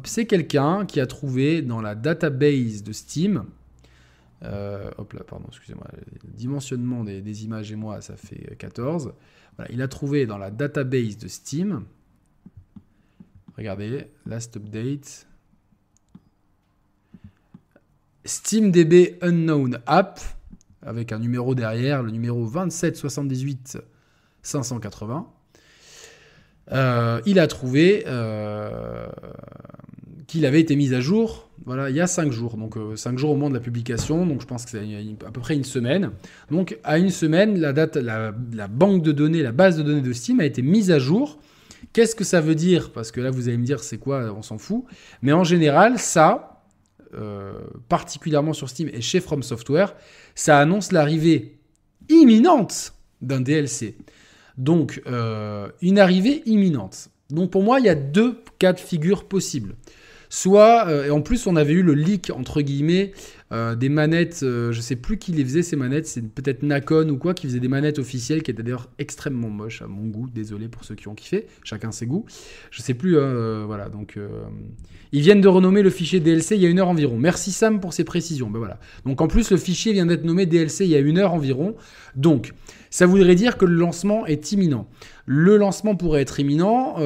C'est 0.04 0.26
quelqu'un 0.26 0.86
qui 0.86 1.00
a 1.00 1.06
trouvé 1.06 1.62
dans 1.62 1.80
la 1.80 1.94
database 1.94 2.82
de 2.82 2.92
Steam, 2.92 3.44
euh, 4.42 4.90
hop 4.96 5.12
là, 5.12 5.22
pardon, 5.24 5.46
excusez-moi, 5.48 5.86
le 6.24 6.30
dimensionnement 6.32 7.04
des, 7.04 7.44
images 7.44 7.72
et 7.72 7.76
moi, 7.76 8.00
ça 8.00 8.16
fait 8.16 8.56
14. 8.56 9.12
Voilà, 9.56 9.72
il 9.72 9.82
a 9.82 9.88
trouvé 9.88 10.26
dans 10.26 10.38
la 10.38 10.50
database 10.50 11.18
de 11.18 11.28
Steam, 11.28 11.84
regardez, 13.56 14.06
last 14.26 14.56
update, 14.56 15.26
SteamDB 18.24 19.18
Unknown 19.22 19.80
App, 19.86 20.20
avec 20.82 21.12
un 21.12 21.18
numéro 21.18 21.54
derrière, 21.54 22.02
le 22.02 22.10
numéro 22.10 22.48
2778 22.48 23.78
580. 24.42 25.30
Euh, 26.72 27.20
il 27.26 27.38
a 27.38 27.46
trouvé 27.46 28.04
euh, 28.06 29.06
qu'il 30.26 30.46
avait 30.46 30.60
été 30.60 30.76
mis 30.76 30.94
à 30.94 31.00
jour 31.00 31.46
voilà, 31.66 31.90
il 31.90 31.94
y 31.94 32.00
a 32.00 32.06
5 32.06 32.32
jours. 32.32 32.56
Donc 32.56 32.74
5 32.96 33.14
euh, 33.14 33.16
jours 33.18 33.30
au 33.30 33.34
moment 33.34 33.50
de 33.50 33.54
la 33.54 33.60
publication, 33.60 34.26
donc 34.26 34.40
je 34.40 34.46
pense 34.46 34.64
que 34.64 34.70
c'est 34.70 34.78
à 34.78 35.30
peu 35.30 35.40
près 35.40 35.54
une 35.54 35.64
semaine. 35.64 36.10
Donc 36.50 36.78
à 36.84 36.98
une 36.98 37.10
semaine, 37.10 37.60
la, 37.60 37.72
date, 37.72 37.96
la, 37.96 38.32
banque 38.68 39.02
de 39.02 39.12
données, 39.12 39.42
la 39.42 39.52
base 39.52 39.76
de 39.76 39.82
données 39.82 40.00
de 40.00 40.12
Steam 40.12 40.40
a 40.40 40.46
été 40.46 40.62
mise 40.62 40.90
à 40.90 40.98
jour. 40.98 41.38
Qu'est-ce 41.92 42.16
que 42.16 42.24
ça 42.24 42.40
veut 42.40 42.54
dire? 42.54 42.92
Parce 42.92 43.12
que 43.12 43.20
là, 43.20 43.30
vous 43.30 43.48
allez 43.48 43.58
me 43.58 43.64
dire 43.64 43.80
c'est 43.84 43.98
quoi, 43.98 44.34
on 44.36 44.42
s'en 44.42 44.58
fout. 44.58 44.84
Mais 45.22 45.32
en 45.32 45.44
général, 45.44 45.98
ça, 45.98 46.62
particulièrement 47.88 48.54
sur 48.54 48.68
Steam 48.68 48.88
et 48.92 49.00
chez 49.00 49.20
From 49.20 49.42
Software, 49.42 49.94
ça 50.34 50.58
annonce 50.58 50.92
l'arrivée 50.92 51.58
imminente 52.08 52.94
d'un 53.20 53.40
DLC. 53.40 53.96
Donc, 54.60 55.00
euh, 55.06 55.70
une 55.80 55.98
arrivée 55.98 56.42
imminente. 56.44 57.08
Donc, 57.30 57.50
pour 57.50 57.62
moi, 57.62 57.80
il 57.80 57.86
y 57.86 57.88
a 57.88 57.94
deux 57.94 58.44
cas 58.58 58.74
de 58.74 58.78
figure 58.78 59.24
possibles. 59.24 59.74
Soit, 60.32 60.86
euh, 60.86 61.06
et 61.06 61.10
en 61.10 61.20
plus, 61.20 61.48
on 61.48 61.56
avait 61.56 61.72
eu 61.72 61.82
le 61.82 61.92
leak, 61.92 62.30
entre 62.30 62.62
guillemets, 62.62 63.10
euh, 63.50 63.74
des 63.74 63.88
manettes, 63.88 64.44
euh, 64.44 64.70
je 64.70 64.80
sais 64.80 64.94
plus 64.94 65.18
qui 65.18 65.32
les 65.32 65.44
faisait 65.44 65.64
ces 65.64 65.74
manettes, 65.74 66.06
c'est 66.06 66.22
peut-être 66.22 66.62
Nakon 66.62 67.08
ou 67.08 67.18
quoi, 67.18 67.34
qui 67.34 67.48
faisait 67.48 67.58
des 67.58 67.66
manettes 67.66 67.98
officielles 67.98 68.44
qui 68.44 68.52
étaient 68.52 68.62
d'ailleurs 68.62 68.88
extrêmement 69.00 69.50
moches 69.50 69.82
à 69.82 69.88
mon 69.88 70.06
goût, 70.06 70.28
désolé 70.32 70.68
pour 70.68 70.84
ceux 70.84 70.94
qui 70.94 71.08
ont 71.08 71.16
kiffé, 71.16 71.48
chacun 71.64 71.90
ses 71.90 72.06
goûts. 72.06 72.26
Je 72.70 72.80
sais 72.80 72.94
plus, 72.94 73.18
hein, 73.18 73.64
voilà, 73.66 73.88
donc 73.88 74.16
ils 75.10 75.20
viennent 75.20 75.40
de 75.40 75.48
renommer 75.48 75.82
le 75.82 75.90
fichier 75.90 76.20
DLC 76.20 76.54
il 76.54 76.62
y 76.62 76.66
a 76.66 76.68
une 76.68 76.78
heure 76.78 76.88
environ. 76.88 77.18
Merci 77.18 77.50
Sam 77.50 77.80
pour 77.80 77.92
ces 77.92 78.04
précisions, 78.04 78.50
ben 78.50 78.60
voilà. 78.60 78.78
Donc 79.04 79.20
en 79.20 79.26
plus, 79.26 79.50
le 79.50 79.56
fichier 79.56 79.92
vient 79.92 80.06
d'être 80.06 80.22
nommé 80.22 80.46
DLC 80.46 80.84
il 80.84 80.90
y 80.90 80.94
a 80.94 81.00
une 81.00 81.18
heure 81.18 81.34
environ, 81.34 81.74
donc 82.14 82.52
ça 82.88 83.04
voudrait 83.04 83.34
dire 83.34 83.56
que 83.56 83.64
le 83.64 83.74
lancement 83.74 84.26
est 84.26 84.52
imminent. 84.52 84.88
Le 85.26 85.56
lancement 85.56 85.96
pourrait 85.96 86.22
être 86.22 86.38
imminent, 86.38 86.98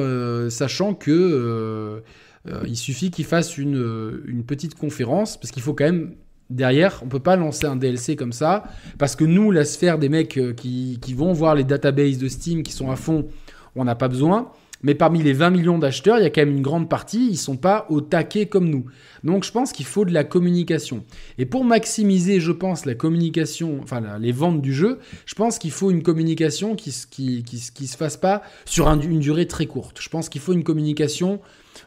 sachant 0.51 0.93
que 0.93 2.03
euh, 2.47 2.63
il 2.67 2.77
suffit 2.77 3.11
qu'il 3.11 3.25
fasse 3.25 3.57
une, 3.57 4.23
une, 4.27 4.43
petite 4.43 4.75
conférence, 4.75 5.37
parce 5.37 5.51
qu'il 5.51 5.63
faut 5.63 5.73
quand 5.73 5.85
même 5.85 6.15
derrière, 6.49 7.01
on 7.03 7.07
peut 7.07 7.19
pas 7.19 7.35
lancer 7.35 7.65
un 7.65 7.75
DLC 7.75 8.15
comme 8.15 8.33
ça, 8.33 8.63
parce 8.97 9.15
que 9.15 9.23
nous, 9.23 9.51
la 9.51 9.65
sphère 9.65 9.97
des 9.97 10.09
mecs 10.09 10.37
euh, 10.37 10.53
qui, 10.53 10.99
qui 11.01 11.13
vont 11.13 11.33
voir 11.33 11.55
les 11.55 11.63
databases 11.63 12.17
de 12.17 12.27
Steam 12.27 12.63
qui 12.63 12.71
sont 12.71 12.91
à 12.91 12.95
fond, 12.95 13.27
on 13.75 13.85
n'a 13.85 13.95
pas 13.95 14.07
besoin. 14.07 14.51
Mais 14.83 14.93
parmi 14.93 15.23
les 15.23 15.33
20 15.33 15.49
millions 15.49 15.79
d'acheteurs, 15.79 16.19
il 16.19 16.23
y 16.23 16.25
a 16.27 16.29
quand 16.29 16.41
même 16.41 16.57
une 16.57 16.61
grande 16.61 16.89
partie, 16.89 17.29
ils 17.31 17.37
sont 17.37 17.57
pas 17.57 17.87
au 17.89 18.01
taquet 18.01 18.45
comme 18.45 18.69
nous. 18.69 18.85
Donc 19.23 19.43
je 19.43 19.51
pense 19.51 19.71
qu'il 19.71 19.85
faut 19.85 20.05
de 20.05 20.13
la 20.13 20.23
communication. 20.23 21.03
Et 21.39 21.47
pour 21.47 21.63
maximiser, 21.63 22.39
je 22.39 22.51
pense, 22.51 22.85
la 22.85 22.93
communication, 22.93 23.79
enfin 23.81 24.03
les 24.19 24.31
ventes 24.31 24.61
du 24.61 24.73
jeu, 24.73 24.99
je 25.25 25.33
pense 25.33 25.57
qu'il 25.57 25.71
faut 25.71 25.89
une 25.89 26.03
communication 26.03 26.75
qui 26.75 26.89
ne 26.89 26.93
qui, 27.09 27.43
qui, 27.43 27.71
qui, 27.73 27.87
se 27.87 27.97
fasse 27.97 28.17
pas 28.17 28.43
sur 28.65 28.87
une 28.87 29.19
durée 29.19 29.47
très 29.47 29.65
courte. 29.65 29.99
Je 29.99 30.09
pense 30.09 30.29
qu'il 30.29 30.41
faut 30.41 30.53
une 30.53 30.63
communication 30.63 31.39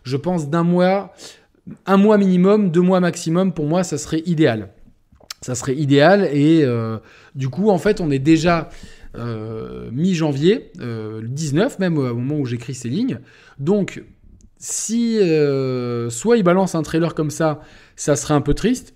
je 0.05 0.17
pense, 0.17 0.49
d'un 0.49 0.63
mois, 0.63 1.13
un 1.87 1.97
mois 1.97 2.19
minimum, 2.19 2.71
deux 2.71 2.81
mois 2.81 3.01
maximum, 3.01 3.53
pour 3.53 3.67
moi, 3.67 3.85
ça 3.85 3.99
serait 3.99 4.23
idéal. 4.27 4.71
Ça 5.41 5.55
serait 5.55 5.77
idéal 5.77 6.29
et 6.33 6.63
euh, 6.65 6.99
du 7.35 7.49
coup, 7.49 7.71
en 7.71 7.79
fait, 7.79 8.01
on 8.01 8.11
est 8.11 8.19
déjà 8.19 8.71
euh, 9.17 9.89
mi-janvier, 9.93 10.73
euh, 10.81 11.21
le 11.21 11.29
19 11.29 11.79
même 11.79 11.97
au 11.97 12.15
moment 12.15 12.39
où 12.39 12.47
j'écris 12.47 12.75
ces 12.75 12.89
lignes. 12.89 13.21
Donc, 13.59 14.03
si 14.59 15.19
soit 16.11 16.37
il 16.37 16.43
balance 16.43 16.75
un 16.75 16.83
trailer 16.83 17.15
comme 17.15 17.31
ça, 17.31 17.61
ça 17.95 18.17
serait 18.17 18.35
un 18.35 18.41
peu 18.41 18.55
triste. 18.55 18.95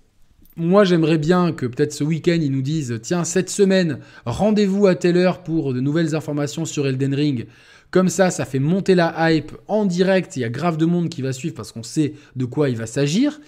Moi, 0.55 0.83
j'aimerais 0.83 1.17
bien 1.17 1.51
que 1.51 1.65
peut-être 1.65 1.93
ce 1.93 2.03
week-end, 2.03 2.37
ils 2.39 2.51
nous 2.51 2.61
disent 2.61 2.99
tiens, 3.01 3.23
cette 3.23 3.49
semaine, 3.49 3.99
rendez-vous 4.25 4.85
à 4.85 4.95
telle 4.95 5.17
heure 5.17 5.41
pour 5.41 5.73
de 5.73 5.79
nouvelles 5.79 6.13
informations 6.13 6.65
sur 6.65 6.85
Elden 6.85 7.15
Ring. 7.15 7.47
Comme 7.93 8.09
ça, 8.09 8.31
ça 8.31 8.45
fait 8.45 8.57
monter 8.57 8.95
la 8.95 9.31
hype 9.31 9.51
en 9.67 9.85
direct. 9.85 10.35
Il 10.35 10.39
y 10.39 10.43
a 10.43 10.49
grave 10.49 10.77
de 10.77 10.85
monde 10.87 11.09
qui 11.09 11.21
va 11.21 11.31
suivre 11.31 11.53
parce 11.53 11.71
qu'on 11.71 11.83
sait 11.83 12.15
de 12.35 12.43
quoi 12.45 12.69
il 12.69 12.75
va 12.75 12.87
s'agir. 12.87 13.39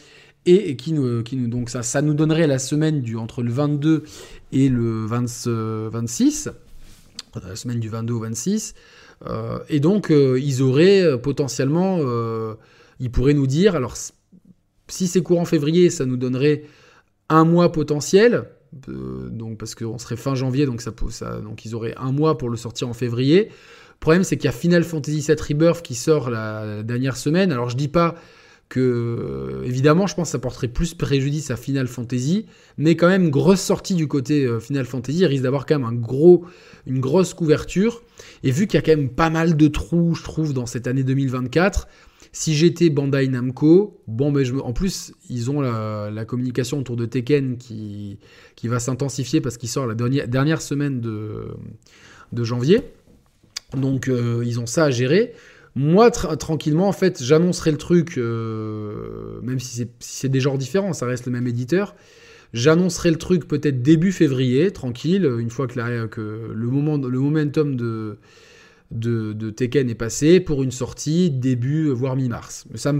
Et, 0.46 0.76
qui, 0.76 0.94
nous, 0.94 1.24
donc 1.48 1.72
ça, 1.72 1.82
ça 1.82 2.04
nous 2.04 2.14
donnerait 2.14 2.46
la 2.46 2.60
semaine 2.60 3.02
du, 3.02 3.18
entre 3.18 3.42
le 3.42 3.52
22 3.52 4.04
et 4.52 4.70
le 4.70 5.08
26, 5.08 5.48
euh, 5.48 5.90
la 7.44 7.56
semaine 7.56 7.80
du 7.80 7.90
22 7.90 8.14
au 8.14 8.20
26. 8.20 8.76
Euh, 9.26 9.58
et 9.68 9.80
donc, 9.80 10.12
euh, 10.12 10.40
ils 10.40 10.62
auraient 10.62 11.20
potentiellement, 11.24 11.98
ils 13.00 13.10
pourraient 13.10 13.34
nous 13.34 13.48
dire, 13.48 13.74
alors 13.74 13.98
si 14.88 15.08
c'est 15.08 15.24
courant 15.24 15.46
février, 15.46 15.90
ça 15.90 16.06
nous 16.06 16.18
donnerait 16.18 16.66
un 17.30 17.46
mois 17.46 17.72
potentiel, 17.72 18.46
donc 18.76 19.58
parce 19.58 19.76
qu'on 19.76 19.98
serait 19.98 20.18
fin 20.18 20.36
janvier, 20.36 20.66
donc, 20.66 20.82
ça, 20.82 20.92
ça, 21.10 21.40
donc 21.40 21.66
ils 21.66 21.76
auraient 21.76 21.96
un 21.98 22.12
mois 22.12 22.38
pour 22.38 22.50
le 22.50 22.58
sortir 22.58 22.90
en 22.90 22.94
février. 22.94 23.50
Le 23.96 24.00
problème, 24.00 24.24
c'est 24.24 24.38
qu'il 24.38 24.46
y 24.46 24.50
a 24.50 24.52
Final 24.52 24.84
Fantasy 24.84 25.22
VII 25.22 25.36
Rebirth 25.36 25.82
qui 25.82 25.96
sort 25.96 26.30
la, 26.30 26.84
dernière 26.84 27.18
semaine. 27.18 27.52
Alors, 27.52 27.70
je 27.70 27.78
dis 27.78 27.88
pas 27.88 28.16
que, 28.68 29.62
évidemment, 29.64 30.08
je 30.08 30.16
pense 30.16 30.28
que 30.28 30.32
ça 30.32 30.40
porterait 30.40 30.68
plus 30.68 30.94
préjudice 30.94 31.50
à 31.52 31.56
Final 31.56 31.88
Fantasy, 31.88 32.46
mais 32.78 32.96
quand 32.96 33.08
même, 33.08 33.30
grosse 33.30 33.62
sortie 33.62 33.96
du 33.96 34.08
côté 34.08 34.44
euh, 34.44 34.60
Final 34.60 34.86
Fantasy, 34.86 35.20
il 35.20 35.26
risque 35.26 35.44
d'avoir 35.44 35.66
quand 35.66 35.80
même 35.80 35.88
un 35.88 35.94
gros, 35.94 36.46
une 36.86 37.00
grosse 37.00 37.34
couverture. 37.34 38.02
Et 38.44 38.52
vu 38.52 38.68
qu'il 38.68 38.78
y 38.78 38.80
a 38.80 38.82
quand 38.82 39.00
même 39.00 39.10
pas 39.10 39.30
mal 39.30 39.56
de 39.56 39.68
trous, 39.68 40.16
je 40.16 40.24
trouve, 40.24 40.54
dans 40.54 40.66
cette 40.66 40.88
année 40.88 41.04
2024, 41.04 41.88
si 42.36 42.54
j'étais 42.54 42.90
Bandai 42.90 43.30
Namco, 43.30 44.02
bon, 44.08 44.30
mais 44.30 44.44
je 44.44 44.54
en 44.56 44.74
plus, 44.74 45.14
ils 45.30 45.50
ont 45.50 45.62
la, 45.62 46.26
communication 46.26 46.78
autour 46.80 46.98
de 46.98 47.06
Tekken 47.06 47.56
qui, 47.56 48.20
qui 48.58 48.68
va 48.68 48.80
s'intensifier 48.80 49.40
parce 49.40 49.56
qu'il 49.56 49.70
sort 49.70 49.88
la 49.88 49.96
dernière, 49.96 50.28
dernière 50.28 50.62
semaine 50.62 51.00
de, 51.00 51.48
de 52.34 52.44
janvier. 52.44 52.82
Donc 53.74 54.10
euh, 54.10 54.44
ils 54.46 54.60
ont 54.60 54.66
ça 54.66 54.84
à 54.84 54.92
gérer. 54.92 55.32
Moi, 55.76 56.12
tranquillement, 56.12 56.90
en 56.90 56.92
fait, 56.92 57.24
j'annoncerai 57.24 57.72
le 57.72 57.78
truc, 57.78 58.18
euh, 58.18 59.40
même 59.42 59.62
si 59.62 59.88
c'est 60.00 60.30
des 60.30 60.42
genres 60.42 60.58
différents, 60.58 60.92
ça 60.92 61.06
reste 61.06 61.28
le 61.28 61.32
même 61.32 61.48
éditeur. 61.48 61.96
J'annoncerai 62.52 63.12
le 63.12 63.18
truc 63.18 63.48
peut-être 63.48 63.82
début 63.82 64.12
février, 64.12 64.72
tranquille, 64.72 65.26
une 65.40 65.50
fois 65.50 65.68
que, 65.68 66.06
que 66.08 66.52
le, 66.54 66.68
moment, 66.68 66.98
le 66.98 67.20
momentum 67.20 67.78
de, 67.78 68.18
de, 68.92 69.50
Tekken 69.50 69.90
est 69.90 69.96
passé 69.96 70.40
pour 70.40 70.64
une 70.64 70.72
sortie 70.72 71.30
début, 71.30 71.90
voire 71.90 72.16
mi-mars. 72.16 72.66
Ça, 72.76 72.94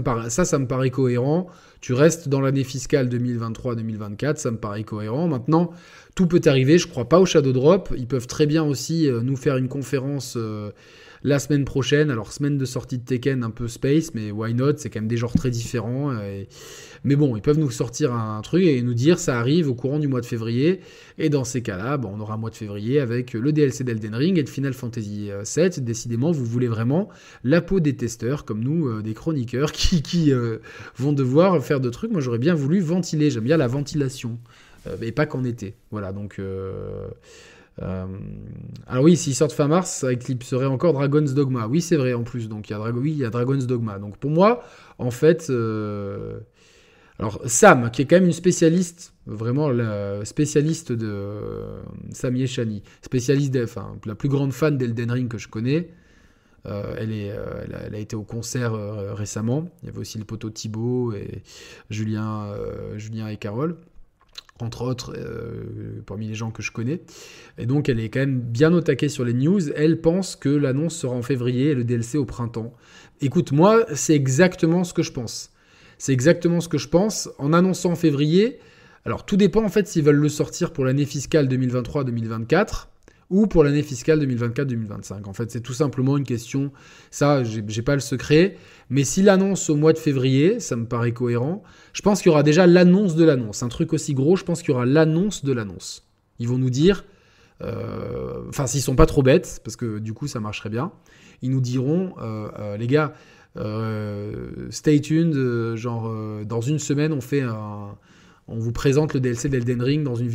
ça, 0.44 0.58
me 0.58 0.66
paraît 0.66 0.90
cohérent. 0.90 1.48
Tu 1.80 1.92
restes 1.92 2.28
dans 2.28 2.40
l'année 2.40 2.64
fiscale 2.64 3.08
2023-2024, 3.08 4.36
ça 4.36 4.50
me 4.50 4.58
paraît 4.58 4.84
cohérent. 4.84 5.28
Maintenant, 5.28 5.70
tout 6.14 6.26
peut 6.26 6.40
arriver, 6.46 6.78
je 6.78 6.88
crois 6.88 7.08
pas 7.08 7.20
au 7.20 7.26
Shadow 7.26 7.52
Drop. 7.52 7.92
Ils 7.96 8.08
peuvent 8.08 8.26
très 8.26 8.46
bien 8.46 8.64
aussi 8.64 9.08
euh, 9.08 9.20
nous 9.22 9.36
faire 9.36 9.56
une 9.56 9.68
conférence 9.68 10.34
euh, 10.36 10.70
la 11.26 11.40
semaine 11.40 11.64
prochaine. 11.64 12.10
Alors, 12.10 12.32
semaine 12.32 12.56
de 12.56 12.64
sortie 12.64 12.98
de 12.98 13.04
Tekken, 13.04 13.42
un 13.42 13.50
peu 13.50 13.66
space, 13.66 14.14
mais 14.14 14.30
why 14.30 14.54
not? 14.54 14.76
C'est 14.76 14.90
quand 14.90 15.00
même 15.00 15.08
des 15.08 15.16
genres 15.16 15.34
très 15.34 15.50
différents. 15.50 16.12
Euh, 16.12 16.44
mais 17.02 17.16
bon, 17.16 17.34
ils 17.34 17.42
peuvent 17.42 17.58
nous 17.58 17.70
sortir 17.70 18.14
un, 18.14 18.40
truc 18.42 18.62
et 18.62 18.80
nous 18.80 18.94
dire 18.94 19.18
ça 19.18 19.38
arrive 19.38 19.68
au 19.68 19.74
courant 19.74 19.98
du 19.98 20.06
mois 20.06 20.20
de 20.20 20.26
février. 20.26 20.80
Et 21.18 21.28
dans 21.28 21.42
ces 21.42 21.62
cas-là, 21.62 22.00
on 22.04 22.20
aura 22.20 22.34
un 22.34 22.36
mois 22.36 22.50
de 22.50 22.54
février 22.54 23.00
avec 23.00 23.32
le 23.32 23.52
DLC 23.52 23.82
d'Elden 23.82 24.14
Ring 24.14 24.38
et 24.38 24.44
de 24.44 24.48
Final 24.48 24.72
Fantasy 24.72 25.30
VII. 25.56 25.70
Décidément, 25.80 26.30
vous 26.30 26.44
voulez 26.44 26.68
vraiment 26.68 27.08
la 27.42 27.60
peau 27.60 27.80
des 27.80 27.96
testeurs, 27.96 28.44
comme 28.44 28.62
nous, 28.62 29.02
des 29.02 29.14
chroniqueurs, 29.14 29.72
qui, 29.72 30.02
qui 30.02 30.32
vont 30.96 31.12
devoir 31.12 31.62
faire 31.62 31.80
de 31.80 31.90
trucs. 31.90 32.12
Moi, 32.12 32.20
j'aurais 32.20 32.38
bien 32.38 32.54
voulu 32.54 32.78
ventiler. 32.78 33.30
J'aime 33.30 33.44
bien 33.44 33.56
la 33.56 33.66
ventilation. 33.66 34.38
Euh, 34.86 34.96
et 35.02 35.10
pas 35.10 35.26
qu'en 35.26 35.42
été. 35.42 35.74
Voilà, 35.90 36.12
donc. 36.12 36.40
Euh, 37.82 38.06
euh, 38.06 38.06
alors 38.86 39.04
oui, 39.04 39.16
s'ils 39.16 39.34
sortent 39.34 39.52
fin 39.52 39.68
mars, 39.68 39.90
ça 39.90 40.12
éclipserait 40.12 40.66
encore 40.66 40.92
Dragon's 40.92 41.34
Dogma. 41.34 41.66
Oui, 41.66 41.80
c'est 41.80 41.96
vrai 41.96 42.14
en 42.14 42.22
plus. 42.22 42.48
Donc 42.48 42.70
il 42.70 42.72
y 42.72 42.76
a 42.76 42.78
y 42.78 43.24
a 43.24 43.30
Dragon's 43.30 43.66
Dogma. 43.66 43.98
Donc 43.98 44.16
pour 44.18 44.30
moi, 44.30 44.62
en 44.98 45.10
fait, 45.10 45.50
Alors 47.18 47.40
Sam, 47.46 47.90
qui 47.90 48.02
est 48.02 48.04
quand 48.06 48.16
même 48.16 48.26
une 48.26 48.32
spécialiste, 48.32 49.14
vraiment 49.26 49.70
la 49.70 50.24
spécialiste 50.24 50.92
de 50.92 51.38
Sam 52.12 52.36
Yeshani, 52.36 52.82
spécialiste, 53.02 53.56
enfin 53.62 53.96
la 54.04 54.14
plus 54.14 54.28
grande 54.28 54.52
fan 54.52 54.78
d'Elden 54.78 55.10
Ring 55.10 55.28
que 55.28 55.38
je 55.38 55.48
connais. 55.48 55.90
Euh, 56.66 56.94
elle, 56.98 57.12
est, 57.12 57.30
euh, 57.30 57.64
elle, 57.86 57.94
a, 57.94 57.98
été 57.98 58.16
au 58.16 58.22
concert 58.22 58.74
euh, 58.74 59.14
récemment. 59.14 59.68
Il 59.82 59.86
y 59.86 59.88
avait 59.88 59.98
aussi 59.98 60.18
le 60.18 60.24
poteau 60.24 60.50
Thibaut 60.50 61.12
et 61.12 61.42
Julien, 61.90 62.54
Julien 62.96 63.28
et 63.28 63.36
Carole 63.36 63.76
entre 64.60 64.82
autres, 64.82 65.14
parmi 66.06 66.28
les 66.28 66.34
gens 66.34 66.50
que 66.50 66.62
je 66.62 66.72
connais. 66.72 67.02
Et 67.58 67.66
donc, 67.66 67.88
elle 67.88 68.00
est 68.00 68.08
quand 68.08 68.20
même 68.20 68.40
bien 68.40 68.72
au 68.72 68.80
taquet 68.80 69.08
sur 69.08 69.24
les 69.24 69.34
news. 69.34 69.70
Elle 69.74 70.00
pense 70.00 70.34
que 70.34 70.48
l'annonce 70.48 70.96
sera 70.96 71.14
en 71.14 71.22
février 71.22 71.70
et 71.70 71.74
le 71.74 71.84
DLC 71.84 72.16
au 72.16 72.24
printemps. 72.24 72.72
Écoute, 73.20 73.52
moi, 73.52 73.84
c'est 73.94 74.14
exactement 74.14 74.84
ce 74.84 74.94
que 74.94 75.02
je 75.02 75.12
pense. 75.12 75.50
C'est 75.98 76.12
exactement 76.12 76.60
ce 76.60 76.68
que 76.68 76.78
je 76.78 76.88
pense. 76.88 77.28
En 77.38 77.52
annonçant 77.52 77.92
en 77.92 77.96
février, 77.96 78.58
alors 79.04 79.24
tout 79.24 79.36
dépend 79.36 79.62
en 79.62 79.68
fait 79.68 79.86
s'ils 79.86 80.02
veulent 80.02 80.16
le 80.16 80.28
sortir 80.28 80.72
pour 80.72 80.84
l'année 80.84 81.06
fiscale 81.06 81.48
2023-2024 81.48 82.88
ou 83.30 83.46
pour 83.46 83.64
l'année 83.64 83.82
fiscale 83.82 84.24
2024-2025. 84.24 85.24
En 85.26 85.32
fait, 85.32 85.50
c'est 85.50 85.60
tout 85.60 85.72
simplement 85.72 86.16
une 86.16 86.24
question, 86.24 86.70
ça, 87.10 87.42
j'ai 87.44 87.82
pas 87.82 87.94
le 87.94 88.00
secret, 88.00 88.56
mais 88.90 89.04
s'il 89.04 89.28
annonce 89.28 89.68
au 89.68 89.76
mois 89.76 89.92
de 89.92 89.98
février, 89.98 90.60
ça 90.60 90.76
me 90.76 90.86
paraît 90.86 91.12
cohérent, 91.12 91.62
je 91.92 92.02
pense 92.02 92.22
qu'il 92.22 92.30
y 92.30 92.32
aura 92.32 92.42
déjà 92.42 92.66
l'annonce 92.66 93.16
de 93.16 93.24
l'annonce. 93.24 93.62
Un 93.62 93.68
truc 93.68 93.92
aussi 93.92 94.14
gros, 94.14 94.36
je 94.36 94.44
pense 94.44 94.60
qu'il 94.60 94.70
y 94.70 94.74
aura 94.74 94.86
l'annonce 94.86 95.44
de 95.44 95.52
l'annonce. 95.52 96.06
Ils 96.38 96.48
vont 96.48 96.58
nous 96.58 96.70
dire, 96.70 97.04
euh, 97.62 98.42
enfin, 98.48 98.66
s'ils 98.66 98.82
sont 98.82 98.96
pas 98.96 99.06
trop 99.06 99.22
bêtes, 99.22 99.60
parce 99.64 99.76
que 99.76 99.98
du 99.98 100.12
coup, 100.12 100.26
ça 100.26 100.40
marcherait 100.40 100.70
bien, 100.70 100.92
ils 101.42 101.50
nous 101.50 101.60
diront, 101.60 102.14
euh, 102.20 102.48
euh, 102.58 102.76
les 102.76 102.86
gars, 102.86 103.14
stay 104.70 105.00
tuned, 105.00 105.74
genre, 105.76 106.12
dans 106.44 106.60
une 106.60 106.78
semaine, 106.78 107.12
on 107.12 107.22
fait 107.22 107.40
un 107.40 107.96
on 108.48 108.58
vous 108.58 108.72
présente 108.72 109.12
le 109.14 109.20
DLC 109.20 109.48
d'Elden 109.48 109.82
Ring 109.82 110.04
dans 110.04 110.14
une 110.14 110.30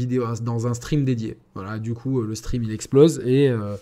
un 0.66 0.74
stream 0.74 1.06
dédié. 1.06 1.38
Voilà, 1.56 1.80
du 1.80 1.94
coup, 1.94 2.22
euh, 2.22 2.28
le 2.28 2.36
stream 2.36 2.64
il 2.64 2.72
explose 2.72 3.22
et, 3.26 3.50
euh, 3.50 3.76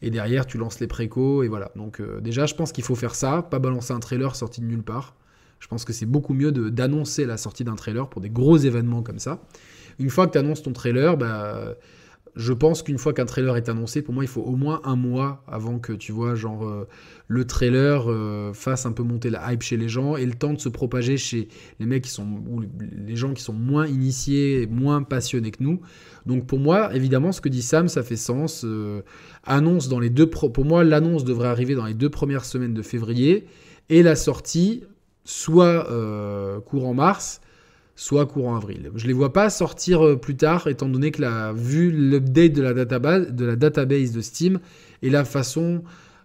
et 0.00 0.10
derrière 0.10 0.46
tu 0.46 0.56
lances 0.56 0.80
les 0.80 0.86
précos 0.86 1.42
et 1.42 1.48
voilà. 1.48 1.70
Donc 1.76 2.00
euh, 2.00 2.20
déjà, 2.20 2.46
je 2.46 2.54
pense 2.54 2.72
qu'il 2.72 2.84
faut 2.84 2.94
faire 2.94 3.14
ça, 3.14 3.42
pas 3.42 3.58
balancer 3.58 3.92
un 3.92 4.00
trailer 4.00 4.34
sorti 4.34 4.60
de 4.60 4.66
nulle 4.66 4.82
part. 4.82 5.14
Je 5.60 5.68
pense 5.68 5.84
que 5.84 5.92
c'est 5.92 6.06
beaucoup 6.06 6.34
mieux 6.34 6.52
d'annoncer 6.52 7.24
la 7.24 7.36
sortie 7.36 7.64
d'un 7.64 7.76
trailer 7.76 8.08
pour 8.08 8.20
des 8.20 8.30
gros 8.30 8.56
événements 8.56 9.02
comme 9.02 9.18
ça. 9.18 9.40
Une 9.98 10.10
fois 10.10 10.26
que 10.26 10.32
tu 10.32 10.38
annonces 10.38 10.62
ton 10.62 10.72
trailer, 10.72 11.16
bah, 11.16 11.74
je 12.36 12.52
pense 12.52 12.82
qu'une 12.82 12.98
fois 12.98 13.14
qu'un 13.14 13.24
trailer 13.24 13.56
est 13.56 13.70
annoncé, 13.70 14.02
pour 14.02 14.12
moi, 14.12 14.22
il 14.22 14.28
faut 14.28 14.42
au 14.42 14.56
moins 14.56 14.82
un 14.84 14.94
mois 14.94 15.42
avant 15.48 15.78
que 15.78 15.94
tu 15.94 16.12
vois, 16.12 16.34
genre, 16.34 16.68
euh, 16.68 16.86
le 17.28 17.46
trailer 17.46 18.10
euh, 18.10 18.52
fasse 18.52 18.84
un 18.84 18.92
peu 18.92 19.02
monter 19.02 19.30
la 19.30 19.52
hype 19.52 19.62
chez 19.62 19.78
les 19.78 19.88
gens 19.88 20.16
et 20.16 20.26
le 20.26 20.34
temps 20.34 20.52
de 20.52 20.60
se 20.60 20.68
propager 20.68 21.16
chez 21.16 21.48
les 21.80 21.86
mecs 21.86 22.04
qui 22.04 22.10
sont, 22.10 22.42
ou 22.46 22.62
les 22.80 23.16
gens 23.16 23.32
qui 23.32 23.42
sont 23.42 23.54
moins 23.54 23.86
initiés, 23.86 24.66
moins 24.70 25.02
passionnés 25.02 25.50
que 25.50 25.62
nous. 25.62 25.80
Donc 26.26 26.46
pour 26.46 26.58
moi, 26.58 26.94
évidemment, 26.94 27.32
ce 27.32 27.40
que 27.40 27.48
dit 27.48 27.62
Sam, 27.62 27.88
ça 27.88 28.02
fait 28.02 28.16
sens. 28.16 28.64
Euh, 28.66 29.00
annonce 29.44 29.88
dans 29.88 29.98
les 29.98 30.10
deux, 30.10 30.26
pour 30.26 30.64
moi, 30.64 30.84
l'annonce 30.84 31.24
devrait 31.24 31.48
arriver 31.48 31.74
dans 31.74 31.86
les 31.86 31.94
deux 31.94 32.10
premières 32.10 32.44
semaines 32.44 32.74
de 32.74 32.82
février 32.82 33.46
et 33.88 34.02
la 34.02 34.14
sortie 34.14 34.84
soit 35.24 35.88
courant 36.66 36.94
mars 36.94 37.40
soit 37.96 38.26
courant 38.26 38.56
avril. 38.56 38.90
Je 38.94 39.06
les 39.06 39.12
vois 39.12 39.32
pas 39.32 39.50
sortir 39.50 40.06
euh, 40.06 40.16
plus 40.16 40.36
tard, 40.36 40.68
étant 40.68 40.88
donné 40.88 41.10
que 41.10 41.22
la, 41.22 41.52
vu 41.52 41.90
l'update 41.90 42.52
de, 42.52 42.62
la 42.62 42.74
database, 42.74 43.32
de 43.32 43.44
la 43.44 43.56
database 43.56 44.12
de 44.12 44.20
Steam 44.20 44.60
et 45.02 45.10
la 45.10 45.24
façon 45.24 45.82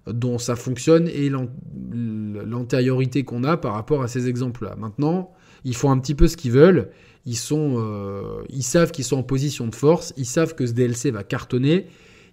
dont 0.07 0.37
ça 0.37 0.55
fonctionne 0.55 1.07
et 1.07 1.29
l'antériorité 1.29 3.23
qu'on 3.23 3.43
a 3.43 3.55
par 3.57 3.73
rapport 3.73 4.01
à 4.01 4.07
ces 4.07 4.27
exemples-là. 4.27 4.75
Maintenant, 4.77 5.31
ils 5.63 5.75
font 5.75 5.91
un 5.91 5.99
petit 5.99 6.15
peu 6.15 6.27
ce 6.27 6.35
qu'ils 6.35 6.51
veulent. 6.51 6.89
Ils, 7.25 7.37
sont, 7.37 7.75
euh, 7.77 8.43
ils 8.49 8.63
savent 8.63 8.91
qu'ils 8.91 9.05
sont 9.05 9.17
en 9.17 9.23
position 9.23 9.67
de 9.67 9.75
force. 9.75 10.13
Ils 10.17 10.25
savent 10.25 10.55
que 10.55 10.65
ce 10.65 10.73
DLC 10.73 11.11
va 11.11 11.23
cartonner. 11.23 11.85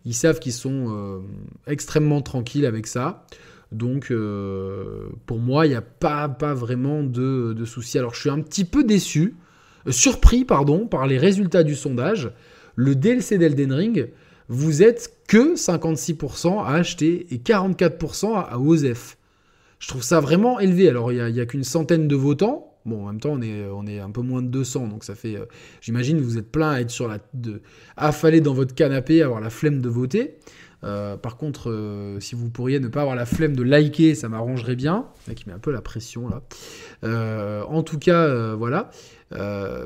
Ils 0.07 0.15
savent 0.15 0.39
qu'ils 0.39 0.55
sont 0.55 0.87
euh, 0.89 1.19
extrêmement 1.67 2.23
tranquilles 2.23 2.65
avec 2.65 2.87
ça. 2.87 3.27
Donc, 3.73 4.11
euh, 4.11 5.09
pour 5.27 5.39
moi, 5.39 5.67
il 5.67 5.71
n'y 5.71 5.75
a 5.75 5.83
pas, 5.83 6.29
vraiment 6.55 7.03
de, 7.03 7.53
de 7.53 7.65
souci. 7.65 7.99
Alors, 7.99 8.15
je 8.15 8.21
suis 8.21 8.31
un 8.31 8.41
petit 8.41 8.65
peu 8.65 8.83
déçu, 8.83 9.35
euh, 9.87 9.93
surpris, 9.93 10.45
pardon, 10.45 10.87
par 10.87 11.07
les 11.07 11.19
résultats 11.19 11.65
du 11.65 11.75
sondage. 11.75 12.31
Le 12.77 12.95
DLC 12.95 13.39
d'Elden 13.39 13.73
Ring, 13.73 14.11
vous 14.49 14.83
êtes 14.83 15.19
que 15.27 15.57
56% 15.57 16.65
à 16.65 16.71
acheter 16.71 17.27
et 17.31 17.39
44% 17.39 18.35
à, 18.35 18.59
OSEF. 18.59 19.19
Je 19.79 19.89
trouve 19.89 20.03
ça 20.03 20.21
vraiment 20.21 20.59
élevé. 20.59 20.89
Alors, 20.89 21.13
il 21.13 21.23
n'y 21.33 21.41
a, 21.41 21.47
qu'une 21.47 21.65
centaine 21.65 22.09
de 22.09 22.17
votants. 22.17 22.65
Bon, 22.87 23.03
en 23.03 23.07
même 23.09 23.21
temps, 23.21 23.33
on 23.33 23.43
est, 23.43 23.67
on 23.67 23.85
un 23.87 24.11
peu 24.11 24.23
moins 24.23 24.41
de 24.41 24.49
200, 24.49 24.89
donc 24.89 25.05
ça 25.05 25.15
fait. 25.15 25.37
Euh, 25.37 25.45
j'imagine 25.83 26.21
vous 26.21 26.39
êtes 26.39 26.51
plein 26.51 26.71
à 26.71 26.81
être 26.81 26.91
sur 26.91 27.07
la. 27.07 27.19
De, 27.35 27.61
affalé 27.99 28.41
dans 28.41 28.55
votre 28.55 28.75
canapé, 28.75 29.23
avoir 29.23 29.41
la 29.41 29.51
flemme 29.51 29.83
de 29.83 29.89
voter. 29.91 30.39
Euh, 30.85 31.17
par 31.17 31.37
contre, 31.37 31.71
euh, 31.71 32.21
si 32.21 32.35
vous 32.35 32.51
pourriez 32.51 32.79
ne 32.79 32.89
pas 32.89 33.01
avoir 33.01 33.17
la 33.17 33.27
flemme 33.27 33.57
de 33.57 33.63
liker, 33.63 34.15
ça 34.15 34.29
m'arrangerait 34.29 34.77
bien. 34.77 35.07
Qui 35.35 35.49
met 35.49 35.55
un 35.55 35.59
peu 35.59 35.73
la 35.73 35.83
pression 35.83 36.29
là. 36.29 36.43
Euh, 37.05 37.63
en 37.65 37.83
tout 37.83 37.99
cas, 37.99 38.55
voilà. 38.55 38.91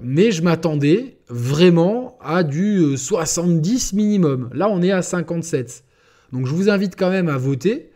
mais 0.02 0.30
je 0.30 0.42
m'attendais 0.42 1.18
vraiment 1.28 2.18
à 2.20 2.42
du 2.42 2.96
70 2.96 3.94
minimum. 3.94 4.50
Là, 4.52 4.68
on 4.68 4.82
est 4.82 4.92
à 4.92 5.02
57. 5.02 5.84
Donc, 6.32 6.46
je 6.46 6.54
vous 6.54 6.70
invite 6.70 6.96
quand 6.96 7.10
même 7.10 7.28
à 7.28 7.36
voter. 7.36 7.90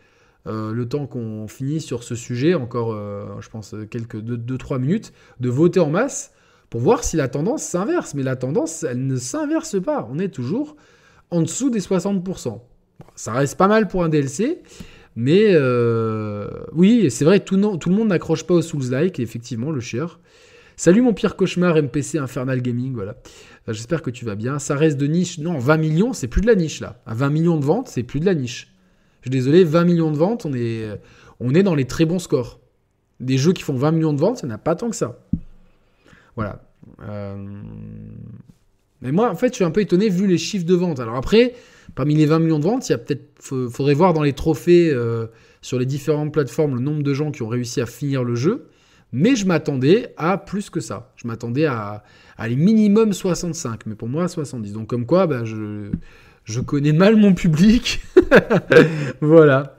le 0.47 0.85
temps 0.85 1.07
qu'on 1.07 1.49
finisse 1.49 1.85
sur 1.85 2.03
ce 2.03 2.15
sujet, 2.15 2.55
encore, 2.55 2.93
je 3.41 3.49
pense, 3.49 3.75
quelques 3.91 4.17
2-3 4.17 4.79
minutes, 4.79 5.13
de 5.41 5.49
voter 5.49 5.81
en 5.81 5.91
masse 5.91 6.33
pour 6.69 6.81
voir 6.81 7.05
si 7.05 7.17
la 7.17 7.29
tendance 7.29 7.63
s'inverse. 7.63 8.15
Mais 8.15 8.23
la 8.23 8.37
tendance, 8.37 8.83
elle 8.83 9.07
ne 9.07 9.17
s'inverse 9.17 9.81
pas. 9.81 10.09
On 10.11 10.19
est 10.19 10.29
toujours 10.29 10.77
en 11.31 11.43
dessous 11.43 11.71
des 11.71 11.81
60% 11.81 12.61
ça 13.15 13.33
reste 13.33 13.57
pas 13.57 13.69
mal 13.69 13.89
pour 13.89 14.05
un 14.05 14.09
DLC. 14.09 14.63
Mais 15.17 15.55
euh, 15.55 16.49
oui, 16.73 17.11
c'est 17.11 17.25
vrai, 17.25 17.41
tout, 17.41 17.57
tout, 17.79 17.89
le 17.89 17.95
monde 17.95 18.09
n'accroche 18.09 18.45
pas 18.45 18.55
au 18.55 18.63
Souls-like, 18.63 19.19
effectivement, 19.19 19.71
le 19.71 19.81
cher. 19.81 20.21
Salut 20.77 21.01
mon 21.01 21.15
pire 21.15 21.37
cauchemar 21.37 21.77
MPC 21.77 22.19
Infernal 22.19 22.61
Gaming, 22.61 22.93
voilà. 22.93 23.17
Euh, 23.67 23.73
j'espère 23.73 24.03
que 24.03 24.11
tu 24.11 24.27
vas 24.27 24.35
bien. 24.35 24.59
Ça 24.59 24.77
reste 24.77 24.99
de 24.99 25.07
niche. 25.07 25.39
Non, 25.39 25.59
20 25.59 25.77
millions, 25.79 26.13
c'est 26.13 26.29
plus 26.29 26.43
de 26.43 26.47
la 26.47 26.55
niche 26.55 26.81
là. 26.81 27.01
À 27.07 27.15
20 27.15 27.31
millions 27.31 27.57
de 27.57 27.65
ventes, 27.65 27.89
c'est 27.89 28.03
plus 28.03 28.21
de 28.21 28.27
la 28.27 28.35
niche. 28.35 28.75
Je 29.23 29.31
suis 29.31 29.31
désolé, 29.31 29.65
20 29.65 29.85
millions 29.85 30.11
de 30.11 30.19
ventes, 30.19 30.45
on 30.45 30.53
est, 30.53 30.87
on 31.41 31.55
est 31.55 31.63
dans 31.63 31.75
les 31.75 31.87
très 31.87 32.05
bons 32.05 32.19
scores. 32.19 32.61
Des 33.19 33.39
jeux 33.39 33.55
qui 33.55 33.63
font 33.63 33.75
20 33.75 33.93
millions 33.93 34.13
de 34.13 34.21
ventes, 34.21 34.39
ça 34.39 34.47
n'a 34.47 34.59
pas 34.59 34.75
tant 34.75 34.91
que 34.91 34.97
ça. 34.97 35.19
Voilà. 36.37 36.63
Euh, 37.09 37.37
mais 39.01 39.13
moi, 39.13 39.31
en 39.31 39.35
fait, 39.35 39.49
je 39.49 39.55
suis 39.55 39.65
un 39.65 39.71
peu 39.71 39.81
étonné 39.81 40.09
vu 40.09 40.27
les 40.27 40.39
chiffres 40.39 40.67
de 40.67 40.75
vente. 40.75 41.01
Alors 41.01 41.17
après, 41.17 41.55
Parmi 41.95 42.15
les 42.15 42.27
20 42.27 42.39
millions 42.41 42.59
de 42.59 42.65
ventes, 42.65 42.89
il 42.89 42.93
y 42.93 42.95
a 42.95 42.99
peut-être, 42.99 43.41
faudrait 43.41 43.95
voir 43.95 44.13
dans 44.13 44.23
les 44.23 44.33
trophées 44.33 44.91
euh, 44.93 45.27
sur 45.63 45.79
les 45.79 45.87
différentes 45.87 46.33
plateformes 46.33 46.75
le 46.75 46.81
nombre 46.81 47.03
de 47.03 47.15
gens 47.15 47.31
qui 47.31 47.43
ont 47.43 47.49
réussi 47.49 47.81
à 47.81 47.87
finir 47.87 48.25
le 48.25 48.35
jeu. 48.35 48.69
Mais 49.13 49.37
je 49.37 49.47
m'attendais 49.47 50.13
à 50.17 50.37
plus 50.37 50.69
que 50.69 50.81
ça. 50.81 51.13
Je 51.17 51.27
m'attendais 51.29 51.65
à, 51.67 52.03
les 52.47 52.57
minimum 52.57 53.13
65, 53.13 53.87
mais 53.87 53.95
pour 53.95 54.09
moi 54.09 54.29
70. 54.29 54.73
Donc 54.73 54.89
comme 54.89 55.07
quoi, 55.07 55.27
bah, 55.27 55.45
je, 55.45 55.91
je 56.45 56.61
connais 56.61 56.93
mal 56.93 57.17
mon 57.17 57.33
public. 57.33 58.03
voilà. 59.21 59.77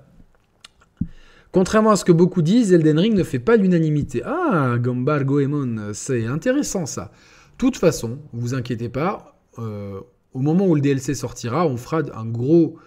Contrairement 1.52 1.92
à 1.92 1.96
ce 1.96 2.06
que 2.06 2.12
beaucoup 2.12 2.42
disent, 2.42 2.72
Elden 2.74 3.00
Ring 3.00 3.16
ne 3.16 3.24
fait 3.24 3.40
pas 3.40 3.58
l'unanimité. 3.58 4.22
Ah, 4.24 4.78
Gambar 4.80 5.26
Goemon, 5.26 5.92
c'est 5.94 6.26
intéressant 6.26 6.86
ça. 6.86 7.12
De 7.54 7.58
toute 7.58 7.78
façon, 7.78 8.20
vous 8.34 8.54
inquiétez 8.54 8.90
pas, 8.90 9.40
euh, 9.58 10.00
au 10.38 10.42
moment 10.42 10.68
où 10.68 10.76
le 10.76 10.82
DLC 10.82 11.16
sortira, 11.16 11.66
on 11.66 11.78
fera 11.78 12.04
un 12.14 12.26
gros, 12.26 12.78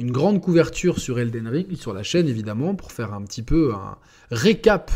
une 0.00 0.10
grande 0.10 0.42
couverture 0.42 0.98
sur 0.98 1.20
Elden 1.20 1.46
Ring, 1.46 1.76
sur 1.76 1.94
la 1.94 2.02
chaîne 2.02 2.26
évidemment, 2.26 2.74
pour 2.74 2.90
faire 2.90 3.14
un 3.14 3.22
petit 3.22 3.42
peu 3.42 3.72
un 3.74 3.96
récap 4.32 4.90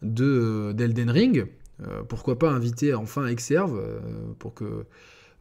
de 0.00 0.72
d'Elden 0.76 1.10
Ring. 1.10 1.46
Euh, 1.82 2.02
pourquoi 2.08 2.38
pas 2.38 2.50
inviter 2.50 2.94
enfin 2.94 3.26
Exerve 3.26 3.76
euh, 3.76 3.98
pour 4.38 4.54
que 4.54 4.84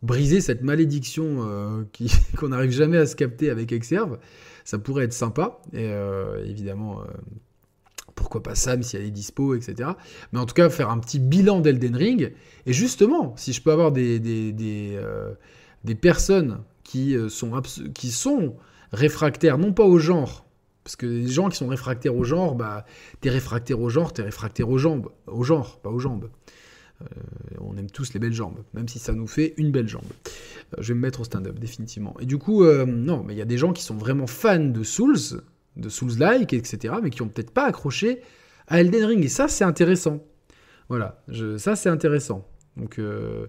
briser 0.02 0.42
cette 0.42 0.64
malédiction 0.64 1.46
euh, 1.48 1.84
qu'on 2.38 2.48
n'arrive 2.48 2.72
jamais 2.72 2.98
à 2.98 3.06
se 3.06 3.16
capter 3.16 3.52
avec 3.52 3.72
Exerve. 3.72 4.18
Ça 4.66 4.80
pourrait 4.80 5.04
être 5.04 5.14
sympa. 5.14 5.62
Et 5.74 5.92
évidemment, 6.46 7.02
pourquoi 8.14 8.44
pas 8.44 8.54
Sam 8.54 8.84
si 8.84 8.98
elle 8.98 9.06
est 9.06 9.12
dispo, 9.12 9.56
etc. 9.56 9.92
Mais 10.32 10.40
en 10.40 10.46
tout 10.46 10.54
cas, 10.54 10.70
faire 10.70 10.92
un 10.92 11.00
petit 11.00 11.18
bilan 11.18 11.60
d'Elden 11.60 11.96
Ring. 11.96 12.34
Et 12.68 12.74
justement, 12.74 13.34
si 13.36 13.52
je 13.52 13.64
peux 13.64 13.72
avoir 13.72 13.92
des 13.92 14.20
personnes 15.96 16.60
qui 16.84 17.16
euh, 17.16 17.30
sont, 17.30 17.62
qui 17.94 18.12
sont 18.12 18.56
réfractaires, 18.92 19.58
non 19.58 19.74
pas 19.74 19.84
au 19.84 20.00
genre, 20.00 20.46
parce 20.84 20.96
que 20.96 21.06
les 21.06 21.28
gens 21.28 21.50
qui 21.50 21.58
sont 21.58 21.68
réfractaires 21.68 22.16
au 22.16 22.24
genre, 22.24 22.56
bah, 22.56 22.86
t'es 23.22 23.30
réfractaire 23.30 23.80
au 23.80 23.90
genre, 23.90 24.12
t'es 24.12 24.24
réfractaire 24.24 24.70
aux 24.70 24.78
jambes, 24.78 25.10
au 25.28 25.44
genre, 25.44 25.80
pas 25.82 25.90
aux 25.90 26.00
jambes. 26.00 26.30
Euh, 27.02 27.06
on 27.62 27.78
aime 27.78 27.90
tous 27.90 28.14
les 28.14 28.20
belles 28.20 28.34
jambes, 28.34 28.58
même 28.74 28.88
si 28.88 29.00
ça 29.00 29.14
nous 29.14 29.28
fait 29.28 29.54
une 29.58 29.72
belle 29.72 29.88
jambe. 29.88 30.02
Euh, 30.74 30.82
je 30.82 30.90
vais 30.90 30.96
me 30.96 31.02
mettre 31.02 31.22
au 31.22 31.24
stand-up, 31.24 31.58
définitivement. 31.60 32.16
Et 32.20 32.26
du 32.26 32.38
coup, 32.38 32.66
non, 32.66 33.24
mais 33.24 33.36
il 33.36 33.38
y 33.38 33.42
a 33.42 33.46
des 33.46 33.58
gens 33.58 33.72
qui 33.72 33.84
sont 33.84 33.96
vraiment 33.96 34.28
fans 34.28 34.60
de 34.60 34.84
Souls, 34.84 35.44
de 35.78 35.90
Souls-like, 35.90 36.54
etc., 36.54 36.96
mais 37.02 37.10
qui 37.10 37.22
ont 37.22 37.30
peut-être 37.30 37.52
pas 37.52 37.66
accroché 37.66 38.22
à 38.68 38.82
Elden 38.82 39.06
Ring. 39.06 39.24
Et 39.24 39.30
ça, 39.30 39.48
c'est 39.48 39.64
intéressant. 39.64 40.24
Voilà, 40.90 41.24
ça 41.58 41.76
c'est 41.76 41.90
intéressant. 41.90 42.48
Donc, 42.80 43.00
euh, 43.00 43.48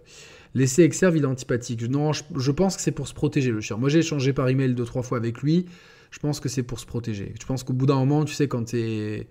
laisser 0.55 0.83
Exerve, 0.83 1.16
il 1.16 1.22
est 1.22 1.26
antipathique. 1.26 1.83
Non, 1.89 2.12
je, 2.12 2.51
pense 2.51 2.76
que 2.76 2.83
c'est 2.83 2.93
pour 2.93 3.09
se 3.09 3.14
protéger, 3.14 3.51
le 3.51 3.61
chien. 3.61 3.76
Moi, 3.76 3.89
j'ai 3.89 4.01
échangé 4.01 4.33
par 4.33 4.49
email 4.49 4.74
deux, 4.74 4.85
trois 4.85 5.03
fois 5.03 5.18
avec 5.18 5.41
lui. 5.43 5.66
Je 6.11 6.18
pense 6.18 6.41
que 6.41 6.49
c'est 6.49 6.62
pour 6.62 6.81
se 6.81 6.87
protéger. 6.87 7.35
Je 7.41 7.47
pense 7.47 7.62
qu'au 7.62 7.72
bout 7.72 7.87
d'un 7.87 7.97
moment, 7.97 8.24
tu 8.24 8.35
sais, 8.35 8.49
quand 8.49 8.64
tu 8.64 8.78
es. 8.78 9.28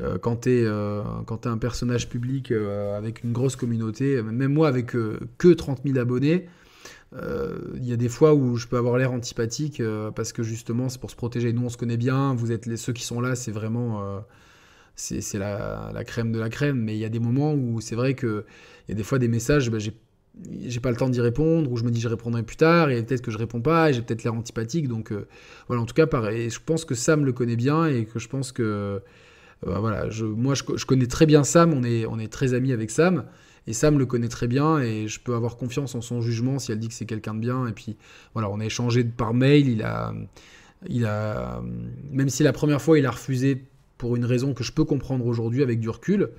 Euh, 0.00 0.16
quand 0.16 0.42
tu 0.42 0.50
es, 0.50 0.64
euh, 0.64 1.02
un 1.44 1.58
personnage 1.58 2.08
public 2.08 2.52
avec 2.52 3.24
une 3.24 3.32
grosse 3.32 3.56
communauté, 3.56 4.22
même 4.22 4.52
moi 4.52 4.68
avec 4.68 4.92
que 4.92 5.52
30 5.52 5.80
000 5.84 5.98
abonnés, 5.98 6.46
il 7.12 7.84
y 7.84 7.92
a 7.92 7.96
des 7.96 8.08
fois 8.08 8.32
où 8.32 8.56
je 8.56 8.68
peux 8.68 8.76
avoir 8.76 8.96
l'air 8.96 9.10
antipathique 9.10 9.82
parce 10.14 10.32
que 10.32 10.44
justement 10.44 10.88
c'est 10.88 11.00
pour 11.00 11.10
se 11.10 11.16
protéger. 11.16 11.52
Nous 11.52 11.64
on 11.64 11.68
se 11.68 11.76
connaît 11.76 11.96
bien, 11.96 12.32
vous 12.32 12.52
êtes 12.52 12.66
les, 12.66 12.76
ceux 12.76 12.92
qui 12.92 13.02
sont 13.02 13.20
là, 13.20 13.34
c'est 13.34 13.50
vraiment 13.50 14.22
c'est 14.98 15.38
la, 15.38 15.90
la, 15.94 16.04
crème 16.04 16.32
de 16.32 16.38
la 16.38 16.50
crème. 16.50 16.78
Mais 16.78 16.96
il 16.96 16.98
y 16.98 17.04
a 17.04 17.08
des 17.08 17.20
moments 17.20 17.54
où 17.54 17.80
c'est 17.80 17.94
vrai 17.94 18.14
qu'il 18.14 18.44
y 18.88 18.92
a 18.92 18.94
des 18.94 19.02
fois 19.02 19.18
des 19.18 19.28
messages, 19.28 19.70
bah, 19.70 19.78
j'ai 19.78 20.80
pas 20.80 20.90
le 20.90 20.96
temps 20.96 21.08
d'y 21.08 21.20
répondre, 21.20 21.70
ou 21.70 21.76
je 21.76 21.84
me 21.84 21.90
dis 21.90 22.00
je 22.00 22.08
répondrai 22.08 22.42
plus 22.42 22.56
tard, 22.56 22.90
et 22.90 23.02
peut-être 23.02 23.22
que 23.22 23.30
je 23.30 23.38
réponds 23.38 23.60
pas, 23.60 23.90
et 23.90 23.94
j'ai 23.94 24.02
peut-être 24.02 24.24
l'air 24.24 24.34
antipathique. 24.34 24.88
Donc 24.88 25.12
euh, 25.12 25.26
voilà, 25.66 25.82
en 25.82 25.86
tout 25.86 25.94
cas, 25.94 26.06
pareil. 26.06 26.50
Je 26.50 26.60
pense 26.64 26.84
que 26.84 26.94
Sam 26.94 27.24
le 27.24 27.32
connaît 27.32 27.56
bien, 27.56 27.86
et 27.86 28.04
que 28.04 28.18
je 28.18 28.28
pense 28.28 28.52
que. 28.52 28.62
Euh, 29.66 29.78
voilà, 29.78 30.08
je, 30.08 30.24
moi 30.24 30.54
je, 30.54 30.84
connais 30.84 31.08
très 31.08 31.26
bien 31.26 31.42
Sam, 31.42 31.74
on 31.74 31.82
est, 31.82 32.06
on 32.06 32.18
est 32.20 32.32
très 32.32 32.54
amis 32.54 32.72
avec 32.72 32.90
Sam. 32.90 33.24
Et 33.66 33.72
Sam 33.72 33.98
le 33.98 34.06
connaît 34.06 34.28
très 34.28 34.46
bien 34.46 34.78
et 34.78 35.08
je 35.08 35.20
peux 35.20 35.34
avoir 35.34 35.56
confiance 35.56 35.94
en 35.94 36.00
son 36.00 36.22
jugement 36.22 36.58
si 36.58 36.72
elle 36.72 36.78
dit 36.78 36.88
que 36.88 36.94
c'est 36.94 37.06
quelqu'un 37.06 37.34
de 37.34 37.40
bien. 37.40 37.66
Et 37.66 37.72
puis 37.72 37.96
voilà, 38.32 38.48
on 38.50 38.60
a 38.60 38.64
échangé 38.64 39.04
par 39.04 39.34
mail. 39.34 39.68
Il 39.68 39.82
a, 39.82 40.14
il 40.88 41.04
a, 41.04 41.60
même 42.10 42.28
si 42.28 42.42
la 42.42 42.52
première 42.52 42.80
fois 42.80 42.98
il 42.98 43.04
a 43.04 43.10
refusé 43.10 43.64
pour 43.98 44.16
une 44.16 44.24
raison 44.24 44.54
que 44.54 44.64
je 44.64 44.72
peux 44.72 44.84
comprendre 44.84 45.26
aujourd'hui 45.26 45.62
avec 45.62 45.80
du 45.80 45.90
recul, 45.90 46.30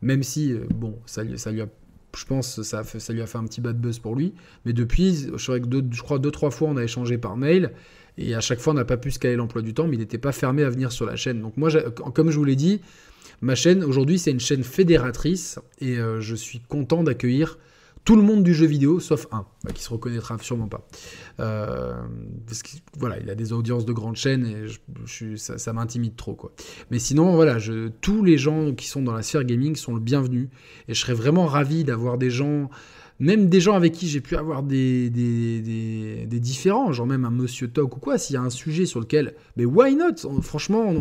même 0.00 0.22
si, 0.22 0.52
euh, 0.52 0.66
bon, 0.74 0.98
ça, 1.06 1.22
lui 1.22 1.60
a, 1.60 1.68
je 2.16 2.24
pense, 2.24 2.62
ça, 2.62 2.82
ça 2.82 3.12
lui 3.12 3.22
a 3.22 3.26
fait 3.26 3.38
un 3.38 3.44
petit 3.44 3.60
bad 3.60 3.80
buzz 3.80 3.98
pour 3.98 4.16
lui, 4.16 4.34
mais 4.64 4.72
depuis, 4.72 5.28
je, 5.36 5.52
que 5.58 5.66
deux, 5.66 5.84
je 5.90 6.02
crois 6.02 6.18
deux, 6.18 6.30
trois 6.30 6.50
fois, 6.50 6.68
on 6.68 6.76
a 6.76 6.84
échangé 6.84 7.18
par 7.18 7.36
mail, 7.36 7.72
et 8.18 8.34
à 8.34 8.40
chaque 8.40 8.58
fois, 8.58 8.72
on 8.72 8.76
n'a 8.76 8.84
pas 8.84 8.96
pu 8.96 9.10
se 9.10 9.18
caler 9.18 9.36
l'emploi 9.36 9.62
du 9.62 9.72
temps, 9.72 9.86
mais 9.86 9.96
il 9.96 10.00
n'était 10.00 10.18
pas 10.18 10.32
fermé 10.32 10.64
à 10.64 10.70
venir 10.70 10.92
sur 10.92 11.06
la 11.06 11.16
chaîne. 11.16 11.40
Donc 11.40 11.56
moi, 11.56 11.70
comme 12.14 12.30
je 12.30 12.38
vous 12.38 12.44
l'ai 12.44 12.56
dit, 12.56 12.80
ma 13.40 13.54
chaîne, 13.54 13.84
aujourd'hui, 13.84 14.18
c'est 14.18 14.30
une 14.30 14.40
chaîne 14.40 14.64
fédératrice, 14.64 15.58
et 15.80 15.98
euh, 15.98 16.20
je 16.20 16.34
suis 16.34 16.60
content 16.60 17.04
d'accueillir 17.04 17.58
tout 18.04 18.16
le 18.16 18.22
monde 18.22 18.42
du 18.42 18.52
jeu 18.52 18.66
vidéo, 18.66 18.98
sauf 18.98 19.26
un, 19.30 19.46
bah, 19.64 19.70
qui 19.72 19.82
se 19.82 19.90
reconnaîtra 19.90 20.36
sûrement 20.38 20.68
pas. 20.68 20.86
Euh, 21.40 21.94
parce 22.46 22.62
que 22.62 22.70
voilà, 22.98 23.18
il 23.20 23.30
a 23.30 23.34
des 23.34 23.52
audiences 23.52 23.84
de 23.84 23.92
grandes 23.92 24.16
chaînes 24.16 24.46
et 24.46 25.36
ça, 25.36 25.72
m'intimide 25.72 26.16
trop 26.16 26.34
quoi. 26.34 26.52
Mais 26.90 26.98
sinon 26.98 27.34
voilà, 27.34 27.58
tous 28.00 28.24
les 28.24 28.38
gens 28.38 28.72
qui 28.74 28.88
sont 28.88 29.02
dans 29.02 29.12
la 29.12 29.22
sphère 29.22 29.44
gaming 29.44 29.76
sont 29.76 29.94
le 29.94 30.00
bienvenu 30.00 30.50
et 30.88 30.94
je 30.94 31.00
serais 31.00 31.14
vraiment 31.14 31.46
ravi 31.46 31.84
d'avoir 31.84 32.18
des 32.18 32.30
gens, 32.30 32.70
même 33.20 33.48
des 33.48 33.60
gens 33.60 33.74
avec 33.74 33.92
qui 33.92 34.08
j'ai 34.08 34.20
pu 34.20 34.36
avoir 34.36 34.64
des, 34.64 35.08
des, 35.08 36.26
des, 36.26 36.40
différents, 36.40 36.92
genre 36.92 37.06
même 37.06 37.24
un 37.24 37.30
Monsieur 37.30 37.68
Tok 37.68 37.96
ou 37.96 38.00
quoi. 38.00 38.18
S'il 38.18 38.34
y 38.34 38.36
a 38.36 38.42
un 38.42 38.50
sujet 38.50 38.84
sur 38.84 38.98
lequel, 38.98 39.34
mais 39.56 39.64
why 39.64 39.94
not? 39.94 40.40
Franchement, 40.42 40.92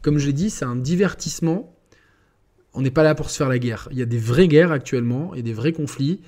comme 0.00 0.18
je 0.18 0.26
l'ai 0.26 0.32
dit, 0.32 0.50
c'est 0.50 0.64
un 0.64 0.76
divertissement 0.76 1.75
on 2.76 2.82
n'est 2.82 2.90
pas 2.90 3.02
là 3.02 3.14
pour 3.14 3.30
se 3.30 3.38
faire 3.38 3.48
la 3.48 3.58
guerre. 3.58 3.88
Il 3.90 3.98
y 3.98 4.02
a 4.02 4.06
des 4.06 4.18
vraies 4.18 4.48
guerres 4.48 4.70
actuellement 4.70 5.34
et 5.34 5.42
des 5.42 5.54
vrais 5.54 5.72
conflits. 5.72 6.20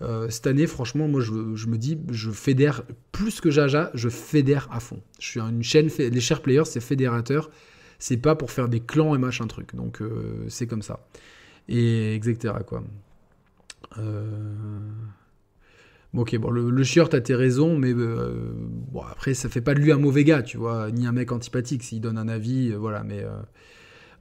Euh, 0.00 0.30
cette 0.30 0.46
année, 0.46 0.66
franchement, 0.66 1.08
moi, 1.08 1.20
je, 1.20 1.32
me 1.32 1.76
dis, 1.76 1.98
je 2.10 2.30
fédère 2.30 2.82
plus 3.12 3.42
que 3.42 3.50
Jaja, 3.50 3.90
je 3.92 4.08
fédère 4.08 4.66
à 4.72 4.80
fond. 4.80 5.00
Je 5.20 5.28
suis 5.28 5.40
une 5.40 5.62
chaîne, 5.62 5.90
les 5.98 6.20
chers 6.20 6.40
players, 6.40 6.64
c'est 6.64 6.80
fédérateur. 6.80 7.50
C'est 7.98 8.16
pas 8.16 8.34
pour 8.34 8.50
faire 8.50 8.70
des 8.70 8.80
clans 8.80 9.14
et 9.14 9.18
machin 9.18 9.46
truc. 9.46 9.76
Donc, 9.76 10.00
euh, 10.00 10.46
c'est 10.48 10.66
comme 10.66 10.80
ça. 10.80 11.06
Et 11.68 12.14
etc. 12.14 12.54
quoi. 12.66 12.82
Euh, 13.98 14.78
bon, 16.14 16.22
ok, 16.22 16.34
bon, 16.38 16.50
le, 16.50 16.82
chieur, 16.82 17.10
t'as 17.10 17.20
tes 17.20 17.34
raisons, 17.34 17.76
mais 17.76 17.92
bon, 17.92 19.02
après, 19.02 19.34
ça 19.34 19.50
fait 19.50 19.60
pas 19.60 19.74
de 19.74 19.80
lui 19.80 19.92
un 19.92 19.98
mauvais 19.98 20.24
gars, 20.24 20.42
tu 20.42 20.56
vois, 20.56 20.90
ni 20.90 21.06
un 21.06 21.12
mec 21.12 21.30
antipathique. 21.30 21.82
S'il 21.82 22.00
donne 22.00 22.16
un 22.16 22.28
avis, 22.28 22.72
voilà, 22.72 23.04
mais 23.04 23.22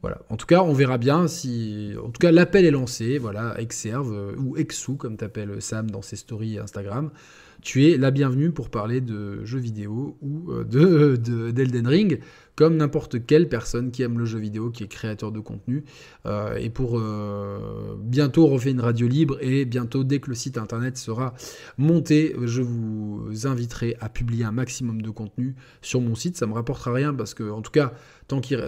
voilà. 0.02 0.20
En 0.30 0.38
tout 0.38 0.46
cas, 0.46 0.62
on 0.64 0.74
verra 0.74 0.98
bien 0.98 1.28
si. 1.28 1.94
En 2.02 2.10
tout 2.10 2.20
cas, 2.20 2.32
l'appel 2.32 2.66
est 2.66 2.72
lancé. 2.72 3.18
Voilà, 3.18 3.60
Exerve 3.60 4.14
euh, 4.14 4.36
ou 4.38 4.56
Exou, 4.56 4.96
comme 4.96 5.18
t'appelles 5.18 5.62
Sam 5.62 5.92
dans 5.92 6.02
ses 6.02 6.16
stories 6.16 6.58
Instagram. 6.58 7.12
Tu 7.62 7.90
es 7.90 7.98
la 7.98 8.10
bienvenue 8.10 8.52
pour 8.52 8.70
parler 8.70 9.02
de 9.02 9.44
jeux 9.44 9.60
vidéo 9.60 10.18
ou 10.22 10.52
euh, 10.52 10.64
de 10.64 11.52
d'Elden 11.52 11.88
Ring 11.88 12.20
comme 12.60 12.76
n'importe 12.76 13.26
quelle 13.26 13.48
personne 13.48 13.90
qui 13.90 14.04
aime 14.04 14.20
le 14.20 14.26
jeu 14.26 14.38
vidéo, 14.38 14.70
qui 14.70 14.84
est 14.84 14.90
créateur 14.90 15.32
de 15.32 15.40
contenu. 15.40 15.86
Euh, 16.26 16.58
et 16.58 16.70
pour 16.70 17.00
euh, 17.00 17.96
bientôt 17.98 18.48
refaire 18.48 18.74
une 18.74 18.82
radio 18.82 19.08
libre 19.08 19.38
et 19.40 19.64
bientôt 19.64 20.04
dès 20.04 20.20
que 20.20 20.28
le 20.28 20.36
site 20.36 20.58
internet 20.58 20.98
sera 20.98 21.34
monté, 21.78 22.36
je 22.44 22.62
vous 22.62 23.48
inviterai 23.48 23.96
à 24.02 24.10
publier 24.10 24.44
un 24.44 24.52
maximum 24.52 25.02
de 25.02 25.10
contenu 25.10 25.56
sur 25.82 26.02
mon 26.02 26.16
site. 26.16 26.36
Ça 26.36 26.48
me 26.48 26.54
rapportera 26.54 26.92
rien 26.92 27.14
parce 27.14 27.34
que 27.34 27.50
en 27.50 27.62
tout 27.62 27.72
cas, 27.72 27.94
tant 28.28 28.42
qu'il, 28.42 28.62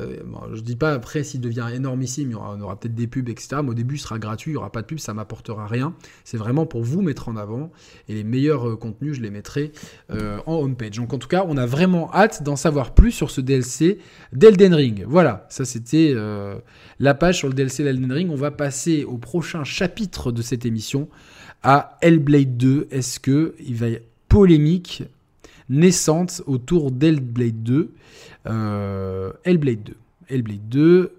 je 0.54 0.62
dis 0.62 0.78
pas 0.78 0.94
après 0.94 1.26
s'il 1.26 1.42
devient 1.42 1.68
énormissime, 1.76 2.30
il 2.30 2.32
y 2.32 2.36
aura, 2.36 2.56
on 2.58 2.62
aura 2.62 2.80
peut-être 2.80 2.96
des 2.96 3.08
pubs, 3.08 3.28
etc. 3.28 3.58
Mais 3.62 3.72
au 3.72 3.74
début, 3.74 3.98
ce 3.98 4.06
sera 4.06 4.20
gratuit, 4.20 4.52
il 4.52 4.54
n'y 4.54 4.58
aura 4.58 4.72
pas 4.72 4.84
de 4.84 4.88
pub, 4.88 5.00
ça 5.00 5.14
m'apportera 5.14 5.68
rien. 5.68 5.94
C'est 6.24 6.38
vraiment 6.38 6.66
pour 6.66 6.82
vous 6.82 7.02
mettre 7.02 7.28
en 7.28 7.36
avant 7.36 7.74
et 8.08 8.14
les 8.14 8.24
meilleurs 8.24 8.70
euh, 8.70 8.78
contenus, 8.78 9.18
je 9.18 9.22
les 9.22 9.32
mettrai 9.32 9.74
en 10.10 10.54
homepage. 10.54 10.96
Donc 10.96 11.14
en 11.14 11.18
tout 11.18 11.28
cas, 11.28 11.44
on 11.46 11.58
a 11.58 11.66
vraiment 11.66 12.10
hâte 12.14 12.44
d'en 12.44 12.56
savoir 12.56 12.94
plus 12.94 13.12
sur 13.12 13.32
ce 13.32 13.42
DLC 13.42 13.81
d'Elden 14.34 14.74
Ring. 14.74 15.06
Voilà, 15.08 15.46
ça 15.50 15.66
c'était 15.66 16.14
euh, 16.16 16.56
la 17.00 17.14
page 17.14 17.38
sur 17.40 17.48
le 17.48 17.54
DLC 17.54 17.84
d'Elden 17.84 18.12
Ring. 18.12 18.30
On 18.32 18.36
va 18.36 18.52
passer 18.52 19.04
au 19.04 19.18
prochain 19.18 19.64
chapitre 19.64 20.32
de 20.32 20.42
cette 20.42 20.66
émission, 20.66 21.08
à 21.64 21.98
Hellblade 22.02 22.58
2. 22.58 22.88
Est-ce 22.92 23.20
que 23.20 23.56
il 23.60 23.76
va 23.76 23.88
y 23.88 23.96
avoir 23.96 24.08
polémique 24.32 25.04
naissante 25.70 26.42
autour 26.46 26.92
d'Hellblade 26.92 27.64
2 27.64 27.92
euh, 28.48 29.32
Hellblade 29.44 29.84
2. 29.84 29.96
Hellblade 30.30 30.70
2. 30.70 31.12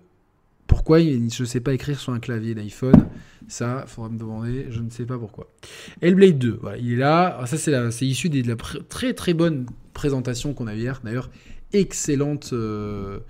Pourquoi 0.67 1.01
je 1.01 1.43
ne 1.43 1.47
sais 1.47 1.61
pas 1.61 1.75
écrire 1.75 2.01
sur 2.01 2.15
un 2.15 2.21
clavier 2.21 2.55
d'iPhone 2.55 3.07
Ça, 3.49 3.85
faudra 3.87 4.09
me 4.09 4.19
demander, 4.19 4.67
je 4.71 4.81
ne 4.81 4.89
sais 4.89 5.05
pas 5.05 5.19
pourquoi. 5.19 5.47
Hellblade 6.01 6.39
2, 6.39 6.59
voilà, 6.63 6.79
il 6.79 6.93
est 6.93 6.97
là. 6.97 7.39
ça, 7.45 7.59
c'est 7.59 8.07
issu 8.07 8.31
de 8.31 8.49
la 8.49 8.57
très 8.57 9.13
très 9.13 9.35
bonne 9.35 9.67
présentation 9.93 10.55
qu'on 10.55 10.67
a 10.67 10.75
hier. 10.75 11.01
D'ailleurs, 11.05 11.29
excellente, 11.73 12.51
euh, 12.53 13.21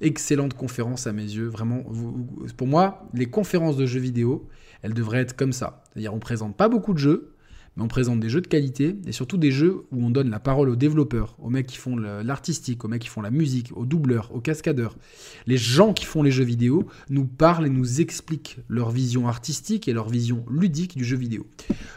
excellente 0.00 0.54
conférence 0.54 1.06
à 1.06 1.12
mes 1.12 1.22
yeux. 1.22 1.46
Vraiment, 1.46 1.84
pour 2.56 2.66
moi, 2.66 3.08
les 3.14 3.26
conférences 3.26 3.76
de 3.76 3.86
jeux 3.86 4.00
vidéo, 4.00 4.48
elles 4.82 4.94
devraient 4.94 5.20
être 5.20 5.36
comme 5.36 5.52
ça. 5.52 5.84
C'est-à-dire, 5.92 6.14
on 6.14 6.18
présente 6.18 6.56
pas 6.56 6.68
beaucoup 6.68 6.92
de 6.92 6.98
jeux, 6.98 7.31
mais 7.76 7.82
on 7.82 7.88
présente 7.88 8.20
des 8.20 8.28
jeux 8.28 8.40
de 8.40 8.46
qualité 8.46 8.96
et 9.06 9.12
surtout 9.12 9.38
des 9.38 9.50
jeux 9.50 9.84
où 9.92 10.04
on 10.04 10.10
donne 10.10 10.30
la 10.30 10.40
parole 10.40 10.68
aux 10.68 10.76
développeurs, 10.76 11.36
aux 11.38 11.48
mecs 11.48 11.66
qui 11.66 11.78
font 11.78 11.96
l'artistique, 11.96 12.84
aux 12.84 12.88
mecs 12.88 13.02
qui 13.02 13.08
font 13.08 13.22
la 13.22 13.30
musique, 13.30 13.70
aux 13.74 13.86
doubleurs, 13.86 14.30
aux 14.34 14.40
cascadeurs. 14.40 14.96
Les 15.46 15.56
gens 15.56 15.92
qui 15.92 16.04
font 16.04 16.22
les 16.22 16.30
jeux 16.30 16.44
vidéo 16.44 16.86
nous 17.08 17.26
parlent 17.26 17.66
et 17.66 17.70
nous 17.70 18.00
expliquent 18.00 18.58
leur 18.68 18.90
vision 18.90 19.26
artistique 19.28 19.88
et 19.88 19.92
leur 19.92 20.08
vision 20.08 20.44
ludique 20.50 20.96
du 20.96 21.04
jeu 21.04 21.16
vidéo. 21.16 21.46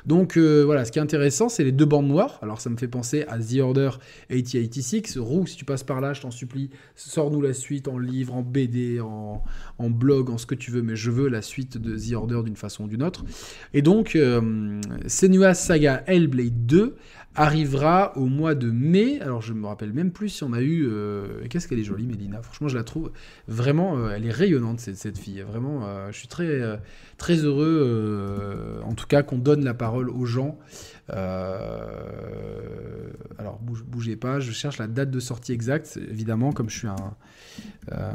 Donc 0.05 0.37
euh, 0.37 0.63
voilà, 0.65 0.85
ce 0.85 0.91
qui 0.91 0.99
est 0.99 1.01
intéressant, 1.01 1.49
c'est 1.49 1.63
les 1.63 1.71
deux 1.71 1.85
bandes 1.85 2.07
noires. 2.07 2.39
Alors 2.41 2.61
ça 2.61 2.69
me 2.69 2.77
fait 2.77 2.87
penser 2.87 3.25
à 3.27 3.37
The 3.39 3.59
Order 3.59 3.91
8086. 4.29 5.17
Roux, 5.17 5.45
si 5.45 5.57
tu 5.57 5.65
passes 5.65 5.83
par 5.83 5.99
là, 5.99 6.13
je 6.13 6.21
t'en 6.21 6.31
supplie, 6.31 6.69
sors-nous 6.95 7.41
la 7.41 7.53
suite 7.53 7.87
en 7.87 7.97
livre, 7.97 8.35
en 8.35 8.41
BD, 8.41 8.99
en, 9.01 9.41
blog, 9.89 10.29
en 10.29 10.37
ce 10.37 10.45
que 10.45 10.55
tu 10.55 10.71
veux, 10.71 10.81
mais 10.81 10.95
je 10.95 11.11
veux 11.11 11.27
la 11.27 11.41
suite 11.41 11.77
de 11.77 11.97
The 11.97 12.13
Order 12.13 12.41
d'une 12.43 12.55
façon 12.55 12.85
ou 12.85 12.87
d'une 12.87 13.03
autre. 13.03 13.25
Et 13.73 13.81
donc, 13.81 14.15
euh, 14.15 14.79
saga 15.65 16.03
Hellblade 16.05 16.67
2 16.67 16.95
arrivera 17.33 18.15
au 18.17 18.27
mois 18.27 18.53
de 18.53 18.69
mai. 18.69 19.19
Alors 19.19 19.41
je 19.41 19.51
me 19.53 19.65
rappelle 19.65 19.93
même 19.93 20.11
plus 20.11 20.29
si 20.29 20.43
on 20.43 20.53
a 20.53 20.61
eu. 20.61 20.87
Euh, 20.87 21.47
qu'est-ce 21.49 21.67
qu'elle 21.67 21.79
est 21.79 21.83
jolie, 21.83 22.05
Mélina. 22.05 22.41
Franchement, 22.43 22.67
je 22.67 22.77
la 22.77 22.83
trouve 22.83 23.11
vraiment. 23.47 23.97
Euh, 23.97 24.13
elle 24.15 24.27
est 24.27 24.31
rayonnante 24.31 24.79
cette, 24.79 24.97
cette 24.97 25.17
fille. 25.17 25.41
Vraiment, 25.41 25.81
euh, 25.83 26.11
je 26.11 26.19
suis 26.19 26.27
très 26.27 26.79
très 27.17 27.37
heureux. 27.37 28.79
en 28.83 28.93
tout 28.93 29.07
cas, 29.07 29.23
qu'on 29.23 29.39
donne 29.39 29.63
la 29.63 29.73
parole 29.73 30.11
aux 30.11 30.25
gens. 30.25 30.59
Alors 31.09 31.85
bougez 33.61 34.15
pas. 34.15 34.39
Je 34.39 34.51
cherche 34.51 34.77
la 34.77 34.87
date 34.87 35.11
de 35.11 35.19
sortie 35.19 35.51
exacte. 35.51 35.99
Évidemment, 36.09 36.51
comme 36.51 36.69
je 36.69 36.77
suis 36.77 36.87
un 36.87 36.95
euh, 37.91 38.11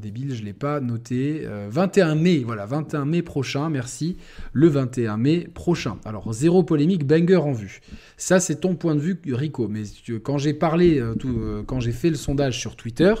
débile, 0.00 0.34
je 0.34 0.42
l'ai 0.42 0.52
pas 0.52 0.80
noté. 0.80 1.46
21 1.70 2.10
euh, 2.10 2.20
mai, 2.20 2.42
voilà, 2.44 2.66
21 2.66 3.04
mai 3.04 3.22
prochain, 3.22 3.70
merci. 3.70 4.16
Le 4.52 4.68
21 4.68 5.16
mai 5.16 5.48
prochain. 5.52 5.98
Alors, 6.04 6.32
zéro 6.32 6.62
polémique, 6.62 7.06
banger 7.06 7.36
en 7.36 7.52
vue. 7.52 7.80
Ça, 8.16 8.40
c'est 8.40 8.60
ton 8.60 8.74
point 8.74 8.94
de 8.94 9.00
vue, 9.00 9.20
Rico. 9.28 9.68
Mais 9.68 9.82
quand 10.22 10.38
j'ai 10.38 10.54
parlé, 10.54 10.98
euh, 10.98 11.62
quand 11.66 11.80
j'ai 11.80 11.92
fait 11.92 12.10
le 12.10 12.16
sondage 12.16 12.58
sur 12.58 12.76
Twitter, 12.76 13.14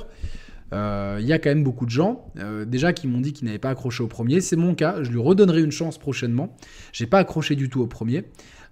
il 0.72 1.26
y 1.26 1.34
a 1.34 1.38
quand 1.38 1.50
même 1.50 1.64
beaucoup 1.64 1.84
de 1.84 1.90
gens, 1.90 2.32
déjà, 2.66 2.94
qui 2.94 3.06
m'ont 3.06 3.20
dit 3.20 3.34
qu'ils 3.34 3.44
n'avaient 3.44 3.58
pas 3.58 3.68
accroché 3.68 4.02
au 4.02 4.06
premier. 4.06 4.40
C'est 4.40 4.56
mon 4.56 4.74
cas. 4.74 5.02
Je 5.02 5.10
lui 5.10 5.20
redonnerai 5.20 5.60
une 5.60 5.70
chance 5.70 5.98
prochainement. 5.98 6.56
J'ai 6.94 7.06
pas 7.06 7.18
accroché 7.18 7.56
du 7.56 7.68
tout 7.68 7.82
au 7.82 7.86
premier. 7.86 8.24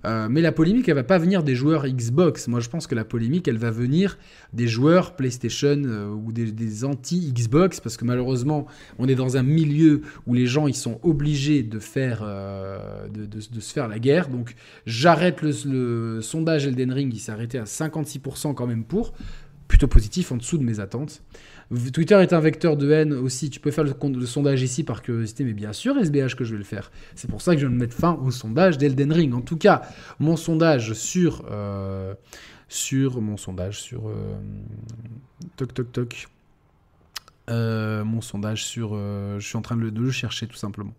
Euh, 0.04 0.28
mais 0.30 0.40
la 0.40 0.52
polémique, 0.52 0.88
elle 0.88 0.94
va 0.94 1.04
pas 1.04 1.18
venir 1.18 1.42
des 1.42 1.54
joueurs 1.54 1.86
Xbox. 1.86 2.48
Moi, 2.48 2.60
je 2.60 2.68
pense 2.68 2.86
que 2.86 2.94
la 2.94 3.04
polémique, 3.04 3.48
elle 3.48 3.58
va 3.58 3.70
venir 3.70 4.18
des 4.52 4.66
joueurs 4.66 5.14
PlayStation 5.16 5.82
euh, 5.84 6.08
ou 6.08 6.32
des, 6.32 6.84
anti-Xbox, 6.84 7.80
parce 7.80 7.96
que 7.96 8.04
malheureusement, 8.04 8.66
on 8.98 9.08
est 9.08 9.14
dans 9.14 9.36
un 9.36 9.42
milieu 9.42 10.02
où 10.26 10.34
les 10.34 10.46
gens 10.46 10.66
ils 10.66 10.74
sont 10.74 10.98
obligés 11.02 11.62
de 11.62 11.78
faire, 11.78 12.20
euh, 12.22 13.08
de, 13.08 13.40
se 13.40 13.72
faire 13.72 13.88
la 13.88 13.98
guerre. 13.98 14.28
Donc, 14.28 14.54
j'arrête 14.86 15.42
le, 15.42 15.52
le, 15.66 16.22
sondage 16.22 16.66
Elden 16.66 16.92
Ring, 16.92 17.12
il 17.12 17.18
s'est 17.18 17.32
arrêté 17.32 17.58
à 17.58 17.64
56% 17.64 18.54
quand 18.54 18.66
même 18.66 18.84
pour, 18.84 19.12
plutôt 19.68 19.88
positif, 19.88 20.32
en 20.32 20.36
dessous 20.36 20.58
de 20.58 20.64
mes 20.64 20.80
attentes. 20.80 21.22
Twitter 21.92 22.16
est 22.16 22.32
un 22.32 22.40
vecteur 22.40 22.76
de 22.76 22.90
haine 22.90 23.12
aussi. 23.12 23.48
Tu 23.48 23.60
peux 23.60 23.70
faire 23.70 23.84
le, 23.84 24.26
sondage 24.26 24.62
ici 24.62 24.82
par 24.82 25.02
curiosité, 25.02 25.44
mais 25.44 25.52
bien 25.52 25.72
sûr, 25.72 25.96
SBH 25.96 26.34
que 26.34 26.44
je 26.44 26.52
vais 26.52 26.58
le 26.58 26.64
faire. 26.64 26.90
C'est 27.14 27.30
pour 27.30 27.42
ça 27.42 27.54
que 27.54 27.60
je 27.60 27.66
de 27.66 27.72
mettre 27.72 27.94
fin 27.94 28.14
au 28.14 28.32
sondage 28.32 28.76
d'Elden 28.76 29.12
Ring. 29.12 29.34
En 29.34 29.40
tout 29.40 29.56
cas, 29.56 29.82
mon 30.18 30.36
sondage 30.36 30.94
sur. 30.94 31.44
Euh, 31.50 32.14
sur 32.68 33.20
mon 33.20 33.36
sondage 33.36 33.80
sur. 33.80 34.08
Euh, 34.08 34.36
toc 35.56 35.72
toc 35.74 35.92
toc. 35.92 36.28
Euh, 37.48 38.04
mon 38.04 38.20
sondage 38.20 38.64
sur. 38.64 38.94
je 38.94 39.44
suis 39.46 39.56
en 39.56 39.62
train 39.62 39.76
de 39.76 39.88
le, 39.88 40.10
chercher 40.10 40.48
tout 40.48 40.56
simplement. 40.56 40.94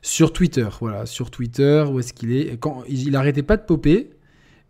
Sur 0.00 0.32
Twitter, 0.32 0.68
voilà, 0.80 1.04
sur 1.06 1.30
Twitter, 1.30 1.84
où 1.90 1.98
est-ce 1.98 2.14
qu'il 2.14 2.32
est, 2.32 2.56
Quand, 2.58 2.84
il, 2.88 3.10
n'arrêtait 3.10 3.42
pas 3.42 3.56
de 3.56 3.62
popper, 3.62 4.10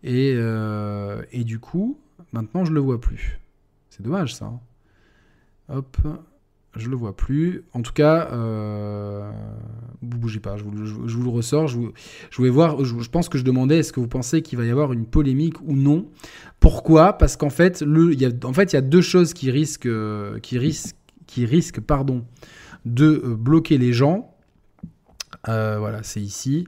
et, 0.03 0.31
et 0.31 1.43
du 1.43 1.59
coup, 1.59 1.99
maintenant 2.33 2.65
je 2.65 2.73
le 2.73 2.79
vois 2.81 2.99
plus. 2.99 3.39
C'est 3.89 4.01
dommage 4.01 4.33
ça. 4.33 4.45
Hein. 4.45 4.59
Hop, 5.69 5.97
je 6.75 6.89
le 6.89 6.95
vois 6.95 7.15
plus. 7.15 7.63
En 7.73 7.81
tout 7.81 7.93
cas, 7.93 8.29
euh, 8.31 9.31
vous 10.01 10.17
bougez 10.17 10.39
pas, 10.39 10.57
je 10.57 10.63
vous, 10.63 10.71
le 10.71 11.29
ressors. 11.29 11.67
Je, 11.67 12.41
voir, 12.49 12.83
je, 12.83 13.09
pense 13.09 13.29
que 13.29 13.37
je 13.37 13.43
demandais 13.43 13.79
est-ce 13.79 13.93
que 13.93 13.99
vous 13.99 14.07
pensez 14.07 14.41
qu'il 14.41 14.57
va 14.57 14.65
y 14.65 14.71
avoir 14.71 14.93
une 14.93 15.05
polémique 15.05 15.61
ou 15.61 15.75
non? 15.75 16.07
Pourquoi? 16.59 17.13
Parce 17.13 17.37
qu'en 17.37 17.49
fait, 17.49 17.81
il 17.81 18.21
y 18.21 18.25
a, 18.25 18.81
deux 18.81 19.01
choses 19.01 19.33
qui 19.33 19.51
risquent, 19.51 19.89
qui 20.41 20.57
risquent, 20.57 20.95
qui 21.27 21.45
risquent 21.45 21.81
pardon, 21.81 22.25
de 22.85 23.21
euh, 23.23 23.35
bloquer 23.35 23.77
les 23.77 23.93
gens. 23.93 24.35
Euh, 25.47 25.77
voilà, 25.79 26.01
c'est 26.03 26.21
ici. 26.21 26.67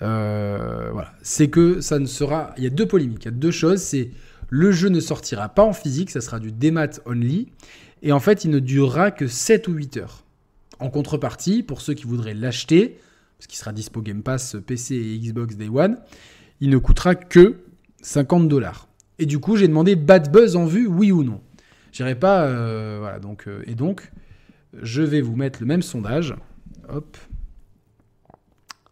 c'est 0.00 1.48
que 1.48 1.80
ça 1.80 1.98
ne 1.98 2.06
sera. 2.06 2.52
Il 2.56 2.64
y 2.64 2.66
a 2.66 2.70
deux 2.70 2.86
polémiques, 2.86 3.24
il 3.24 3.26
y 3.26 3.28
a 3.28 3.36
deux 3.36 3.50
choses. 3.50 3.80
C'est 3.80 4.10
le 4.50 4.72
jeu 4.72 4.88
ne 4.88 5.00
sortira 5.00 5.48
pas 5.50 5.62
en 5.62 5.72
physique, 5.72 6.10
ça 6.10 6.20
sera 6.20 6.38
du 6.38 6.52
démat 6.52 7.00
only. 7.06 7.48
Et 8.02 8.12
en 8.12 8.20
fait, 8.20 8.44
il 8.44 8.50
ne 8.50 8.58
durera 8.58 9.10
que 9.10 9.26
7 9.26 9.68
ou 9.68 9.72
8 9.72 9.96
heures. 9.98 10.24
En 10.80 10.90
contrepartie, 10.90 11.62
pour 11.62 11.80
ceux 11.80 11.94
qui 11.94 12.04
voudraient 12.04 12.34
l'acheter, 12.34 12.98
parce 13.38 13.46
qu'il 13.46 13.58
sera 13.58 13.72
dispo 13.72 14.00
Game 14.00 14.22
Pass 14.22 14.56
PC 14.66 14.94
et 14.94 15.18
Xbox 15.18 15.56
Day 15.56 15.68
One, 15.68 15.98
il 16.60 16.70
ne 16.70 16.78
coûtera 16.78 17.14
que 17.14 17.56
50 18.02 18.48
dollars. 18.48 18.88
Et 19.18 19.26
du 19.26 19.38
coup, 19.38 19.56
j'ai 19.56 19.68
demandé 19.68 19.96
Bad 19.96 20.30
Buzz 20.30 20.56
en 20.56 20.66
vue, 20.66 20.86
oui 20.86 21.10
ou 21.10 21.24
non. 21.24 21.40
J'irai 21.92 22.14
pas. 22.14 22.44
Euh, 22.44 22.98
voilà, 23.00 23.18
donc, 23.18 23.48
euh, 23.48 23.62
et 23.66 23.74
donc, 23.74 24.12
je 24.80 25.02
vais 25.02 25.20
vous 25.20 25.36
mettre 25.36 25.60
le 25.60 25.66
même 25.66 25.82
sondage. 25.82 26.36
Hop. 26.88 27.16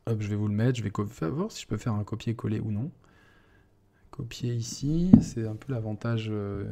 Hop, 0.07 0.21
je 0.21 0.29
vais 0.29 0.37
vous 0.37 0.49
le 0.49 0.55
mettre. 0.55 0.79
Je 0.79 0.83
vais 0.83 1.31
voir 1.31 1.53
si 1.53 1.63
je 1.63 1.67
peux 1.67 1.77
faire 1.77 1.95
un 1.95 2.05
copier-coller 2.05 2.61
ou 2.61 2.73
non. 2.73 2.91
Copier 4.11 4.55
ici, 4.55 5.11
c'est 5.21 5.47
un 5.47 5.55
peu 5.55 5.73
l'avantage. 5.73 6.29
Euh, 6.31 6.65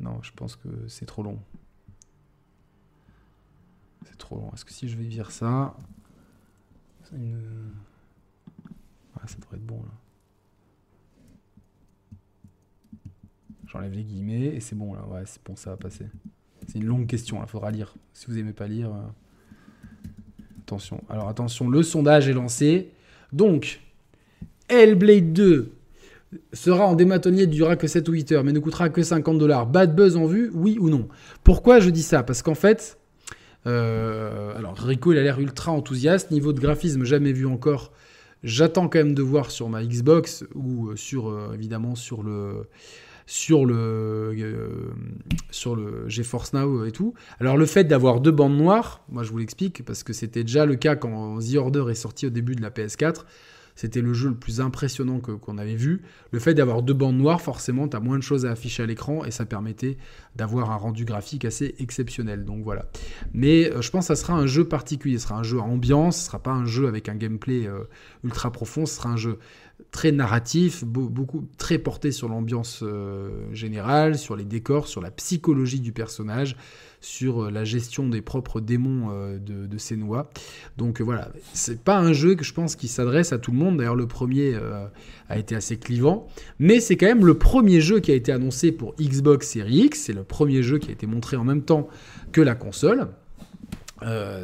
non, 0.00 0.22
je 0.22 0.32
pense 0.32 0.56
que 0.56 0.68
c'est 0.88 1.06
trop 1.06 1.22
long. 1.22 1.38
C'est 4.06 4.18
trop 4.18 4.36
long. 4.36 4.50
Est-ce 4.52 4.64
que 4.64 4.72
si 4.72 4.88
je 4.88 4.96
vais 4.96 5.04
virer 5.04 5.30
ça... 5.30 5.76
ça 9.26 9.36
devrait 9.40 9.56
être 9.56 9.66
bon 9.66 9.82
là. 9.82 9.90
J'enlève 13.66 13.92
les 13.92 14.04
guillemets 14.04 14.46
et 14.46 14.60
c'est 14.60 14.76
bon 14.76 14.94
là. 14.94 15.04
Ouais, 15.06 15.22
c'est 15.26 15.42
bon, 15.44 15.56
ça 15.56 15.70
va 15.70 15.76
passer. 15.76 16.06
C'est 16.66 16.78
une 16.78 16.86
longue 16.86 17.06
question, 17.06 17.42
il 17.42 17.48
faudra 17.48 17.70
lire. 17.70 17.94
Si 18.12 18.26
vous 18.26 18.38
aimez 18.38 18.52
pas 18.52 18.68
lire, 18.68 18.92
euh, 18.92 19.06
attention. 20.60 21.02
Alors 21.08 21.28
attention, 21.28 21.68
le 21.68 21.82
sondage 21.82 22.28
est 22.28 22.32
lancé. 22.32 22.92
Donc, 23.32 23.80
Hellblade 24.68 25.32
2 25.32 25.74
sera 26.52 26.86
en 26.86 26.94
dématonnier, 26.94 27.46
durera 27.46 27.76
que 27.76 27.86
7 27.86 28.08
ou 28.08 28.12
8 28.12 28.32
heures, 28.32 28.44
mais 28.44 28.52
ne 28.52 28.58
coûtera 28.58 28.88
que 28.88 29.02
50 29.02 29.38
dollars. 29.38 29.66
Bad 29.66 29.94
buzz 29.94 30.16
en 30.16 30.26
vue, 30.26 30.50
oui 30.54 30.78
ou 30.80 30.90
non 30.90 31.08
Pourquoi 31.42 31.80
je 31.80 31.90
dis 31.90 32.02
ça? 32.02 32.22
Parce 32.22 32.42
qu'en 32.42 32.54
fait, 32.54 32.98
euh, 33.66 34.56
alors 34.56 34.76
Rico, 34.76 35.10
a 35.12 35.14
l'air 35.14 35.40
ultra 35.40 35.72
enthousiaste. 35.72 36.30
Niveau 36.30 36.52
de 36.52 36.60
graphisme, 36.60 37.04
jamais 37.04 37.32
vu 37.32 37.46
encore. 37.46 37.92
J'attends 38.42 38.88
quand 38.88 38.98
même 38.98 39.14
de 39.14 39.22
voir 39.22 39.50
sur 39.50 39.68
ma 39.68 39.84
Xbox 39.84 40.44
ou 40.54 40.90
euh, 40.90 40.96
sur, 40.96 41.28
euh, 41.28 41.52
évidemment, 41.54 41.94
sur 41.94 42.22
le 42.22 42.66
sur 43.26 43.64
le 43.64 44.36
sur 45.50 45.76
le 45.76 46.06
GeForce 46.10 46.52
Now 46.52 46.84
et 46.84 46.92
tout. 46.92 47.14
Alors 47.40 47.56
le 47.56 47.64
fait 47.64 47.84
d'avoir 47.84 48.20
deux 48.20 48.32
bandes 48.32 48.58
noires, 48.58 49.02
moi 49.08 49.22
je 49.22 49.30
vous 49.30 49.38
l'explique 49.38 49.82
parce 49.82 50.02
que 50.02 50.12
c'était 50.12 50.44
déjà 50.44 50.66
le 50.66 50.74
cas 50.74 50.94
quand 50.94 51.38
The 51.38 51.56
Order 51.56 51.86
est 51.90 51.94
sorti 51.94 52.26
au 52.26 52.30
début 52.30 52.54
de 52.54 52.60
la 52.60 52.68
PS4. 52.68 53.24
C'était 53.76 54.00
le 54.00 54.14
jeu 54.14 54.28
le 54.28 54.36
plus 54.36 54.60
impressionnant 54.60 55.20
qu'on 55.20 55.58
avait 55.58 55.74
vu. 55.74 56.02
Le 56.30 56.38
fait 56.38 56.54
d'avoir 56.54 56.82
deux 56.82 56.94
bandes 56.94 57.16
noires, 57.16 57.40
forcément, 57.40 57.88
tu 57.88 57.96
as 57.96 58.00
moins 58.00 58.18
de 58.18 58.22
choses 58.22 58.46
à 58.46 58.50
afficher 58.50 58.84
à 58.84 58.86
l'écran 58.86 59.24
et 59.24 59.30
ça 59.30 59.46
permettait 59.46 59.96
d'avoir 60.36 60.70
un 60.70 60.76
rendu 60.76 61.04
graphique 61.04 61.44
assez 61.44 61.74
exceptionnel. 61.78 62.44
Donc 62.44 62.62
voilà. 62.62 62.86
Mais 63.32 63.70
euh, 63.70 63.82
je 63.82 63.90
pense 63.90 64.08
que 64.08 64.14
ça 64.14 64.20
sera 64.20 64.34
un 64.34 64.46
jeu 64.46 64.64
particulier. 64.64 65.18
Ce 65.18 65.24
sera 65.24 65.38
un 65.38 65.42
jeu 65.42 65.58
à 65.58 65.62
ambiance, 65.62 66.18
ce 66.18 66.26
sera 66.26 66.42
pas 66.42 66.52
un 66.52 66.66
jeu 66.66 66.86
avec 66.86 67.08
un 67.08 67.16
gameplay 67.16 67.66
euh, 67.66 67.84
ultra 68.22 68.52
profond. 68.52 68.86
Ce 68.86 68.96
sera 68.96 69.10
un 69.10 69.16
jeu 69.16 69.38
très 69.94 70.10
narratif, 70.10 70.84
beaucoup 70.84 71.48
très 71.56 71.78
porté 71.78 72.10
sur 72.10 72.28
l'ambiance 72.28 72.80
euh, 72.82 73.52
générale, 73.52 74.18
sur 74.18 74.34
les 74.34 74.44
décors, 74.44 74.88
sur 74.88 75.00
la 75.00 75.12
psychologie 75.12 75.78
du 75.78 75.92
personnage, 75.92 76.56
sur 77.00 77.44
euh, 77.44 77.50
la 77.50 77.64
gestion 77.64 78.08
des 78.08 78.20
propres 78.20 78.60
démons 78.60 79.10
euh, 79.10 79.38
de, 79.38 79.66
de 79.66 79.78
Senua. 79.78 80.30
Donc 80.76 81.00
voilà, 81.00 81.30
c'est 81.52 81.80
pas 81.80 81.98
un 81.98 82.12
jeu 82.12 82.34
que 82.34 82.44
je 82.44 82.52
pense 82.52 82.74
qui 82.74 82.88
s'adresse 82.88 83.32
à 83.32 83.38
tout 83.38 83.52
le 83.52 83.58
monde. 83.58 83.76
D'ailleurs, 83.76 83.94
le 83.94 84.08
premier 84.08 84.58
a 85.28 85.38
été 85.38 85.54
assez 85.54 85.76
clivant, 85.76 86.26
mais 86.58 86.80
c'est 86.80 86.96
quand 86.96 87.06
même 87.06 87.24
le 87.24 87.34
premier 87.34 87.80
jeu 87.80 88.00
qui 88.00 88.10
a 88.10 88.14
été 88.14 88.32
annoncé 88.32 88.72
pour 88.72 88.96
Xbox 89.00 89.48
Series 89.48 89.84
X. 89.86 90.00
C'est 90.00 90.12
le 90.12 90.24
premier 90.24 90.64
jeu 90.64 90.78
qui 90.78 90.88
a 90.88 90.92
été 90.92 91.06
montré 91.06 91.36
en 91.36 91.44
même 91.44 91.62
temps 91.62 91.88
que 92.32 92.40
la 92.40 92.56
console. 92.56 93.08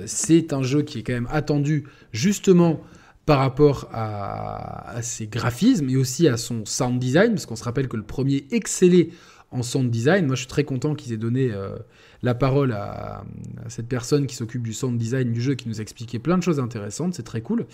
c'est 0.06 0.52
un 0.52 0.62
jeu 0.62 0.82
qui 0.82 1.00
est 1.00 1.02
quand 1.02 1.12
même 1.12 1.28
attendu 1.30 1.84
justement 2.12 2.80
par 3.26 3.38
rapport 3.38 3.88
à, 3.92 4.96
ses 5.02 5.26
graphismes 5.26 5.88
et 5.88 5.96
aussi 5.96 6.28
à 6.28 6.36
son 6.36 6.64
sound 6.64 6.98
design, 6.98 7.30
parce 7.30 7.46
qu'on 7.46 7.56
se 7.56 7.64
rappelle 7.64 7.88
que 7.88 7.96
le 7.96 8.02
premier 8.02 8.44
excellait 8.50 9.10
en 9.50 9.62
sound 9.62 9.90
design. 9.90 10.26
Moi, 10.26 10.36
je 10.36 10.40
suis 10.40 10.48
très 10.48 10.64
content 10.64 10.94
qu'ils 10.94 11.12
aient 11.12 11.18
donné 11.18 11.50
euh, 11.52 11.76
la 12.22 12.34
parole 12.34 12.72
à, 12.72 13.24
cette 13.68 13.88
personne 13.88 14.26
qui 14.26 14.36
s'occupe 14.36 14.62
du 14.62 14.72
sound 14.72 14.98
design 14.98 15.32
du 15.32 15.40
jeu, 15.40 15.54
qui 15.54 15.68
nous 15.68 15.80
a 15.80 15.82
expliqué 15.82 16.18
plein 16.18 16.38
de 16.38 16.42
choses 16.42 16.60
intéressantes. 16.60 17.14
C'est 17.14 17.22
très 17.22 17.40
cool. 17.40 17.66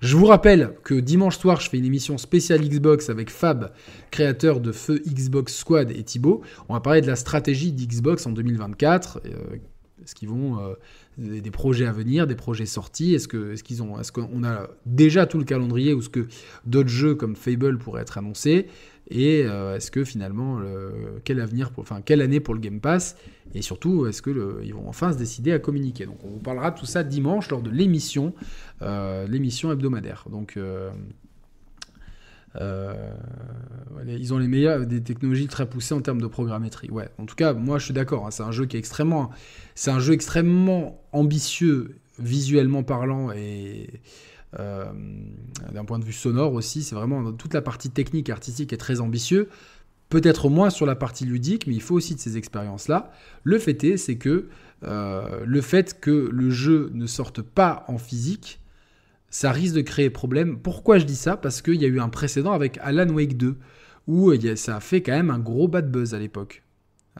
Je 0.00 0.16
vous 0.16 0.26
rappelle 0.26 0.74
que 0.82 0.94
dimanche 0.94 1.38
soir, 1.38 1.60
je 1.60 1.68
fais 1.68 1.78
une 1.78 1.84
émission 1.84 2.18
spéciale 2.18 2.60
Xbox 2.60 3.10
avec 3.10 3.30
Fab, 3.30 3.72
créateur 4.10 4.60
de 4.60 4.72
Feu 4.72 5.00
Xbox 5.06 5.54
Squad 5.54 5.90
et 5.90 6.02
Thibaut. 6.02 6.42
On 6.68 6.74
va 6.74 6.80
parler 6.80 7.00
de 7.00 7.06
la 7.06 7.16
stratégie 7.16 7.72
d'Xbox 7.72 8.26
en 8.26 8.32
2024. 8.32 9.20
Euh, 9.24 9.56
est-ce 10.02 10.14
qu'ils 10.14 10.28
vont 10.28 10.60
euh, 10.60 10.74
des, 11.16 11.50
projets 11.50 11.86
à 11.86 11.92
venir, 11.92 12.26
des 12.26 12.34
projets 12.34 12.66
sortis? 12.66 13.14
Est-ce 13.14 13.28
que 13.28 13.52
est-ce 13.52 13.64
qu'ils 13.64 13.82
ont 13.82 13.98
est-ce 13.98 14.12
qu'on 14.12 14.44
a 14.44 14.68
déjà 14.84 15.26
tout 15.26 15.38
le 15.38 15.44
calendrier 15.44 15.94
ou 15.94 16.00
est-ce 16.00 16.10
que 16.10 16.26
d'autres 16.66 16.88
jeux 16.88 17.14
comme 17.14 17.34
Fable 17.34 17.78
pourraient 17.78 18.02
être 18.02 18.18
annoncés? 18.18 18.66
Et 19.08 19.44
euh, 19.46 19.76
est-ce 19.76 19.90
que 19.90 20.04
finalement 20.04 20.60
quel 21.24 21.40
avenir 21.40 21.70
enfin 21.78 22.02
quelle 22.02 22.20
année 22.20 22.40
pour 22.40 22.54
le 22.54 22.60
Game 22.60 22.80
Pass? 22.80 23.16
Et 23.54 23.62
surtout 23.62 24.06
est-ce 24.06 24.20
que 24.20 24.60
ils 24.64 24.74
vont 24.74 24.88
enfin 24.88 25.12
se 25.12 25.18
décider 25.18 25.52
à 25.52 25.58
communiquer? 25.58 26.04
Donc 26.04 26.18
on 26.24 26.28
vous 26.28 26.40
parlera 26.40 26.72
de 26.72 26.78
tout 26.78 26.86
ça 26.86 27.02
dimanche 27.02 27.48
lors 27.48 27.62
de 27.62 27.70
l'émission 27.70 28.34
euh, 28.82 29.26
l'émission 29.26 29.72
hebdomadaire. 29.72 30.26
Donc 30.30 30.58
ils 32.60 34.32
ont 34.34 34.38
les 34.38 34.48
meilleurs, 34.48 34.86
des 34.86 35.02
technologies 35.02 35.48
très 35.48 35.68
poussées 35.68 35.94
en 35.94 36.00
termes 36.00 36.20
de 36.20 36.26
programmétrie. 36.26 36.90
Ouais, 36.90 37.08
en 37.18 37.26
tout 37.26 37.34
cas, 37.34 37.52
moi 37.52 37.78
je 37.78 37.84
suis 37.86 37.94
d'accord. 37.94 38.26
Hein, 38.26 38.30
c'est 38.30 38.42
un 38.42 38.52
jeu 38.52 38.66
qui 38.66 38.76
est 38.76 38.78
extrêmement, 38.78 39.30
c'est 39.74 39.90
un 39.90 40.00
jeu 40.00 40.12
extrêmement 40.12 41.02
ambitieux 41.12 41.96
visuellement 42.18 42.82
parlant 42.82 43.30
et 43.32 44.00
euh, 44.58 44.86
d'un 45.72 45.84
point 45.84 45.98
de 45.98 46.04
vue 46.04 46.12
sonore 46.12 46.54
aussi. 46.54 46.82
C'est 46.82 46.94
vraiment 46.94 47.32
toute 47.32 47.54
la 47.54 47.62
partie 47.62 47.90
technique 47.90 48.30
artistique 48.30 48.72
est 48.72 48.78
très 48.78 49.00
ambitieux. 49.00 49.48
Peut-être 50.08 50.48
moins 50.48 50.70
sur 50.70 50.86
la 50.86 50.94
partie 50.94 51.24
ludique, 51.24 51.66
mais 51.66 51.74
il 51.74 51.82
faut 51.82 51.96
aussi 51.96 52.14
de 52.14 52.20
ces 52.20 52.36
expériences-là. 52.36 53.10
Le 53.42 53.58
fait 53.58 53.82
est, 53.82 53.96
c'est 53.96 54.16
que 54.16 54.48
euh, 54.84 55.40
le 55.44 55.60
fait 55.60 56.00
que 56.00 56.30
le 56.32 56.50
jeu 56.50 56.90
ne 56.94 57.06
sorte 57.06 57.42
pas 57.42 57.84
en 57.88 57.98
physique, 57.98 58.60
ça 59.30 59.52
risque 59.52 59.74
de 59.74 59.80
créer 59.80 60.10
problème. 60.10 60.58
Pourquoi 60.58 60.98
je 60.98 61.04
dis 61.04 61.16
ça? 61.16 61.36
Parce 61.36 61.62
qu'il 61.62 61.80
y 61.80 61.84
a 61.84 61.88
eu 61.88 62.00
un 62.00 62.08
précédent 62.08 62.52
avec 62.52 62.78
Alan 62.82 63.08
Wake 63.08 63.36
2, 63.36 63.56
où 64.06 64.32
ça 64.56 64.76
a 64.76 64.80
fait 64.80 65.02
quand 65.02 65.12
même 65.12 65.30
un 65.30 65.38
gros 65.38 65.68
bad 65.68 65.90
buzz 65.90 66.14
à 66.14 66.18
l'époque. 66.18 66.62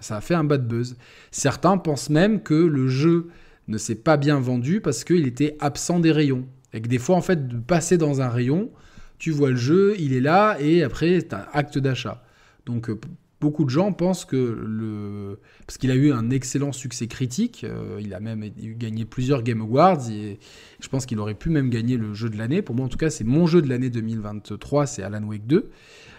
Ça 0.01 0.19
a 0.19 0.21
fait 0.21 0.35
un 0.35 0.45
bad 0.45 0.67
buzz. 0.67 0.97
Certains 1.31 1.79
pensent 1.79 2.11
même 2.11 2.43
que 2.43 2.55
le 2.55 2.89
jeu 2.89 3.29
ne 3.69 3.79
s'est 3.79 3.97
pas 3.97 4.17
bien 4.17 4.39
vendu 4.39 4.81
parce 4.81 5.05
qu'il 5.05 5.27
était 5.27 5.57
absent 5.61 6.01
des 6.01 6.13
rayons. 6.13 6.47
Et 6.73 6.81
que 6.81 6.89
des 6.89 6.99
fois, 6.99 7.17
en 7.17 7.23
fait, 7.23 7.49
de 7.49 7.59
passer 7.59 7.97
dans 7.97 8.21
un 8.21 8.29
rayon, 8.29 8.71
tu 9.19 9.31
vois 9.31 9.51
le 9.51 9.57
jeu, 9.57 9.95
il 9.99 10.13
est 10.13 10.21
là, 10.21 10.57
et 10.61 10.83
après, 10.83 11.23
tu 11.23 11.35
as 11.35 11.49
acte 11.53 11.79
d'achat. 11.79 12.23
Donc, 12.67 12.91
euh, 12.91 13.01
beaucoup 13.47 13.65
de 13.65 13.71
gens 13.71 13.93
pensent 13.93 14.25
que 14.25 14.37
le. 14.37 15.39
Parce 15.67 15.79
qu'il 15.79 15.93
a 15.93 15.95
eu 15.95 16.11
un 16.13 16.31
excellent 16.31 16.73
succès 16.73 17.07
critique, 17.07 17.63
euh, 17.63 18.01
il 18.01 18.13
a 18.13 18.19
même 18.19 18.45
gagné 18.59 19.05
plusieurs 19.05 19.45
Game 19.45 19.61
Awards, 19.61 20.11
et 20.11 20.41
je 20.81 20.89
pense 20.89 21.07
qu'il 21.07 21.21
aurait 21.21 21.35
pu 21.35 21.49
même 21.49 21.71
gagner 21.71 21.97
le 21.97 22.13
jeu 22.13 22.29
de 22.29 22.37
l'année. 22.37 22.61
Pour 22.61 22.75
moi, 22.75 22.87
en 22.87 22.89
tout 22.89 22.99
cas, 22.99 23.09
c'est 23.09 23.23
mon 23.23 23.47
jeu 23.47 23.63
de 23.63 23.69
l'année 23.69 23.89
2023, 23.89 24.87
c'est 24.87 25.05
Alan 25.05 25.23
Wake 25.23 25.47
2. 25.47 25.71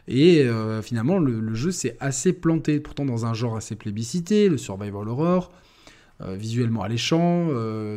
Et 0.08 0.44
euh, 0.44 0.82
finalement, 0.82 1.20
le, 1.20 1.54
jeu 1.54 1.72
s'est 1.72 1.98
assez 2.00 2.32
planté, 2.32 2.80
pourtant 2.80 3.04
dans 3.04 3.26
un 3.26 3.34
genre 3.34 3.58
assez 3.58 3.76
plébiscité, 3.76 4.48
le 4.48 4.58
survival 4.58 5.10
horror, 5.10 5.52
visuellement 6.22 6.82
alléchant, 6.82 7.50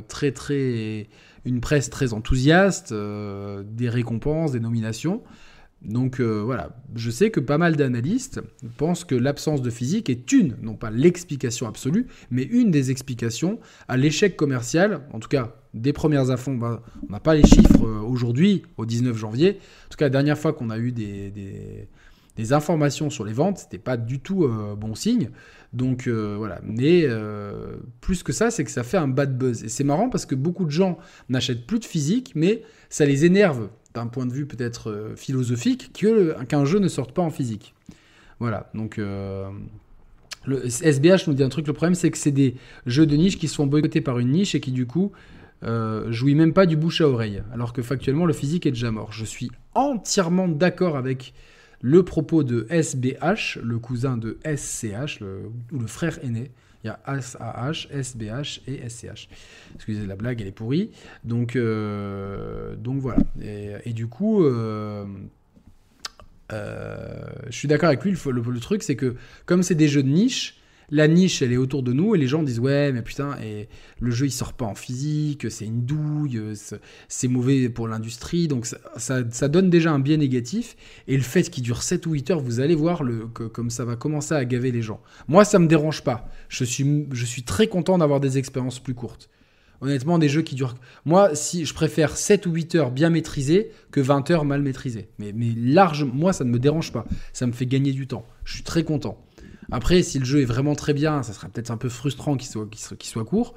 très 0.08 0.32
très 0.32 1.08
une 1.44 1.60
presse 1.60 1.90
très 1.90 2.12
enthousiaste, 2.12 2.92
euh, 2.92 3.62
des 3.64 3.88
récompenses, 3.88 4.52
des 4.52 4.60
nominations. 4.60 5.22
Donc 5.82 6.20
euh, 6.20 6.42
voilà, 6.44 6.76
je 6.94 7.10
sais 7.10 7.30
que 7.30 7.40
pas 7.40 7.56
mal 7.56 7.76
d'analystes 7.76 8.40
pensent 8.76 9.04
que 9.04 9.14
l'absence 9.14 9.62
de 9.62 9.70
physique 9.70 10.10
est 10.10 10.30
une, 10.32 10.56
non 10.60 10.74
pas 10.74 10.90
l'explication 10.90 11.66
absolue, 11.66 12.06
mais 12.30 12.42
une 12.42 12.70
des 12.70 12.90
explications 12.90 13.58
à 13.88 13.96
l'échec 13.96 14.36
commercial, 14.36 15.00
en 15.12 15.20
tout 15.20 15.28
cas 15.28 15.56
des 15.72 15.92
premières 15.92 16.30
infos, 16.30 16.52
bah, 16.54 16.82
on 17.08 17.12
n'a 17.12 17.20
pas 17.20 17.34
les 17.34 17.46
chiffres 17.46 17.86
euh, 17.86 18.00
aujourd'hui, 18.00 18.62
au 18.76 18.84
19 18.84 19.16
janvier, 19.16 19.58
en 19.86 19.88
tout 19.88 19.96
cas 19.96 20.06
la 20.06 20.10
dernière 20.10 20.38
fois 20.38 20.52
qu'on 20.52 20.68
a 20.68 20.78
eu 20.78 20.92
des, 20.92 21.88
informations 22.52 23.10
sur 23.10 23.26
les 23.26 23.34
ventes, 23.34 23.58
c'était 23.58 23.78
pas 23.78 23.98
du 23.98 24.18
tout 24.18 24.48
bon 24.78 24.94
signe. 24.94 25.28
Donc 25.72 26.06
euh, 26.06 26.34
voilà. 26.36 26.60
Mais 26.64 27.04
euh, 27.04 27.76
plus 28.00 28.22
que 28.22 28.32
ça, 28.32 28.50
c'est 28.50 28.64
que 28.64 28.70
ça 28.70 28.82
fait 28.82 28.96
un 28.96 29.08
bad 29.08 29.36
buzz. 29.36 29.62
Et 29.62 29.68
c'est 29.68 29.84
marrant 29.84 30.08
parce 30.08 30.26
que 30.26 30.34
beaucoup 30.34 30.64
de 30.64 30.70
gens 30.70 30.98
n'achètent 31.28 31.66
plus 31.66 31.78
de 31.78 31.84
physique, 31.84 32.32
mais 32.34 32.62
ça 32.88 33.04
les 33.04 33.24
énerve 33.24 33.68
d'un 33.94 34.06
point 34.06 34.26
de 34.26 34.32
vue 34.32 34.46
peut-être 34.46 34.90
euh, 34.90 35.16
philosophique 35.16 35.92
qu'un 35.92 36.64
jeu 36.64 36.78
ne 36.78 36.88
sorte 36.88 37.12
pas 37.12 37.22
en 37.22 37.30
physique. 37.30 37.74
Voilà. 38.38 38.70
Donc 38.74 38.98
SBH 40.46 41.26
nous 41.26 41.34
dit 41.34 41.42
un 41.42 41.50
truc. 41.50 41.66
Le 41.66 41.74
problème, 41.74 41.94
c'est 41.94 42.10
que 42.10 42.16
c'est 42.16 42.30
des 42.30 42.54
jeux 42.86 43.04
de 43.04 43.16
niche 43.16 43.38
qui 43.38 43.48
sont 43.48 43.66
boycottés 43.66 44.00
par 44.00 44.18
une 44.18 44.30
niche 44.30 44.54
et 44.54 44.60
qui 44.60 44.72
du 44.72 44.86
coup 44.86 45.12
jouissent 46.08 46.36
même 46.36 46.54
pas 46.54 46.64
du 46.64 46.74
bouche 46.74 47.02
à 47.02 47.08
oreille, 47.08 47.42
alors 47.52 47.74
que 47.74 47.82
factuellement 47.82 48.24
le 48.24 48.32
physique 48.32 48.64
est 48.64 48.70
déjà 48.70 48.90
mort. 48.90 49.12
Je 49.12 49.26
suis 49.26 49.50
entièrement 49.74 50.48
d'accord 50.48 50.96
avec 50.96 51.34
le 51.82 52.02
propos 52.02 52.42
de 52.44 52.66
SBH, 52.70 53.58
le 53.62 53.78
cousin 53.78 54.16
de 54.16 54.38
SCH, 54.44 55.20
ou 55.72 55.78
le 55.78 55.86
frère 55.86 56.18
aîné. 56.24 56.50
Il 56.82 56.86
y 56.86 56.90
a 56.90 57.20
SAH, 57.20 57.88
SBH 57.90 58.62
et 58.66 58.88
SCH. 58.88 59.28
Excusez 59.74 60.06
la 60.06 60.16
blague, 60.16 60.40
elle 60.40 60.46
est 60.46 60.52
pourrie. 60.52 60.90
Donc, 61.24 61.56
euh, 61.56 62.74
donc 62.76 63.00
voilà. 63.00 63.18
Et, 63.42 63.92
du 63.92 64.06
coup, 64.06 64.44
euh, 64.44 65.04
euh, 66.52 67.24
je 67.48 67.56
suis 67.56 67.68
d'accord 67.68 67.88
avec 67.88 68.02
lui. 68.02 68.12
le 68.12 68.60
truc, 68.60 68.82
c'est 68.82 68.96
que 68.96 69.16
comme 69.44 69.62
c'est 69.62 69.74
des 69.74 69.88
jeux 69.88 70.02
de 70.02 70.08
niche, 70.08 70.59
la 70.90 71.08
niche, 71.08 71.42
elle 71.42 71.52
est 71.52 71.56
autour 71.56 71.82
de 71.82 71.92
nous 71.92 72.14
et 72.14 72.18
les 72.18 72.26
gens 72.26 72.42
disent 72.42 72.58
ouais, 72.58 72.92
mais 72.92 73.02
putain, 73.02 73.36
et 73.42 73.68
le 74.00 74.10
jeu 74.10 74.26
il 74.26 74.30
sort 74.30 74.52
pas 74.52 74.64
en 74.64 74.74
physique, 74.74 75.50
c'est 75.50 75.66
une 75.66 75.84
douille, 75.84 76.40
c'est 77.08 77.28
mauvais 77.28 77.68
pour 77.68 77.88
l'industrie, 77.88 78.48
donc 78.48 78.66
ça, 78.66 79.48
donne 79.48 79.70
déjà 79.70 79.92
un 79.92 79.98
biais 79.98 80.16
négatif. 80.16 80.76
Et 81.08 81.16
le 81.16 81.22
fait 81.22 81.48
qu'il 81.50 81.62
dure 81.62 81.82
7 81.82 82.06
ou 82.06 82.12
8 82.12 82.30
heures, 82.30 82.40
vous 82.40 82.60
allez 82.60 82.74
voir 82.74 83.02
le, 83.02 83.26
que, 83.26 83.44
comme 83.44 83.70
ça 83.70 83.84
va 83.84 83.96
commencer 83.96 84.34
à 84.34 84.44
gaver 84.44 84.72
les 84.72 84.82
gens. 84.82 85.00
Moi, 85.28 85.44
ça 85.44 85.58
me 85.58 85.66
dérange 85.66 86.02
pas. 86.02 86.28
Je 86.48 86.64
suis, 86.64 87.06
je 87.12 87.24
suis 87.24 87.42
très 87.42 87.66
content 87.66 87.98
d'avoir 87.98 88.20
des 88.20 88.38
expériences 88.38 88.80
plus 88.80 88.94
courtes. 88.94 89.30
Honnêtement, 89.82 90.18
des 90.18 90.28
jeux 90.28 90.42
qui 90.42 90.54
durent. 90.54 90.74
Moi, 91.06 91.34
si 91.34 91.64
je 91.64 91.72
préfère 91.72 92.16
7 92.16 92.44
ou 92.44 92.52
8 92.52 92.74
heures 92.74 92.90
bien 92.90 93.08
maîtrisées 93.08 93.70
que 93.90 94.00
20 94.00 94.30
heures 94.30 94.44
mal 94.44 94.60
maîtrisées. 94.60 95.08
Mais, 95.18 95.32
mais 95.34 95.54
large, 95.56 96.04
moi, 96.04 96.34
ça 96.34 96.44
ne 96.44 96.50
me 96.50 96.58
dérange 96.58 96.92
pas. 96.92 97.06
Ça 97.32 97.46
me 97.46 97.52
fait 97.52 97.64
gagner 97.64 97.92
du 97.92 98.06
temps. 98.06 98.26
Je 98.44 98.54
suis 98.54 98.62
très 98.62 98.84
content. 98.84 99.24
Après, 99.70 100.02
si 100.02 100.18
le 100.18 100.24
jeu 100.24 100.40
est 100.42 100.46
vraiment 100.46 100.74
très 100.74 100.94
bien, 100.94 101.22
ça 101.22 101.32
sera 101.32 101.48
peut-être 101.48 101.70
un 101.70 101.76
peu 101.76 101.88
frustrant 101.88 102.36
qu'il 102.36 102.48
soit, 102.48 103.24
court. 103.24 103.54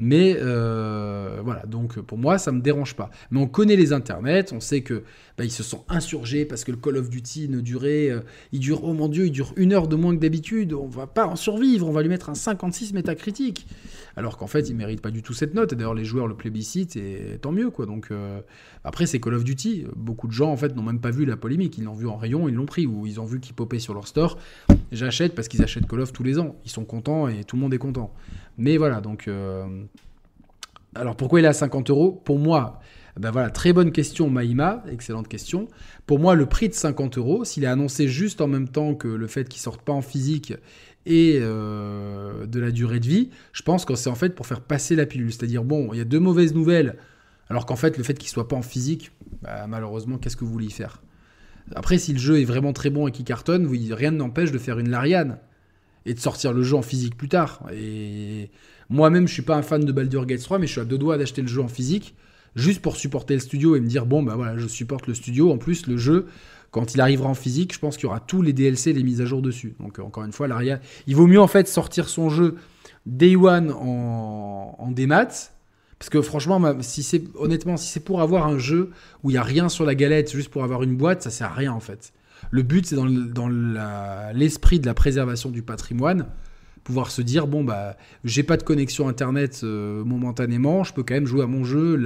Mais 0.00 0.36
euh, 0.38 1.40
voilà, 1.42 1.66
donc 1.66 1.98
pour 2.00 2.18
moi, 2.18 2.38
ça 2.38 2.52
ne 2.52 2.58
me 2.58 2.62
dérange 2.62 2.94
pas. 2.94 3.10
Mais 3.32 3.40
on 3.40 3.48
connaît 3.48 3.74
les 3.74 3.92
internets, 3.92 4.52
on 4.52 4.60
sait 4.60 4.82
que 4.82 5.02
bah, 5.36 5.44
ils 5.44 5.50
se 5.50 5.64
sont 5.64 5.84
insurgés 5.88 6.44
parce 6.44 6.62
que 6.62 6.70
le 6.70 6.76
Call 6.76 6.98
of 6.98 7.10
Duty 7.10 7.48
ne 7.48 7.60
durait, 7.60 8.08
euh, 8.08 8.20
il 8.52 8.60
dure, 8.60 8.84
oh 8.84 8.92
mon 8.92 9.08
dieu, 9.08 9.26
il 9.26 9.32
dure 9.32 9.52
une 9.56 9.72
heure 9.72 9.88
de 9.88 9.96
moins 9.96 10.14
que 10.14 10.20
d'habitude. 10.20 10.72
On 10.72 10.86
va 10.86 11.08
pas 11.08 11.26
en 11.26 11.34
survivre, 11.34 11.88
on 11.88 11.92
va 11.92 12.02
lui 12.02 12.08
mettre 12.08 12.30
un 12.30 12.36
56 12.36 12.92
métacritique 12.92 13.66
alors 14.18 14.36
qu'en 14.36 14.48
fait, 14.48 14.68
il 14.68 14.74
mérite 14.74 15.00
pas 15.00 15.12
du 15.12 15.22
tout 15.22 15.32
cette 15.32 15.54
note. 15.54 15.72
Et 15.72 15.76
d'ailleurs, 15.76 15.94
les 15.94 16.04
joueurs 16.04 16.26
le 16.26 16.34
plébiscitent 16.34 16.96
et 16.96 17.38
tant 17.40 17.52
mieux, 17.52 17.70
quoi. 17.70 17.86
Donc, 17.86 18.08
euh, 18.10 18.40
après, 18.82 19.06
c'est 19.06 19.20
Call 19.20 19.34
of 19.34 19.44
Duty. 19.44 19.86
Beaucoup 19.94 20.26
de 20.26 20.32
gens, 20.32 20.50
en 20.50 20.56
fait, 20.56 20.74
n'ont 20.74 20.82
même 20.82 21.00
pas 21.00 21.12
vu 21.12 21.24
la 21.24 21.36
polémique. 21.36 21.78
Ils 21.78 21.84
l'ont 21.84 21.94
vu 21.94 22.08
en 22.08 22.16
rayon, 22.16 22.48
ils 22.48 22.54
l'ont 22.54 22.66
pris, 22.66 22.84
ou 22.84 23.06
ils 23.06 23.20
ont 23.20 23.24
vu 23.24 23.38
qu'il 23.38 23.54
popait 23.54 23.78
sur 23.78 23.94
leur 23.94 24.08
store. 24.08 24.36
J'achète 24.92 25.34
parce 25.34 25.48
qu'ils 25.48 25.62
achètent 25.62 25.86
Call 25.86 26.00
of 26.00 26.12
tous 26.12 26.22
les 26.22 26.38
ans. 26.38 26.56
Ils 26.64 26.70
sont 26.70 26.84
contents 26.84 27.28
et 27.28 27.44
tout 27.44 27.56
le 27.56 27.62
monde 27.62 27.74
est 27.74 27.78
content. 27.78 28.12
Mais 28.56 28.76
voilà, 28.76 29.00
donc. 29.00 29.28
Euh, 29.28 29.84
alors, 30.94 31.16
pourquoi 31.16 31.40
il 31.40 31.44
est 31.44 31.48
à 31.48 31.52
50 31.52 31.90
euros? 31.90 32.12
Pour 32.24 32.38
moi. 32.38 32.80
Ben 33.18 33.32
voilà, 33.32 33.50
très 33.50 33.72
bonne 33.72 33.90
question, 33.90 34.30
Maïma, 34.30 34.84
excellente 34.88 35.26
question. 35.26 35.66
Pour 36.06 36.20
moi, 36.20 36.36
le 36.36 36.46
prix 36.46 36.68
de 36.68 36.74
50 36.74 37.18
euros, 37.18 37.44
s'il 37.44 37.64
est 37.64 37.68
annoncé 37.68 38.06
juste 38.06 38.40
en 38.40 38.46
même 38.46 38.68
temps 38.68 38.94
que 38.94 39.08
le 39.08 39.26
fait 39.26 39.48
qu'il 39.48 39.60
sorte 39.60 39.82
pas 39.82 39.92
en 39.92 40.02
physique 40.02 40.54
et 41.04 41.38
euh, 41.40 42.46
de 42.46 42.60
la 42.60 42.70
durée 42.70 43.00
de 43.00 43.06
vie, 43.06 43.30
je 43.52 43.62
pense 43.62 43.84
que 43.84 43.96
c'est 43.96 44.08
en 44.08 44.14
fait 44.14 44.36
pour 44.36 44.46
faire 44.46 44.60
passer 44.60 44.94
la 44.94 45.04
pilule. 45.04 45.32
C'est-à-dire, 45.32 45.64
bon, 45.64 45.92
il 45.92 45.98
y 45.98 46.00
a 46.00 46.04
deux 46.04 46.20
mauvaises 46.20 46.54
nouvelles, 46.54 46.96
alors 47.50 47.66
qu'en 47.66 47.76
fait, 47.76 47.98
le 47.98 48.04
fait 48.04 48.14
qu'il 48.14 48.28
soit 48.28 48.46
pas 48.46 48.56
en 48.56 48.62
physique, 48.62 49.10
bah, 49.42 49.66
malheureusement, 49.66 50.18
qu'est-ce 50.18 50.36
que 50.36 50.44
vous 50.44 50.52
voulez 50.52 50.66
y 50.66 50.70
faire? 50.70 51.02
Après, 51.74 51.98
si 51.98 52.12
le 52.12 52.18
jeu 52.18 52.40
est 52.40 52.44
vraiment 52.44 52.72
très 52.72 52.90
bon 52.90 53.08
et 53.08 53.12
qu'il 53.12 53.24
cartonne, 53.24 53.66
rien 53.92 54.10
ne 54.10 54.16
n'empêche 54.16 54.52
de 54.52 54.58
faire 54.58 54.78
une 54.78 54.90
Lariane 54.90 55.38
et 56.06 56.14
de 56.14 56.20
sortir 56.20 56.52
le 56.52 56.62
jeu 56.62 56.76
en 56.76 56.82
physique 56.82 57.16
plus 57.16 57.28
tard. 57.28 57.62
Et 57.72 58.50
moi-même, 58.88 59.28
je 59.28 59.32
suis 59.32 59.42
pas 59.42 59.56
un 59.56 59.62
fan 59.62 59.84
de 59.84 59.92
Baldur's 59.92 60.26
Gate 60.26 60.42
3, 60.42 60.58
mais 60.58 60.66
je 60.66 60.72
suis 60.72 60.80
à 60.80 60.84
deux 60.84 60.98
doigts 60.98 61.18
d'acheter 61.18 61.42
le 61.42 61.48
jeu 61.48 61.60
en 61.60 61.68
physique, 61.68 62.14
juste 62.56 62.80
pour 62.80 62.96
supporter 62.96 63.34
le 63.34 63.40
studio 63.40 63.76
et 63.76 63.80
me 63.80 63.86
dire, 63.86 64.06
bon, 64.06 64.22
bah 64.22 64.34
voilà, 64.34 64.56
je 64.56 64.66
supporte 64.66 65.06
le 65.06 65.14
studio. 65.14 65.52
En 65.52 65.58
plus, 65.58 65.86
le 65.86 65.96
jeu, 65.96 66.26
quand 66.70 66.94
il 66.94 67.00
arrivera 67.00 67.28
en 67.28 67.34
physique, 67.34 67.74
je 67.74 67.78
pense 67.78 67.96
qu'il 67.96 68.04
y 68.04 68.06
aura 68.06 68.20
tous 68.20 68.42
les 68.42 68.52
DLC, 68.52 68.92
les 68.92 69.02
mises 69.02 69.20
à 69.20 69.26
jour 69.26 69.42
dessus. 69.42 69.74
Donc 69.80 69.98
euh, 69.98 70.02
encore 70.02 70.24
une 70.24 70.32
fois, 70.32 70.48
il 71.06 71.16
vaut 71.16 71.26
mieux 71.26 71.40
en 71.40 71.48
fait 71.48 71.68
sortir 71.68 72.08
son 72.08 72.30
jeu 72.30 72.56
Day 73.06 73.36
One 73.36 73.70
en, 73.72 74.76
en 74.78 74.90
démat. 74.90 75.50
Parce 75.98 76.10
que 76.10 76.22
franchement, 76.22 76.76
si 76.80 77.02
c'est 77.02 77.24
honnêtement, 77.34 77.76
si 77.76 77.88
c'est 77.88 78.04
pour 78.04 78.20
avoir 78.20 78.46
un 78.46 78.58
jeu 78.58 78.90
où 79.24 79.30
il 79.30 79.34
n'y 79.34 79.38
a 79.38 79.42
rien 79.42 79.68
sur 79.68 79.84
la 79.84 79.94
galette, 79.94 80.32
juste 80.32 80.50
pour 80.50 80.62
avoir 80.62 80.82
une 80.82 80.96
boîte, 80.96 81.22
ça 81.22 81.30
sert 81.30 81.48
à 81.48 81.54
rien 81.54 81.72
en 81.72 81.80
fait. 81.80 82.12
Le 82.50 82.62
but, 82.62 82.86
c'est 82.86 82.94
dans, 82.94 83.48
l'esprit 84.32 84.78
de 84.78 84.86
la 84.86 84.94
préservation 84.94 85.50
du 85.50 85.62
patrimoine, 85.62 86.26
pouvoir 86.84 87.10
se 87.10 87.20
dire 87.20 87.48
bon 87.48 87.64
bah 87.64 87.96
j'ai 88.22 88.44
pas 88.44 88.56
de 88.56 88.62
connexion 88.62 89.08
internet 89.08 89.60
euh, 89.64 90.04
momentanément, 90.04 90.84
je 90.84 90.94
peux 90.94 91.02
quand 91.02 91.14
même 91.14 91.26
jouer 91.26 91.42
à 91.42 91.48
mon 91.48 91.64
jeu. 91.64 92.00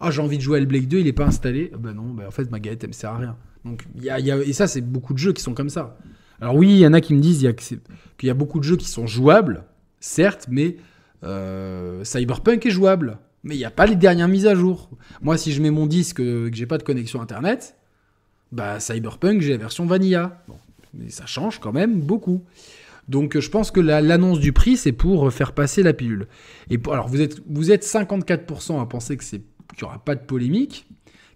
Ah 0.00 0.10
j'ai 0.10 0.20
envie 0.20 0.36
de 0.36 0.42
jouer 0.42 0.60
à 0.60 0.64
Blake 0.64 0.86
2, 0.86 0.98
il 0.98 1.06
est 1.06 1.12
pas 1.14 1.26
installé. 1.26 1.72
Ben 1.78 1.94
non, 1.94 2.12
bah, 2.12 2.24
en 2.28 2.30
fait 2.30 2.50
ma 2.50 2.60
galette 2.60 2.84
elle 2.84 2.90
me 2.90 2.94
sert 2.94 3.10
à 3.10 3.18
rien. 3.18 3.36
Donc, 3.64 3.84
y 4.00 4.10
a, 4.10 4.18
et 4.18 4.52
ça, 4.52 4.66
c'est 4.66 4.80
beaucoup 4.80 5.12
de 5.12 5.18
jeux 5.18 5.32
qui 5.32 5.42
sont 5.42 5.54
comme 5.54 5.68
ça. 5.68 5.98
Alors 6.40 6.54
oui, 6.54 6.70
il 6.70 6.78
y 6.78 6.86
en 6.86 6.92
a 6.92 7.00
qui 7.00 7.14
me 7.14 7.20
disent 7.20 7.46
qu'il 7.56 8.26
y 8.26 8.30
a 8.30 8.34
beaucoup 8.34 8.58
de 8.58 8.64
jeux 8.64 8.76
qui 8.76 8.88
sont 8.88 9.06
jouables, 9.06 9.64
certes, 10.00 10.46
mais 10.50 10.76
euh, 11.24 12.02
Cyberpunk 12.04 12.64
est 12.64 12.70
jouable. 12.70 13.18
Mais 13.42 13.54
il 13.54 13.58
n'y 13.58 13.64
a 13.64 13.70
pas 13.70 13.86
les 13.86 13.96
dernières 13.96 14.28
mises 14.28 14.46
à 14.46 14.54
jour. 14.54 14.90
Moi, 15.22 15.38
si 15.38 15.52
je 15.52 15.62
mets 15.62 15.70
mon 15.70 15.86
disque 15.86 16.16
que 16.16 16.50
j'ai 16.52 16.66
pas 16.66 16.78
de 16.78 16.82
connexion 16.82 17.20
Internet, 17.22 17.76
bah 18.52 18.80
Cyberpunk, 18.80 19.40
j'ai 19.40 19.52
la 19.52 19.58
version 19.58 19.86
Vanilla. 19.86 20.44
Mais 20.94 21.08
ça 21.10 21.26
change 21.26 21.58
quand 21.60 21.72
même 21.72 22.00
beaucoup. 22.00 22.44
Donc 23.08 23.38
je 23.38 23.50
pense 23.50 23.70
que 23.70 23.80
l'annonce 23.80 24.40
du 24.40 24.52
prix, 24.52 24.76
c'est 24.76 24.92
pour 24.92 25.32
faire 25.32 25.52
passer 25.52 25.82
la 25.82 25.92
pilule. 25.92 26.28
Et 26.70 26.78
alors 26.90 27.08
vous 27.08 27.20
êtes, 27.20 27.40
vous 27.48 27.70
êtes 27.72 27.84
54% 27.84 28.80
à 28.80 28.86
penser 28.86 29.16
que 29.16 29.24
qu'il 29.24 29.40
n'y 29.82 29.84
aura 29.84 29.98
pas 30.04 30.14
de 30.14 30.24
polémique. 30.24 30.86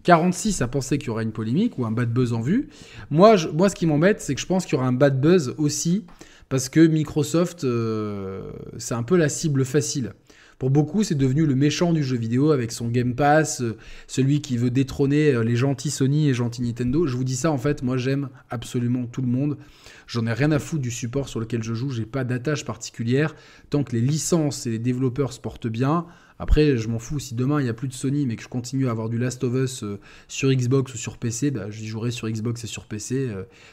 46 0.02 0.60
à 0.60 0.68
penser 0.68 0.98
qu'il 0.98 1.08
y 1.08 1.10
aura 1.10 1.22
une 1.22 1.32
polémique 1.32 1.78
ou 1.78 1.86
un 1.86 1.90
bad 1.90 2.12
buzz 2.12 2.32
en 2.32 2.40
vue. 2.40 2.68
Moi, 3.10 3.36
moi 3.54 3.68
ce 3.68 3.74
qui 3.74 3.86
m'embête, 3.86 4.20
c'est 4.20 4.34
que 4.34 4.40
je 4.40 4.46
pense 4.46 4.66
qu'il 4.66 4.74
y 4.74 4.76
aura 4.76 4.86
un 4.86 4.92
bad 4.92 5.20
buzz 5.20 5.54
aussi 5.56 6.04
parce 6.48 6.68
que 6.68 6.86
Microsoft, 6.86 7.64
euh, 7.64 8.52
c'est 8.76 8.94
un 8.94 9.02
peu 9.02 9.16
la 9.16 9.28
cible 9.28 9.64
facile. 9.64 10.12
Pour 10.58 10.70
beaucoup, 10.70 11.02
c'est 11.02 11.14
devenu 11.14 11.46
le 11.46 11.54
méchant 11.54 11.92
du 11.92 12.02
jeu 12.02 12.16
vidéo 12.16 12.52
avec 12.52 12.70
son 12.70 12.88
Game 12.88 13.14
Pass, 13.14 13.60
euh, 13.60 13.76
celui 14.06 14.40
qui 14.40 14.56
veut 14.56 14.70
détrôner 14.70 15.34
euh, 15.34 15.42
les 15.42 15.56
gentils 15.56 15.90
Sony 15.90 16.28
et 16.28 16.34
gentils 16.34 16.62
Nintendo. 16.62 17.06
Je 17.06 17.16
vous 17.16 17.24
dis 17.24 17.36
ça, 17.36 17.50
en 17.50 17.58
fait, 17.58 17.82
moi 17.82 17.96
j'aime 17.96 18.28
absolument 18.50 19.06
tout 19.06 19.22
le 19.22 19.28
monde. 19.28 19.58
J'en 20.06 20.26
ai 20.26 20.32
rien 20.32 20.52
à 20.52 20.58
foutre 20.58 20.82
du 20.82 20.90
support 20.90 21.28
sur 21.28 21.40
lequel 21.40 21.62
je 21.62 21.74
joue, 21.74 21.90
j'ai 21.90 22.06
pas 22.06 22.24
d'attache 22.24 22.64
particulière. 22.64 23.34
Tant 23.70 23.82
que 23.82 23.92
les 23.92 24.00
licences 24.00 24.66
et 24.66 24.70
les 24.70 24.78
développeurs 24.78 25.32
se 25.32 25.40
portent 25.40 25.66
bien, 25.66 26.06
après, 26.38 26.76
je 26.76 26.88
m'en 26.88 26.98
fous 26.98 27.20
si 27.20 27.34
demain 27.34 27.60
il 27.60 27.64
n'y 27.64 27.70
a 27.70 27.74
plus 27.74 27.88
de 27.88 27.94
Sony, 27.94 28.26
mais 28.26 28.34
que 28.36 28.42
je 28.42 28.48
continue 28.48 28.88
à 28.88 28.90
avoir 28.90 29.08
du 29.08 29.18
Last 29.18 29.44
of 29.44 29.54
Us 29.54 29.84
euh, 29.84 30.00
sur 30.28 30.50
Xbox 30.50 30.92
ou 30.92 30.98
sur 30.98 31.16
PC, 31.16 31.50
bah, 31.50 31.70
j'y 31.70 31.86
jouerai 31.86 32.10
sur 32.10 32.28
Xbox 32.28 32.64
et 32.64 32.66
sur 32.66 32.86
PC. 32.86 33.28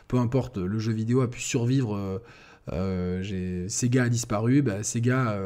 Peu 0.07 0.17
importe, 0.17 0.57
le 0.57 0.79
jeu 0.79 0.93
vidéo 0.93 1.21
a 1.21 1.29
pu 1.29 1.41
survivre. 1.41 2.21
Sega 3.67 4.03
a 4.03 4.09
disparu, 4.09 4.61
bah, 4.61 4.83
Sega 4.83 5.37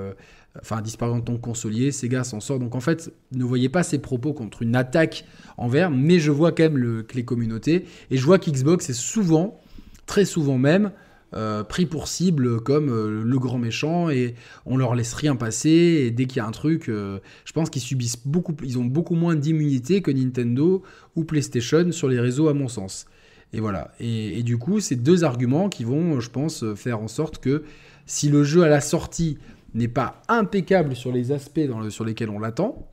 enfin 0.62 0.82
disparu 0.82 1.14
en 1.14 1.22
tant 1.22 1.36
que 1.36 1.42
consolier, 1.42 1.92
Sega 1.92 2.24
s'en 2.24 2.40
sort. 2.40 2.60
Donc 2.60 2.76
en 2.76 2.80
fait, 2.80 3.12
ne 3.32 3.44
voyez 3.44 3.70
pas 3.70 3.84
ces 3.84 4.00
propos 4.00 4.34
contre 4.34 4.62
une 4.62 4.76
attaque 4.76 5.26
envers, 5.58 5.92
mais 5.92 6.20
je 6.20 6.32
vois 6.32 6.52
quand 6.52 6.64
même 6.64 6.78
le, 6.78 7.04
que 7.04 7.16
les 7.16 7.26
communautés, 7.26 7.86
et 8.12 8.18
je 8.18 8.26
vois 8.26 8.40
qu'Xbox 8.40 8.90
est 8.90 8.94
souvent, 8.94 9.60
très 10.06 10.26
souvent 10.26 10.58
même, 10.58 10.92
euh, 11.36 11.64
pris 11.64 11.86
pour 11.86 12.08
cible 12.08 12.62
comme 12.62 12.90
euh, 12.90 13.24
le 13.26 13.40
grand 13.40 13.58
méchant 13.58 14.10
et 14.10 14.36
on 14.66 14.78
leur 14.78 14.96
laisse 14.96 15.14
rien 15.14 15.36
passer 15.36 15.70
et 16.06 16.12
dès 16.12 16.28
qu'il 16.28 16.38
y 16.38 16.40
a 16.40 16.46
un 16.46 16.52
truc, 16.52 16.88
euh, 16.88 17.20
je 17.44 17.52
pense 17.52 17.70
qu'ils 17.70 17.82
subissent 17.82 18.26
beaucoup, 18.26 18.56
ils 18.64 18.78
ont 18.80 18.86
beaucoup 18.86 19.16
moins 19.16 19.36
d'immunité 19.36 20.02
que 20.02 20.12
Nintendo 20.12 20.82
ou 21.18 21.26
PlayStation 21.26 21.92
sur 21.92 22.08
les 22.08 22.22
réseaux 22.22 22.48
à 22.48 22.54
mon 22.54 22.70
sens. 22.70 23.06
Et 23.52 23.60
voilà. 23.60 23.94
Et, 24.00 24.40
et 24.40 24.44
du 24.44 24.58
coup, 24.58 24.80
c'est 24.80 24.96
deux 24.96 25.26
arguments 25.26 25.68
qui 25.68 25.84
vont, 25.84 26.22
je 26.22 26.30
pense, 26.30 26.64
faire 26.76 27.02
en 27.02 27.10
sorte 27.10 27.40
que 27.40 27.64
si 28.06 28.30
le 28.30 28.44
jeu 28.44 28.64
à 28.64 28.70
la 28.70 28.80
sortie 28.80 29.38
n'est 29.76 29.88
pas 29.88 30.22
impeccable 30.28 30.96
sur 30.96 31.12
les 31.12 31.32
aspects 31.32 31.70
sur 31.90 32.06
lesquels 32.06 32.30
on 32.30 32.40
l'attend, 32.40 32.88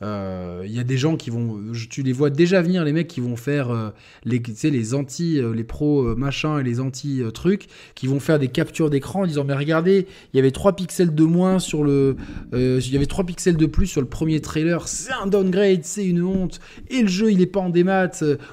il 0.00 0.06
euh, 0.06 0.64
y 0.64 0.78
a 0.78 0.84
des 0.84 0.96
gens 0.96 1.16
qui 1.16 1.30
vont, 1.30 1.58
tu 1.90 2.04
les 2.04 2.12
vois 2.12 2.30
déjà 2.30 2.62
venir, 2.62 2.84
les 2.84 2.92
mecs 2.92 3.08
qui 3.08 3.20
vont 3.20 3.34
faire 3.34 3.70
euh, 3.70 3.90
les, 4.24 4.40
les 4.62 4.94
anti, 4.94 5.40
euh, 5.40 5.52
les 5.52 5.64
pros 5.64 6.14
machin 6.14 6.60
et 6.60 6.62
les 6.62 6.78
anti 6.78 7.20
trucs, 7.34 7.66
qui 7.96 8.06
vont 8.06 8.20
faire 8.20 8.38
des 8.38 8.46
captures 8.46 8.90
d'écran 8.90 9.22
en 9.22 9.26
disant 9.26 9.42
mais 9.42 9.54
regardez, 9.54 10.06
il 10.32 10.36
y 10.36 10.38
avait 10.40 10.52
3 10.52 10.76
pixels 10.76 11.12
de 11.12 11.24
moins 11.24 11.58
sur 11.58 11.82
le, 11.82 12.16
il 12.52 12.92
y 12.92 12.96
avait 12.96 13.06
3 13.06 13.26
pixels 13.26 13.56
de 13.56 13.66
plus 13.66 13.88
sur 13.88 14.00
le 14.00 14.06
premier 14.06 14.40
trailer, 14.40 14.86
c'est 14.86 15.12
un 15.12 15.26
downgrade, 15.26 15.80
c'est 15.82 16.06
une 16.06 16.22
honte, 16.22 16.60
et 16.90 17.02
le 17.02 17.08
jeu 17.08 17.32
il 17.32 17.40
est 17.40 17.46
pas 17.46 17.60
en 17.60 17.70
démat, 17.70 18.10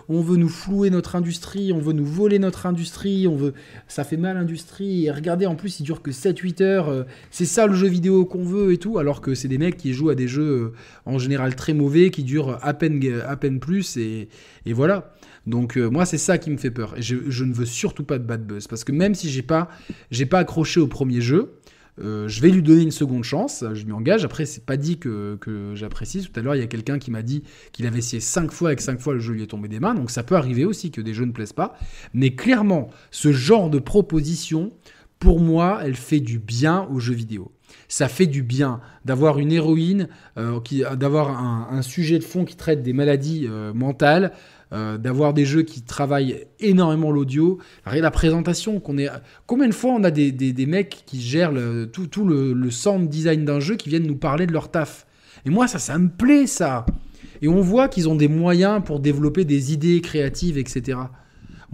on 0.10 0.22
veut 0.22 0.38
nous 0.38 0.50
flouer 0.50 0.90
notre 0.90 1.16
industrie, 1.16 1.72
on 1.72 1.80
veut 1.80 1.94
nous 1.94 2.06
voler 2.06 2.40
notre 2.40 2.66
industrie, 2.66 3.28
on 3.28 3.36
veut, 3.36 3.54
ça 3.88 4.04
fait 4.04 4.18
mal 4.18 4.36
l'industrie, 4.36 5.06
et 5.06 5.12
regardez 5.12 5.46
en 5.46 5.56
plus 5.56 5.80
il 5.80 5.84
dure 5.84 6.02
que 6.02 6.10
7-8 6.10 6.64
heures, 6.64 7.06
c'est 7.30 7.46
ça 7.46 7.68
le 7.68 7.76
jeu 7.76 7.88
vidéo 7.88 8.26
qu'on 8.26 8.44
veut 8.44 8.74
et 8.74 8.78
tout, 8.78 8.98
alors 8.98 9.22
que 9.22 9.36
c'est 9.36 9.48
des 9.48 9.60
mecs 9.60 9.78
qui 9.78 9.94
jouent 9.94 10.10
à 10.10 10.16
des 10.16 10.28
jeux 10.28 10.74
en 11.06 11.20
général 11.20 11.35
très 11.56 11.74
mauvais 11.74 12.10
qui 12.10 12.24
dure 12.24 12.60
à 12.62 12.74
peine, 12.74 13.02
à 13.28 13.36
peine 13.38 13.60
plus 13.60 13.98
et, 13.98 14.30
voilà. 14.68 15.14
Donc 15.46 15.78
euh, 15.78 15.90
moi 15.90 16.06
c'est 16.06 16.18
ça 16.18 16.38
qui 16.38 16.50
me 16.50 16.58
fait 16.58 16.72
peur. 16.72 16.96
Et 16.98 17.02
je, 17.02 17.44
ne 17.44 17.54
veux 17.54 17.66
surtout 17.66 18.04
pas 18.04 18.18
de 18.18 18.24
bad 18.24 18.46
buzz 18.46 18.68
parce 18.68 18.84
que 18.84 18.92
même 18.92 19.14
si 19.14 19.30
j'ai 19.30 19.44
pas 19.44 19.70
j'ai 20.10 20.26
pas 20.26 20.40
accroché 20.40 20.80
au 20.80 20.88
premier 20.88 21.22
jeu, 21.22 21.60
euh, 22.02 22.28
je 22.28 22.42
vais 22.42 22.50
lui 22.50 22.62
donner 22.62 22.82
une 22.82 22.92
seconde 22.92 23.24
chance, 23.24 23.64
je 23.74 23.86
m'y 23.86 23.92
engage. 23.92 24.26
Après, 24.26 24.46
c'est 24.46 24.66
pas 24.66 24.76
dit 24.76 24.98
que, 24.98 25.38
que 25.40 25.74
j'apprécie. 25.76 26.28
Tout 26.28 26.38
à 26.40 26.44
l'heure, 26.44 26.56
il 26.56 26.60
y 26.60 26.64
a 26.64 26.68
quelqu'un 26.68 27.00
qui 27.00 27.12
m'a 27.12 27.22
dit 27.22 27.44
qu'il 27.72 27.86
avait 27.86 28.00
essayé 28.00 28.20
5 28.20 28.52
fois 28.52 28.74
et 28.74 28.76
que 28.76 28.82
5 28.82 29.00
fois 29.00 29.14
le 29.14 29.20
jeu 29.20 29.34
lui 29.34 29.44
est 29.44 29.48
tombé 29.48 29.68
des 29.68 29.80
mains. 29.80 29.94
Donc 29.94 30.12
ça 30.12 30.24
peut 30.24 30.36
arriver 30.36 30.66
aussi 30.66 30.92
que 30.92 31.02
des 31.02 31.14
jeux 31.14 31.26
ne 31.26 31.32
plaisent 31.32 31.54
pas. 31.54 31.78
Mais 32.14 32.36
clairement, 32.36 32.90
ce 33.12 33.32
genre 33.32 33.70
de 33.70 33.80
proposition, 33.80 34.74
pour 35.20 35.40
moi, 35.40 35.80
elle 35.84 35.96
fait 35.96 36.20
du 36.20 36.40
bien 36.40 36.88
aux 36.92 37.00
jeux 37.00 37.14
vidéo 37.14 37.52
ça 37.88 38.08
fait 38.08 38.28
du 38.28 38.44
bien 38.44 38.80
d'avoir 39.04 39.40
une 39.40 39.52
héroïne, 39.52 40.08
euh, 40.38 40.60
d'avoir 40.96 41.30
un, 41.72 41.82
sujet 41.82 42.20
de 42.20 42.24
fond 42.24 42.46
qui 42.46 42.56
traite 42.56 42.82
des 42.84 42.94
maladies 42.94 43.48
euh, 43.48 43.74
mentales, 43.74 44.32
euh, 44.74 44.98
d'avoir 44.98 45.34
des 45.34 45.46
jeux 45.46 45.62
qui 45.62 45.82
travaillent 45.82 46.46
énormément 46.60 47.12
l'audio. 47.12 47.60
La 47.86 48.12
présentation, 48.12 48.80
qu'on 48.80 48.98
est... 48.98 49.10
combien 49.46 49.68
de 49.68 49.74
fois 49.74 49.92
on 49.92 50.04
a 50.04 50.12
des, 50.12 50.66
mecs 50.68 51.04
qui 51.06 51.22
gèrent 51.22 51.54
tout, 51.92 52.26
le, 52.26 52.54
le 52.54 52.72
sound 52.72 53.10
design 53.10 53.46
d'un 53.46 53.60
jeu 53.60 53.76
qui 53.76 53.90
viennent 53.90 54.08
nous 54.08 54.18
parler 54.18 54.48
de 54.48 54.54
leur 54.54 54.72
taf. 54.72 55.06
Et 55.46 55.50
moi, 55.50 55.68
ça, 55.68 55.80
ça 55.80 55.98
me 56.00 56.10
plaît, 56.10 56.48
ça. 56.48 56.86
Et 57.42 57.48
on 57.48 57.62
voit 57.62 57.88
qu'ils 57.88 58.10
ont 58.10 58.16
des 58.16 58.28
moyens 58.28 58.82
pour 58.84 59.00
développer 59.00 59.46
des 59.46 59.74
idées 59.74 60.02
créatives, 60.02 60.58
etc. 60.58 60.98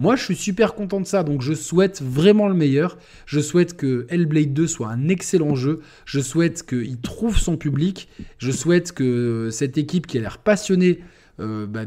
Moi, 0.02 0.16
je 0.16 0.24
suis 0.24 0.34
super 0.34 0.74
content 0.74 1.00
de 1.00 1.06
ça, 1.06 1.22
donc 1.22 1.42
je 1.42 1.52
souhaite 1.52 2.02
vraiment 2.02 2.48
le 2.48 2.54
meilleur. 2.54 2.98
Je 3.24 3.38
souhaite 3.38 3.76
que 3.76 4.04
Hellblade 4.08 4.52
2 4.52 4.66
soit 4.66 4.88
un 4.88 5.06
excellent 5.06 5.54
jeu. 5.54 5.78
Je 6.06 6.18
souhaite 6.18 6.66
qu'il 6.66 7.00
trouve 7.00 7.38
son 7.38 7.56
public. 7.56 8.08
Je 8.38 8.50
souhaite 8.50 8.90
que 8.90 9.50
cette 9.52 9.78
équipe 9.78 10.08
qui 10.08 10.18
a 10.18 10.22
l'air 10.22 10.38
passionnée 10.38 10.98
euh, 11.38 11.68
bah, 11.68 11.84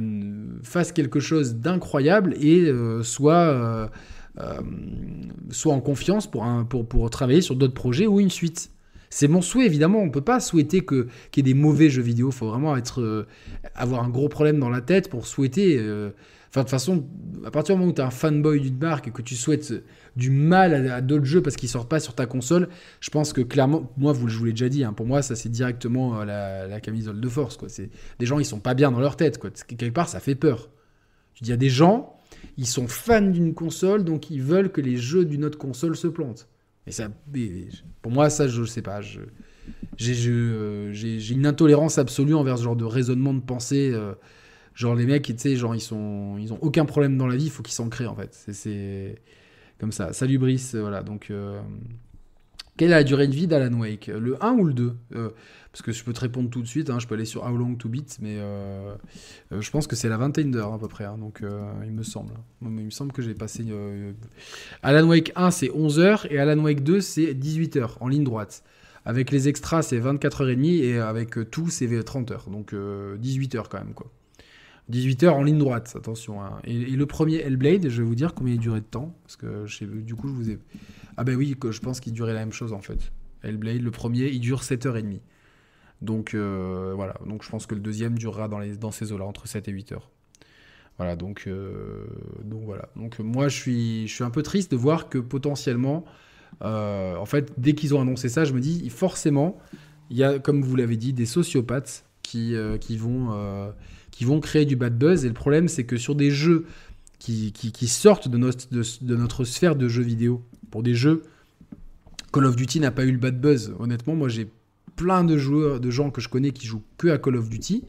fasse 0.63 0.93
quelque 0.93 1.19
chose 1.19 1.55
d'incroyable 1.55 2.35
et 2.39 2.61
euh, 2.61 3.03
soit, 3.03 3.89
euh, 4.39 4.61
soit 5.49 5.73
en 5.73 5.81
confiance 5.81 6.31
pour, 6.31 6.45
pour 6.87 7.09
travailler 7.09 7.41
sur 7.41 7.57
d'autres 7.57 7.73
projets 7.73 8.07
ou 8.07 8.21
une 8.21 8.29
suite. 8.29 8.71
C'est 9.09 9.27
mon 9.27 9.41
souhait, 9.41 9.65
évidemment. 9.65 9.99
On 9.99 10.05
ne 10.05 10.11
peut 10.11 10.21
pas 10.21 10.39
souhaiter 10.39 10.85
qu'il 10.85 11.05
y 11.35 11.39
ait 11.41 11.43
des 11.43 11.53
mauvais 11.53 11.89
jeux 11.89 12.01
vidéo. 12.01 12.29
Il 12.29 12.33
faut 12.33 12.47
vraiment 12.47 12.77
être, 12.77 13.27
avoir 13.75 14.05
un 14.05 14.09
gros 14.09 14.29
problème 14.29 14.57
dans 14.57 14.69
la 14.69 14.79
tête 14.79 15.09
pour 15.09 15.27
souhaiter 15.27 15.77
de 16.61 16.65
toute 16.65 16.71
façon, 16.71 17.05
à 17.45 17.51
partir 17.51 17.75
du 17.75 17.79
moment 17.79 17.91
où 17.91 17.95
tu 17.95 18.01
es 18.01 18.03
un 18.03 18.11
fanboy 18.11 18.59
d'une 18.61 18.77
marque 18.77 19.07
et 19.07 19.11
que 19.11 19.21
tu 19.21 19.35
souhaites 19.35 19.73
du 20.15 20.29
mal 20.29 20.89
à, 20.89 21.01
d'autres 21.01 21.25
jeux 21.25 21.41
parce 21.41 21.55
qu'ils 21.55 21.69
sortent 21.69 21.89
pas 21.89 21.99
sur 21.99 22.15
ta 22.15 22.25
console, 22.25 22.69
je 22.99 23.09
pense 23.09 23.33
que 23.33 23.41
clairement, 23.41 23.91
moi, 23.97 24.13
vous, 24.13 24.27
je 24.27 24.37
vous 24.37 24.45
l'ai 24.45 24.51
déjà 24.51 24.69
dit, 24.69 24.83
hein, 24.83 24.93
pour 24.93 25.05
moi, 25.05 25.21
ça 25.21 25.35
c'est 25.35 25.49
directement 25.49 26.21
euh, 26.21 26.67
la, 26.67 26.79
camisole 26.79 27.19
de 27.19 27.29
force. 27.29 27.57
Des 28.19 28.25
gens, 28.25 28.39
ils 28.39 28.45
sont 28.45 28.59
pas 28.59 28.73
bien 28.73 28.91
dans 28.91 28.99
leur 28.99 29.17
tête. 29.17 29.37
Quoi. 29.37 29.49
Quelque 29.49 29.93
part, 29.93 30.09
ça 30.09 30.19
fait 30.19 30.35
peur. 30.35 30.69
Je 31.33 31.43
dis, 31.43 31.49
il 31.49 31.51
y 31.51 31.53
a 31.53 31.57
des 31.57 31.69
gens, 31.69 32.17
ils 32.57 32.67
sont 32.67 32.87
fans 32.87 33.21
d'une 33.21 33.53
console, 33.53 34.03
donc 34.03 34.29
ils 34.29 34.41
veulent 34.41 34.71
que 34.71 34.81
les 34.81 34.97
jeux 34.97 35.25
d'une 35.25 35.45
autre 35.45 35.57
console 35.57 35.95
se 35.95 36.07
plantent. 36.07 36.47
Et 36.87 36.91
ça, 36.91 37.09
pour 38.01 38.11
moi, 38.11 38.29
ça, 38.29 38.47
je 38.47 38.61
ne 38.61 38.65
sais 38.65 38.81
pas. 38.81 39.01
Euh, 39.01 40.91
j'ai, 40.93 41.31
une 41.33 41.45
intolérance 41.45 41.97
absolue 41.97 42.35
envers 42.35 42.57
ce 42.57 42.63
genre 42.63 42.75
de 42.75 42.85
raisonnement 42.85 43.33
de 43.33 43.41
pensée. 43.41 43.91
Euh, 43.93 44.13
Genre 44.75 44.93
les 44.93 45.05
mecs, 45.05 45.23
tu 45.23 45.33
sais, 45.37 45.55
genre 45.55 45.73
ils 45.73 45.81
sont, 45.81 46.37
ils 46.37 46.51
ont 46.51 46.59
aucun 46.61 46.83
problème 46.83 47.17
dans 47.17 47.27
la 47.27 47.37
vie, 47.37 47.45
il 47.45 47.49
faut 47.49 47.63
qu'ils 47.63 47.73
s'en 47.73 47.87
créent 47.87 48.07
en 48.07 48.15
fait. 48.15 48.33
C'est 48.51 49.15
comme 49.79 49.93
ça. 49.93 50.11
Salut 50.13 50.37
Brice, 50.37 50.75
voilà. 50.75 51.01
Donc, 51.01 51.27
euh, 51.31 51.61
quelle 52.75 52.89
est 52.89 52.95
la 52.95 53.05
durée 53.05 53.27
de 53.27 53.33
vie 53.33 53.47
d'Alan 53.47 53.77
Wake? 53.79 54.07
Le 54.07 54.43
1 54.43 54.51
ou 54.53 54.65
le 54.65 54.73
2 54.73 54.95
euh, 55.15 55.29
Parce 55.71 55.81
que 55.81 55.93
je 55.93 56.03
peux 56.03 56.11
te 56.11 56.19
répondre 56.19 56.49
tout 56.49 56.61
de 56.61 56.67
suite. 56.67 56.89
Hein, 56.89 56.99
je 56.99 57.07
peux 57.07 57.15
aller 57.15 57.23
sur 57.23 57.45
How 57.45 57.55
Long 57.55 57.75
to 57.75 57.87
Beat, 57.87 58.17
mais 58.21 58.37
euh, 58.37 58.95
je 59.51 59.71
pense 59.71 59.87
que 59.87 59.95
c'est 59.95 60.09
la 60.09 60.17
21 60.17 60.53
heures 60.55 60.73
à 60.73 60.79
peu 60.79 60.89
près. 60.89 61.05
Hein, 61.05 61.17
donc, 61.17 61.41
il 61.41 61.91
me 61.91 62.03
semble. 62.03 62.33
Il 62.61 62.69
me 62.69 62.89
semble 62.89 63.13
que 63.13 63.21
j'ai 63.21 63.33
passé. 63.33 63.65
Alan 64.83 65.07
Wake 65.07 65.31
1, 65.37 65.51
c'est 65.51 65.71
11 65.71 65.99
heures 65.99 66.31
et 66.31 66.37
Alan 66.37 66.61
Wake 66.61 66.83
2, 66.83 66.99
c'est 66.99 67.33
18 67.33 67.77
heures 67.77 67.97
en 68.01 68.09
ligne 68.09 68.25
droite. 68.25 68.63
Avec 69.05 69.31
les 69.31 69.47
extras, 69.47 69.83
c'est 69.83 69.99
24h30 69.99 70.83
et 70.83 70.99
avec 70.99 71.49
tout, 71.49 71.69
c'est 71.69 72.03
30 72.03 72.31
heures. 72.31 72.49
Donc 72.49 72.75
18 73.19 73.55
heures 73.55 73.69
quand 73.69 73.77
même, 73.77 73.93
quoi. 73.93 74.11
18h 74.91 75.29
en 75.29 75.43
ligne 75.43 75.57
droite, 75.57 75.95
attention. 75.97 76.43
Hein. 76.43 76.59
Et, 76.63 76.73
le 76.73 77.05
premier 77.05 77.37
Hellblade, 77.37 77.89
je 77.89 78.01
vais 78.01 78.07
vous 78.07 78.15
dire 78.15 78.33
combien 78.33 78.53
il 78.53 78.59
durait 78.59 78.81
de 78.81 78.85
temps. 78.85 79.15
Parce 79.23 79.35
que 79.35 79.65
du 80.01 80.15
coup, 80.15 80.27
je 80.27 80.33
vous 80.33 80.49
ai. 80.51 80.59
Ah 81.17 81.23
ben 81.23 81.35
oui, 81.35 81.55
je 81.69 81.79
pense 81.79 81.99
qu'il 81.99 82.13
durait 82.13 82.33
la 82.33 82.41
même 82.41 82.53
chose 82.53 82.73
en 82.73 82.81
fait. 82.81 83.11
Hellblade, 83.41 83.81
le 83.81 83.91
premier, 83.91 84.27
il 84.27 84.39
dure 84.39 84.61
7h30. 84.61 85.19
Donc 86.01 86.33
euh, 86.33 86.93
voilà, 86.95 87.15
donc 87.25 87.43
je 87.43 87.49
pense 87.49 87.65
que 87.65 87.73
le 87.73 87.81
deuxième 87.81 88.17
durera 88.17 88.47
dans, 88.47 88.91
ces 88.91 89.11
eaux-là, 89.11 89.25
entre 89.25 89.47
7 89.47 89.67
et 89.67 89.71
8 89.71 89.93
heures. 89.93 90.09
Voilà, 90.97 91.15
donc, 91.15 91.43
euh, 91.47 92.05
donc 92.43 92.63
voilà. 92.63 92.89
Donc 92.95 93.19
moi, 93.19 93.47
je 93.47 93.55
suis, 93.55 94.07
je 94.07 94.13
suis 94.13 94.23
un 94.23 94.29
peu 94.29 94.43
triste 94.43 94.71
de 94.71 94.77
voir 94.77 95.09
que 95.09 95.17
potentiellement, 95.17 96.05
euh, 96.61 97.15
en 97.17 97.25
fait, 97.25 97.51
dès 97.57 97.73
qu'ils 97.73 97.95
ont 97.95 98.01
annoncé 98.01 98.29
ça, 98.29 98.45
je 98.45 98.53
me 98.53 98.59
dis, 98.59 98.89
forcément, 98.89 99.57
il 100.09 100.17
y 100.17 100.23
a, 100.23 100.39
comme 100.39 100.61
vous 100.61 100.75
l'avez 100.75 100.95
dit, 100.95 101.11
des 101.11 101.25
sociopathes 101.25 102.04
qui, 102.25 102.55
qui 102.79 102.97
vont 102.97 103.73
qui 104.15 104.23
vont 104.23 104.39
créer 104.39 104.65
du 104.65 104.75
bad 104.75 104.97
buzz. 104.97 105.25
Et 105.25 105.27
le 105.27 105.33
problème, 105.33 105.67
c'est 105.67 105.83
que 105.83 105.97
sur 105.97 106.15
des 106.15 106.31
jeux 106.31 106.65
qui, 107.19 107.87
sortent 107.87 108.27
de 108.27 108.37
notre, 108.37 108.69
de, 108.71 109.15
notre 109.15 109.43
sphère 109.43 109.75
de 109.75 109.87
jeux 109.87 110.03
vidéo, 110.03 110.43
pour 110.71 110.83
des 110.83 110.95
jeux, 110.95 111.23
Call 112.31 112.45
of 112.45 112.55
Duty 112.55 112.79
n'a 112.79 112.91
pas 112.91 113.05
eu 113.05 113.11
le 113.11 113.17
bad 113.17 113.39
buzz. 113.39 113.73
Honnêtement, 113.79 114.15
moi 114.15 114.29
j'ai 114.29 114.49
plein 114.95 115.23
de 115.23 115.37
joueurs, 115.37 115.79
de 115.79 115.89
gens 115.89 116.11
que 116.11 116.21
je 116.21 116.29
connais 116.29 116.51
qui 116.51 116.67
jouent 116.67 116.83
que 116.97 117.09
à 117.09 117.17
Call 117.17 117.35
of 117.35 117.49
Duty, 117.49 117.83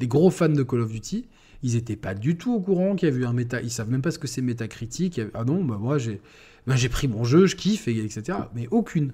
des 0.00 0.08
gros 0.08 0.30
fans 0.30 0.48
de 0.48 0.62
Call 0.62 0.80
of 0.80 0.92
Duty. 0.92 1.26
Ils 1.62 1.74
n'étaient 1.74 1.96
pas 1.96 2.14
du 2.14 2.36
tout 2.36 2.54
au 2.54 2.60
courant 2.60 2.94
qu'il 2.94 3.08
y 3.08 3.12
avait 3.12 3.22
eu 3.22 3.26
un 3.26 3.32
méta. 3.32 3.60
Ils 3.60 3.70
savent 3.70 3.90
même 3.90 4.02
pas 4.02 4.12
ce 4.12 4.18
que 4.18 4.28
c'est 4.28 4.42
métacritique. 4.42 5.20
Ah 5.34 5.44
non, 5.44 5.64
bah 5.64 5.76
moi 5.80 5.98
j'ai, 5.98 6.20
bah, 6.66 6.76
j'ai 6.76 6.88
pris 6.88 7.08
mon 7.08 7.24
jeu, 7.24 7.46
je 7.46 7.56
kiffe, 7.56 7.88
etc. 7.88 8.38
Mais 8.54 8.68
aucune. 8.70 9.12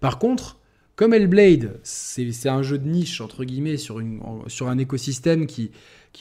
Par 0.00 0.18
contre, 0.18 0.58
comme 0.96 1.12
Hellblade, 1.12 1.78
c'est 1.82 2.48
un 2.48 2.62
jeu 2.62 2.78
de 2.78 2.88
niche, 2.88 3.20
entre 3.20 3.44
guillemets, 3.44 3.76
sur, 3.76 3.98
un 3.98 4.78
écosystème 4.78 5.46
qui, 5.46 5.70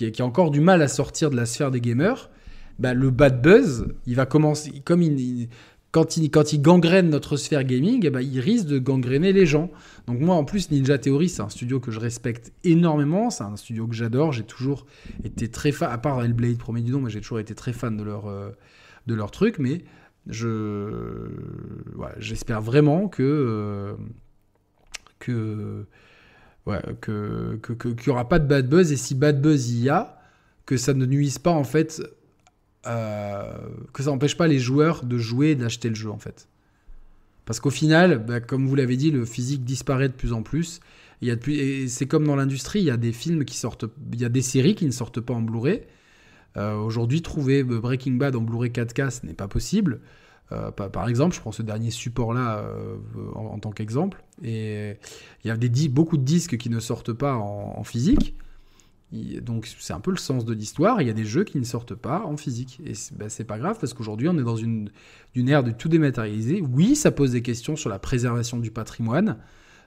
a 0.01 0.23
encore 0.23 0.51
du 0.51 0.59
mal 0.59 0.82
à 0.82 0.89
sortir 0.89 1.30
de 1.30 1.38
la 1.38 1.45
sphère 1.45 1.71
des 1.71 1.80
gamers, 1.80 2.30
bah, 2.78 2.93
le 2.93 3.09
bad 3.09 3.41
buzz, 3.41 3.88
il 4.05 4.15
va 4.15 4.26
commencer, 4.26 4.82
comme 4.84 5.01
quand, 5.91 6.17
il, 6.17 6.61
gangrène 6.61 7.09
notre 7.09 7.38
sphère 7.38 7.63
gaming, 7.63 8.09
bah, 8.09 8.21
il 8.21 8.38
risque 8.41 8.67
de 8.67 8.78
gangréner 8.78 9.32
les 9.32 9.45
gens. 9.45 9.71
Donc 10.07 10.19
moi, 10.19 10.36
en 10.36 10.43
plus, 10.43 10.69
Ninja 10.69 10.97
Theory, 10.97 11.30
c'est 11.30 11.41
un 11.41 11.47
studio 11.47 11.80
que 11.80 11.91
je 11.91 12.01
respecte 12.01 12.51
énormément, 12.65 13.30
c'est 13.30 13.45
un 13.45 13.55
studio 13.55 13.88
que 13.88 13.95
j'adore, 13.95 14.34
j'ai 14.34 14.43
toujours 14.43 14.86
été 15.23 15.47
très 15.47 15.71
fan, 15.71 15.89
à 15.89 15.97
part 15.97 16.21
Hellblade, 16.21 16.57
premier 16.57 16.82
du 16.82 16.91
nom, 16.91 16.99
mais 16.99 17.09
j'ai 17.09 17.21
toujours 17.21 17.39
été 17.39 17.55
très 17.55 17.71
fan 17.71 17.95
de 17.95 18.03
leur, 18.03 18.28
euh, 18.28 18.49
de 19.07 19.13
leur 19.13 19.32
truc, 19.32 19.57
mais 19.57 19.86
je 20.28 21.30
j'espère 22.17 22.61
vraiment 22.61 23.07
que... 23.07 23.23
Euh, 23.23 23.93
que 25.20 25.86
ouais, 26.66 26.82
que 27.01 27.59
qu'il 27.61 27.95
n'y 28.07 28.09
aura 28.09 28.28
pas 28.30 28.39
de 28.39 28.47
bad 28.47 28.68
buzz 28.70 28.91
et 28.91 28.97
si 28.97 29.16
bad 29.16 29.41
buzz 29.41 29.72
il 29.72 29.84
y 29.84 29.89
a, 29.89 30.20
que 30.66 30.78
ça 30.78 30.93
ne 30.93 31.05
nuise 31.05 31.38
pas 31.38 31.51
en 31.51 31.63
fait, 31.63 32.01
que 32.84 34.03
ça 34.03 34.11
n'empêche 34.11 34.38
pas 34.38 34.47
les 34.47 34.59
joueurs 34.59 35.05
de 35.05 35.18
jouer 35.18 35.51
et 35.51 35.55
d'acheter 35.55 35.89
le 35.89 35.95
jeu 35.95 36.11
en 36.11 36.20
fait. 36.20 36.47
Parce 37.45 37.59
qu'au 37.59 37.70
final, 37.70 38.26
bah, 38.26 38.39
comme 38.39 38.68
vous 38.68 38.76
l'avez 38.76 38.97
dit, 38.97 39.11
le 39.11 39.24
physique 39.24 39.63
disparaît 39.63 40.09
de 40.09 40.13
plus 40.13 40.34
en 40.34 40.41
plus. 40.41 40.80
Il 41.22 41.28
y 41.28 41.32
a 41.32 41.88
c'est 41.88 42.07
comme 42.07 42.26
dans 42.26 42.36
l'industrie, 42.36 42.80
il 42.80 42.86
y 42.86 42.91
a 42.91 42.97
des 42.97 43.13
films 43.13 43.45
qui 43.45 43.55
sortent, 43.55 43.86
il 44.11 44.20
y 44.20 44.26
a 44.26 44.30
des 44.30 44.41
séries 44.41 44.76
qui 44.76 44.86
ne 44.86 44.91
sortent 44.91 45.22
pas 45.22 45.34
en 45.34 45.41
Blu-ray. 45.41 45.84
Euh, 46.57 46.76
Aujourd'hui, 46.76 47.22
trouver 47.22 47.63
Breaking 47.63 48.13
Bad 48.13 48.36
en 48.36 48.41
Blu-ray 48.41 48.72
4K, 48.72 49.09
ce 49.09 49.26
n'est 49.26 49.34
pas 49.34 49.47
possible. 49.47 50.01
Euh, 50.51 50.71
par 50.71 51.07
exemple, 51.09 51.35
je 51.35 51.41
prends 51.41 51.51
ce 51.51 51.63
dernier 51.63 51.91
support-là 51.91 52.59
euh, 52.59 52.97
en, 53.33 53.57
tant 53.59 53.71
qu'exemple. 53.71 54.23
Et 54.43 54.95
il 55.43 55.47
y 55.47 55.51
a 55.51 55.57
des, 55.57 55.89
beaucoup 55.89 56.17
de 56.17 56.23
disques 56.23 56.57
qui 56.57 56.69
ne 56.69 56.79
sortent 56.79 57.13
pas 57.13 57.35
en, 57.35 57.83
physique. 57.83 58.35
Donc 59.11 59.67
c'est 59.79 59.93
un 59.93 59.99
peu 59.99 60.11
le 60.11 60.17
sens 60.17 60.45
de 60.45 60.53
l'histoire. 60.53 61.01
Il 61.01 61.07
y 61.07 61.09
a 61.09 61.13
des 61.13 61.25
jeux 61.25 61.43
qui 61.43 61.57
ne 61.57 61.63
sortent 61.63 61.95
pas 61.95 62.23
en 62.25 62.37
physique. 62.37 62.81
Et 62.85 62.93
c'est 62.95 63.15
ben, 63.17 63.29
pas 63.47 63.57
grave 63.57 63.77
parce 63.79 63.93
qu'aujourd'hui 63.93 64.27
on 64.27 64.37
est 64.37 64.43
dans 64.43 64.57
une, 64.57 64.89
une 65.35 65.47
ère 65.47 65.63
de 65.63 65.71
tout 65.71 65.89
dématérialisé. 65.89 66.61
Oui, 66.61 66.95
ça 66.95 67.11
pose 67.11 67.31
des 67.31 67.41
questions 67.41 67.75
sur 67.75 67.89
la 67.89 67.99
préservation 67.99 68.57
du 68.57 68.71
patrimoine. 68.71 69.37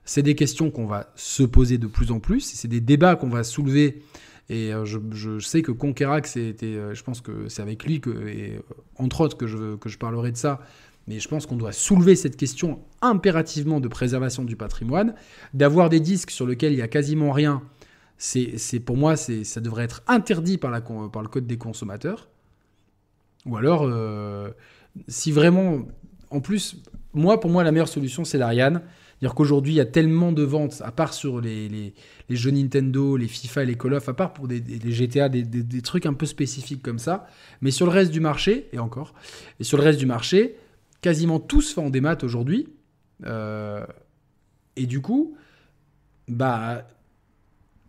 C'est 0.05 0.23
des 0.23 0.35
questions 0.35 0.71
qu'on 0.71 0.87
va 0.87 1.13
se 1.17 1.43
poser 1.43 1.77
de 1.77 1.87
plus 1.87 2.11
en 2.11 2.21
plus. 2.21 2.41
C'est 2.41 2.69
des 2.69 2.81
débats 2.81 3.17
qu'on 3.17 3.29
va 3.29 3.45
soulever. 3.45 4.03
Et 4.51 4.73
euh, 4.73 4.85
je, 4.85 5.39
sais 5.41 5.63
que 5.63 5.73
Conquerac, 5.73 6.27
c'était, 6.27 6.67
euh, 6.67 6.95
je 6.95 7.03
pense 7.03 7.21
que 7.21 7.49
c'est 7.49 7.61
avec 7.61 7.85
lui, 7.85 8.01
que, 8.01 8.11
euh, 8.11 8.59
entre 8.97 9.21
autres, 9.21 9.37
que 9.37 9.47
je, 9.47 9.77
que 9.77 9.89
je 9.89 9.99
parlerai 9.99 10.33
de 10.33 10.37
ça. 10.37 10.61
Mais 11.07 11.21
je 11.21 11.29
pense 11.29 11.47
qu'on 11.47 11.57
doit 11.57 11.73
soulever 11.73 12.17
cette 12.17 12.37
question 12.37 12.81
impérativement 13.01 13.81
de 13.81 13.89
préservation 13.89 14.45
du 14.45 14.57
patrimoine, 14.57 15.15
d'avoir 15.55 15.89
des 15.89 16.01
disques 16.01 16.31
sur 16.31 16.47
lesquels 16.47 16.73
il 16.73 16.77
n'y 16.77 16.83
a 16.83 16.89
quasiment 16.89 17.33
rien 17.33 17.63
c'est 18.21 18.81
pour 18.85 18.97
moi, 18.97 19.15
ça 19.15 19.61
devrait 19.61 19.85
être 19.85 20.03
interdit 20.09 20.59
par, 20.59 20.73
la, 20.73 20.81
par 20.81 21.23
le 21.23 21.29
code 21.29 21.47
des 21.47 21.57
consommateurs. 21.57 22.29
Ou 23.47 23.57
alors, 23.57 23.89
si 25.07 25.31
vraiment, 25.31 25.87
en 26.31 26.41
plus, 26.41 26.83
moi, 27.15 27.39
pour 27.39 27.49
moi, 27.49 27.63
la 27.63 27.71
meilleure 27.71 27.87
solution, 27.87 28.25
c'est 28.25 28.39
l'Ariane. 28.39 28.83
C'est-à-dire 29.19 29.35
qu'aujourd'hui, 29.35 29.73
il 29.73 29.77
y 29.77 29.81
a 29.81 29.87
tellement 29.87 30.31
de 30.31 30.45
ventes, 30.45 30.81
à 30.85 30.93
part 30.93 31.13
sur 31.13 31.41
les, 31.41 31.69
les, 31.69 31.93
les, 32.29 32.37
jeux 32.37 32.53
Nintendo, 32.53 33.17
les 33.17 33.27
FIFA 33.27 33.65
et 33.65 33.67
les 33.67 33.75
Call 33.75 33.95
of, 33.95 34.09
à 34.09 34.15
part 34.15 34.33
pour 34.33 34.47
des, 34.47 34.61
des 34.61 34.93
GTA, 34.93 35.29
des, 35.29 35.43
des, 35.43 35.83
trucs 35.83 36.07
un 36.07 36.15
peu 36.15 36.25
spécifiques 36.25 36.83
comme 36.83 37.01
ça. 37.01 37.27
Mais 37.61 37.73
sur 37.73 37.85
le 37.85 37.91
reste 37.91 38.13
du 38.13 38.21
marché, 38.21 38.69
et 38.73 38.79
encore, 38.79 39.15
et 39.59 39.65
sur 39.65 39.77
le 39.77 39.83
reste 39.83 39.99
du 39.99 40.07
marché, 40.07 40.55
quasiment 41.01 41.41
tout 41.41 41.61
se 41.61 41.75
fait 41.75 41.81
en 41.81 41.91
démat 41.91 42.19
aujourd'hui. 42.23 42.69
Euh, 43.27 43.85
et 44.77 44.87
du 44.87 45.01
coup, 45.01 45.37
bah, 46.29 46.87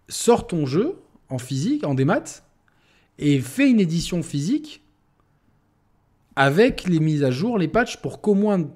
sors 0.07 0.47
ton 0.47 0.65
jeu 0.65 0.95
en 1.29 1.37
physique, 1.37 1.85
en 1.85 1.93
démat, 1.93 2.43
et 3.19 3.39
fais 3.39 3.69
une 3.69 3.79
édition 3.79 4.23
physique 4.23 4.81
avec 6.35 6.85
les 6.85 6.99
mises 6.99 7.23
à 7.23 7.29
jour, 7.29 7.59
les 7.59 7.67
patchs, 7.67 7.97
pour 7.97 8.19
qu'au 8.19 8.33
moins 8.33 8.67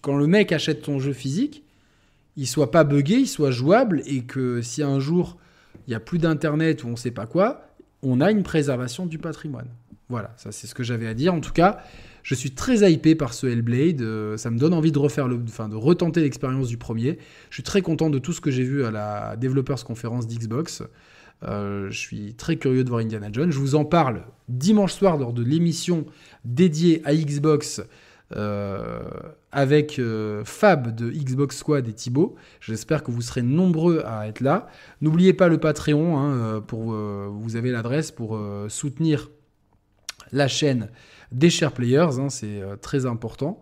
quand 0.00 0.16
le 0.16 0.26
mec 0.26 0.52
achète 0.52 0.82
ton 0.82 0.98
jeu 0.98 1.12
physique, 1.12 1.62
il 2.36 2.46
soit 2.46 2.70
pas 2.70 2.84
buggé, 2.84 3.16
il 3.16 3.26
soit 3.26 3.50
jouable, 3.50 4.02
et 4.06 4.22
que 4.22 4.62
si 4.62 4.82
un 4.82 5.00
jour 5.00 5.36
il 5.86 5.92
y 5.92 5.94
a 5.94 6.00
plus 6.00 6.18
d'internet 6.18 6.84
ou 6.84 6.88
on 6.88 6.96
sait 6.96 7.10
pas 7.10 7.26
quoi, 7.26 7.62
on 8.02 8.20
a 8.20 8.30
une 8.30 8.42
préservation 8.42 9.06
du 9.06 9.18
patrimoine. 9.18 9.68
Voilà, 10.08 10.32
ça 10.36 10.52
c'est 10.52 10.66
ce 10.66 10.74
que 10.74 10.82
j'avais 10.82 11.06
à 11.06 11.14
dire. 11.14 11.34
En 11.34 11.40
tout 11.40 11.52
cas, 11.52 11.78
je 12.22 12.34
suis 12.34 12.50
très 12.50 12.90
hypé 12.90 13.14
par 13.14 13.34
ce 13.34 13.46
Hellblade. 13.46 14.02
Euh, 14.02 14.36
ça 14.36 14.50
me 14.50 14.58
donne 14.58 14.74
envie 14.74 14.92
de 14.92 14.98
refaire 14.98 15.28
le, 15.28 15.40
enfin, 15.48 15.68
de 15.68 15.76
retenter 15.76 16.20
l'expérience 16.20 16.68
du 16.68 16.76
premier. 16.76 17.18
Je 17.50 17.56
suis 17.56 17.62
très 17.62 17.82
content 17.82 18.10
de 18.10 18.18
tout 18.18 18.32
ce 18.32 18.40
que 18.40 18.50
j'ai 18.50 18.64
vu 18.64 18.84
à 18.84 18.90
la 18.90 19.36
Developers 19.36 19.84
Conference 19.84 20.26
d'Xbox. 20.26 20.82
Euh, 21.44 21.88
je 21.90 21.98
suis 21.98 22.34
très 22.34 22.56
curieux 22.56 22.84
de 22.84 22.88
voir 22.88 23.00
Indiana 23.00 23.28
Jones. 23.32 23.50
Je 23.50 23.58
vous 23.58 23.74
en 23.74 23.84
parle 23.84 24.22
dimanche 24.48 24.92
soir 24.92 25.16
lors 25.16 25.32
de 25.32 25.42
l'émission 25.42 26.04
dédiée 26.44 27.00
à 27.04 27.14
Xbox 27.14 27.82
euh, 28.36 29.00
avec 29.52 30.00
Fab 30.44 30.94
de 30.94 31.10
Xbox 31.10 31.56
Squad 31.56 31.88
et 31.88 31.92
Thibaut. 31.92 32.36
J'espère 32.60 33.02
que 33.02 33.10
vous 33.10 33.22
serez 33.22 33.42
nombreux 33.42 34.02
à 34.04 34.28
être 34.28 34.40
là. 34.40 34.66
N'oubliez 35.00 35.32
pas 35.32 35.48
le 35.48 35.58
Patreon. 35.58 36.18
Hein, 36.18 36.60
pour, 36.66 36.92
vous 36.92 37.56
avez 37.56 37.70
l'adresse 37.70 38.10
pour 38.10 38.38
soutenir 38.68 39.30
la 40.32 40.48
chaîne 40.48 40.90
des 41.32 41.50
chers 41.50 41.72
players, 41.72 42.18
hein, 42.18 42.30
c'est 42.30 42.60
euh, 42.62 42.76
très 42.76 43.06
important. 43.06 43.60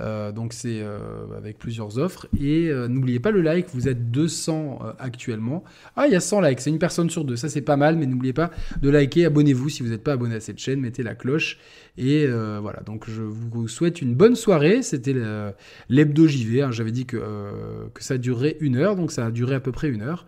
Euh, 0.00 0.32
donc 0.32 0.52
c'est 0.52 0.80
euh, 0.82 0.98
avec 1.36 1.58
plusieurs 1.58 1.98
offres. 1.98 2.26
Et 2.40 2.70
n'oubliez 2.88 3.20
pas 3.20 3.30
le 3.30 3.40
like, 3.40 3.66
vous 3.72 3.88
êtes 3.88 4.10
200 4.10 4.80
actuellement. 4.98 5.64
Ah, 5.96 6.06
il 6.06 6.12
y 6.12 6.16
a 6.16 6.20
100 6.20 6.40
likes, 6.40 6.60
c'est 6.60 6.70
une 6.70 6.78
personne 6.78 7.10
sur 7.10 7.24
deux, 7.24 7.36
ça 7.36 7.48
c'est 7.48 7.62
pas 7.62 7.76
mal, 7.76 7.96
mais 7.96 8.06
n'oubliez 8.06 8.32
pas 8.32 8.50
de 8.80 8.88
liker, 8.88 9.26
abonnez-vous 9.26 9.68
si 9.68 9.82
vous 9.82 9.90
n'êtes 9.90 10.02
pas 10.02 10.12
abonné 10.12 10.34
à 10.36 10.40
cette 10.40 10.58
chaîne, 10.58 10.80
mettez 10.80 11.02
la 11.02 11.14
cloche. 11.14 11.58
Et 11.96 12.26
voilà, 12.26 12.80
donc 12.84 13.08
je 13.08 13.22
vous 13.22 13.68
souhaite 13.68 14.02
une 14.02 14.14
bonne 14.14 14.34
soirée. 14.34 14.82
C'était 14.82 15.14
l'hebdo 15.88 16.26
JV, 16.26 16.62
hein. 16.62 16.70
j'avais 16.72 16.92
dit 16.92 17.06
que, 17.06 17.20
ça 17.98 18.18
durait 18.18 18.56
une 18.60 18.76
heure, 18.76 18.96
donc 18.96 19.12
ça 19.12 19.26
a 19.26 19.30
duré 19.30 19.54
à 19.54 19.60
peu 19.60 19.72
près 19.72 19.88
une 19.88 20.02
heure 20.02 20.26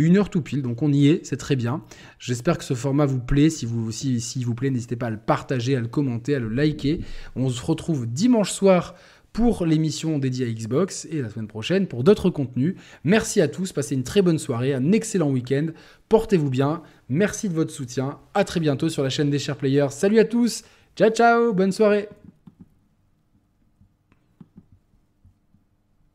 une 0.00 0.16
heure 0.16 0.30
tout 0.30 0.42
pile. 0.42 0.62
Donc 0.62 0.82
on 0.82 0.92
y 0.92 1.08
est, 1.08 1.24
c'est 1.24 1.36
très 1.36 1.56
bien. 1.56 1.82
J'espère 2.18 2.58
que 2.58 2.64
ce 2.64 2.74
format 2.74 3.06
vous 3.06 3.20
plaît. 3.20 3.50
Si 3.50 3.66
vous, 3.66 3.90
si, 3.92 4.44
plaît, 4.56 4.70
n'hésitez 4.70 4.96
pas 4.96 5.06
à 5.06 5.10
le 5.10 5.18
partager, 5.18 5.76
à 5.76 5.80
le 5.80 5.88
commenter, 5.88 6.34
à 6.34 6.38
le 6.38 6.48
liker. 6.48 7.00
On 7.36 7.48
se 7.48 7.64
retrouve 7.64 8.06
dimanche 8.06 8.52
soir 8.52 8.94
pour 9.32 9.66
l'émission 9.66 10.18
dédiée 10.18 10.46
à 10.46 10.50
Xbox 10.50 11.06
et 11.10 11.22
la 11.22 11.28
semaine 11.28 11.46
prochaine 11.46 11.86
pour 11.86 12.02
d'autres 12.02 12.30
contenus. 12.30 12.74
Merci 13.04 13.40
à 13.40 13.48
tous, 13.48 13.72
passez 13.72 13.94
une 13.94 14.02
très 14.02 14.22
bonne 14.22 14.38
soirée, 14.38 14.74
un 14.74 14.90
excellent 14.90 15.30
week-end, 15.30 15.66
portez-vous 16.08 16.50
bien, 16.50 16.82
merci 17.08 17.48
de 17.48 17.54
votre 17.54 17.70
soutien, 17.70 18.18
à 18.34 18.44
très 18.44 18.58
bientôt 18.58 18.88
sur 18.88 19.02
la 19.04 19.10
chaîne 19.10 19.30
des 19.30 19.38
chers 19.38 19.56
players. 19.56 19.90
Salut 19.90 20.18
à 20.18 20.24
tous, 20.24 20.64
ciao 20.96 21.10
ciao, 21.10 21.52
bonne 21.52 21.72
soirée 21.72 22.08